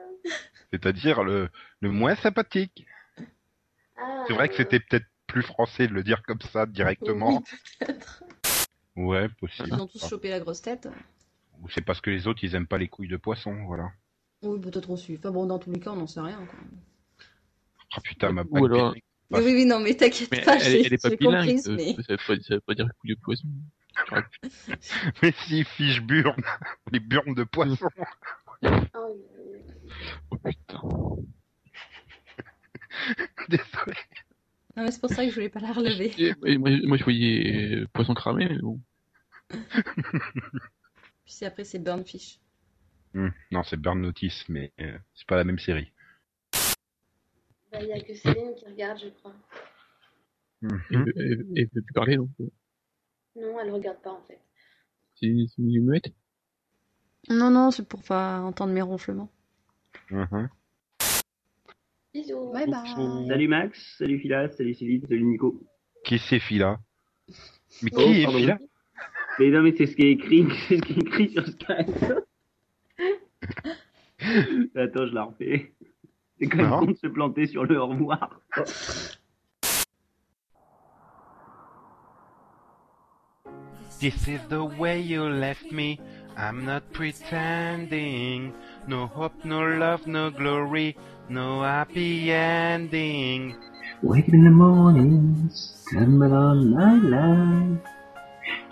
[0.72, 1.48] C'est-à-dire le,
[1.80, 2.86] le moins sympathique.
[3.96, 7.38] Ah, C'est vrai que c'était peut-être plus français de le dire comme ça directement.
[7.38, 8.24] Oui, peut-être.
[8.96, 9.72] Ouais, Ils possible.
[9.74, 10.88] ont tous chopé la grosse tête.
[11.62, 13.90] Ou c'est parce que les autres ils aiment pas les couilles de poisson, voilà.
[14.42, 15.16] Oui, peut-être aussi.
[15.16, 16.44] Enfin bon, dans tous les cas, on n'en sait rien.
[16.46, 16.58] Quoi.
[17.96, 18.94] Ah putain, ma Ou alors-.
[19.30, 21.94] Oui, oui, non, mais t'inquiète pas, elle, j'ai elle est pas bilingue, comprise, euh, mais...
[21.94, 23.48] ça, veut pas, ça veut pas dire couille de poisson.
[25.22, 26.42] Mais si, fiche burne,
[26.92, 27.88] les burnes de poisson.
[30.30, 30.82] Oh putain.
[33.48, 33.96] Désolé.
[34.76, 36.12] Non, mais c'est pour ça que je voulais pas la relever.
[36.18, 38.78] Et moi, moi, je voyais euh, poisson cramé, mais bon.
[39.48, 39.60] Puis
[41.24, 42.38] c'est- après, c'est Burnfish.
[43.16, 45.90] Hmm, Non, c'est Burn Notice, mais euh, c'est pas la même série.
[47.72, 49.32] Bah, Il y a que Céline qui regarde, je crois.
[50.62, 50.68] Elle,
[51.04, 52.28] veut- elle, elle veut plus parler, donc.
[52.40, 52.50] euh,
[53.36, 54.38] Non, elle regarde pas en fait.
[55.14, 55.46] C'est une,
[55.82, 56.12] muette?
[57.30, 59.30] Non, non, c'est pour pas entendre mes ronflements.
[60.10, 60.50] Mhm.
[62.12, 62.52] Bisous.
[62.52, 63.26] Bye bye.
[63.28, 65.62] Salut Max, salut Phila, salut Céline, salut Nico.
[66.04, 66.78] Qui c'est Phila?
[67.82, 68.38] Mais Oh, qui est pardon.
[68.38, 68.58] Phila?
[69.38, 72.14] Mais non, mais c'est ce qui est écrit, c'est ce qui est écrit sur Skype.
[74.76, 75.72] Attends, je la refais.
[76.38, 76.80] C'est quand même Non.
[76.80, 78.40] con de se planter sur le au revoir.
[83.98, 85.98] This is the way you left me.
[86.36, 88.52] I'm not pretending.
[88.86, 90.96] No hope, no love, no glory,
[91.30, 93.56] no happy ending.
[94.02, 97.80] Wake in the morning, stumble on my life.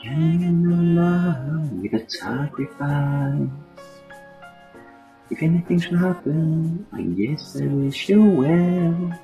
[0.03, 3.49] Can you love with a sacrifice?
[5.31, 9.19] If anything should happen, I guess I wish you well.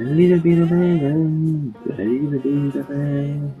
[0.00, 3.52] A little bit of heaven, a little bit of hell.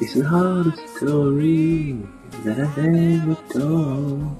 [0.00, 2.02] This is the hardest story
[2.44, 4.36] that I've ever told.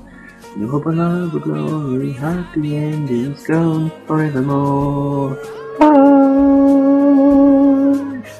[0.56, 5.38] No hope of love or glory, happy endings gone forevermore.
[5.78, 6.60] Oh,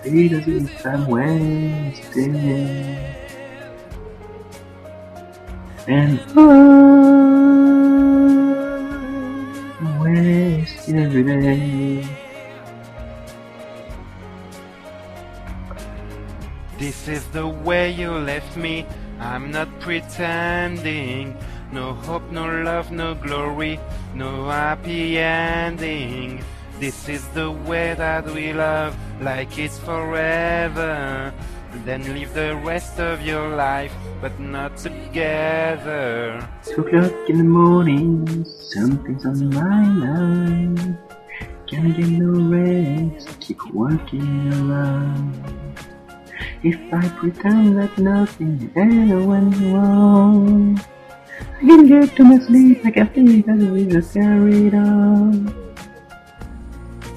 [0.04, 2.34] it if I'm wasting.
[5.90, 6.20] And
[9.82, 12.06] I'm wasting every day.
[16.78, 18.86] This is the way you left me.
[19.18, 21.36] I'm not pretending.
[21.72, 23.80] No hope, no love, no glory,
[24.14, 26.44] no happy ending.
[26.78, 31.34] This is the way that we love, like it's forever.
[31.84, 34.78] Then live the rest of your life, but not
[35.10, 36.48] together.
[36.62, 40.96] Two o'clock in the morning, something's on my mind.
[41.66, 43.40] Can I get no rest?
[43.40, 45.34] Keep working around.
[46.62, 50.80] If I pretend that nothing ever went wrong,
[51.56, 55.50] I can get to my sleep, I can feel that we just carried on.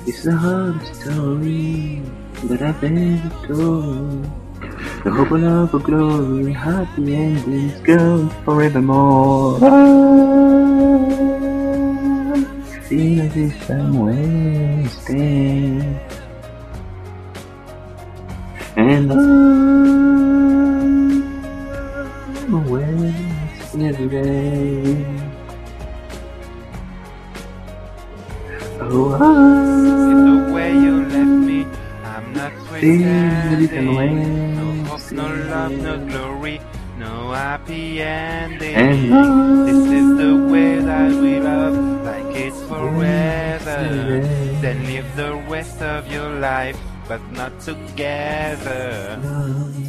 [0.07, 2.01] It's the hardest story
[2.45, 4.42] that I've ever told.
[5.03, 9.59] The hope of love of glory, happy endings gone forevermore.
[12.87, 15.99] Feel as if I'm wasting.
[18.77, 19.11] And
[22.41, 25.05] I'm wasting every day.
[28.79, 30.11] Oh, ah.
[30.11, 31.67] In the way you left me,
[32.05, 34.52] I'm not Feel a little pretending.
[35.13, 35.45] No hope, wasting.
[35.47, 36.61] no love, no glory,
[36.97, 38.75] no happy ending.
[38.75, 44.21] And This is the way that we love, like it's forever.
[44.61, 46.77] Then live the rest of your life,
[47.07, 49.19] but not together.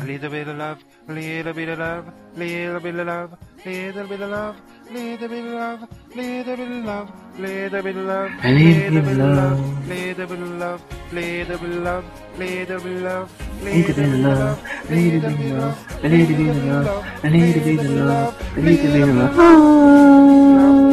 [0.01, 0.79] A little bit of love,
[1.09, 2.05] a little bit of love,
[2.37, 3.31] little bit of love,
[3.65, 4.57] little bit of love,
[4.91, 5.81] little bit of love,
[6.15, 9.89] little bit of love, little bit of love, A little bit of love.
[9.89, 10.83] little bit of love,
[11.13, 13.31] little bit of love, little bit of love,
[13.63, 14.59] little bit of love,
[14.89, 18.57] a little bit of love, a little bit of love, a little bit of love,
[18.57, 20.84] a little bit of love.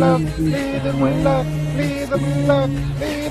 [0.00, 0.16] Hey,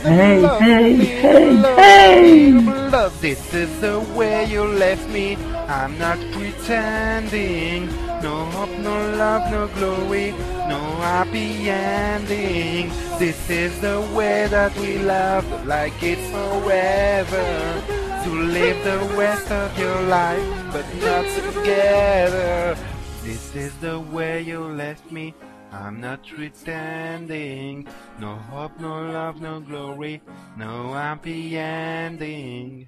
[0.04, 2.52] hey, hey, hey!
[2.92, 5.36] Love, this is the way you left me.
[5.68, 7.88] I'm not pretending.
[8.22, 10.30] No hope, no love, no glory,
[10.70, 12.90] no happy ending.
[13.18, 17.82] This is the way that we love, like it's forever.
[18.26, 22.78] To live the rest of your life, but not together.
[23.24, 25.34] This is the way you left me.
[25.72, 27.88] I'm not pretending.
[28.20, 30.22] No hope, no love, no glory,
[30.58, 32.88] no happy ending.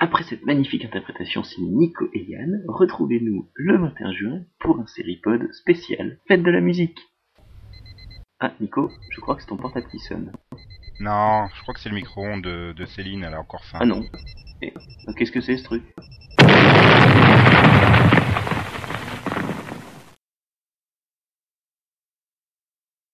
[0.00, 5.52] Après cette magnifique interprétation signée Nico et Yann, retrouvez-nous le 21 juin pour un Seripod
[5.52, 6.98] spécial Fête de la musique.
[8.40, 10.32] Ah, Nico, je crois que c'est ton portable qui sonne.
[11.00, 13.78] Non, je crois que c'est le micro-ondes de, de Céline, elle a encore faim.
[13.80, 14.04] Ah non.
[14.62, 15.82] Euh, Qu'est-ce que c'est ce truc?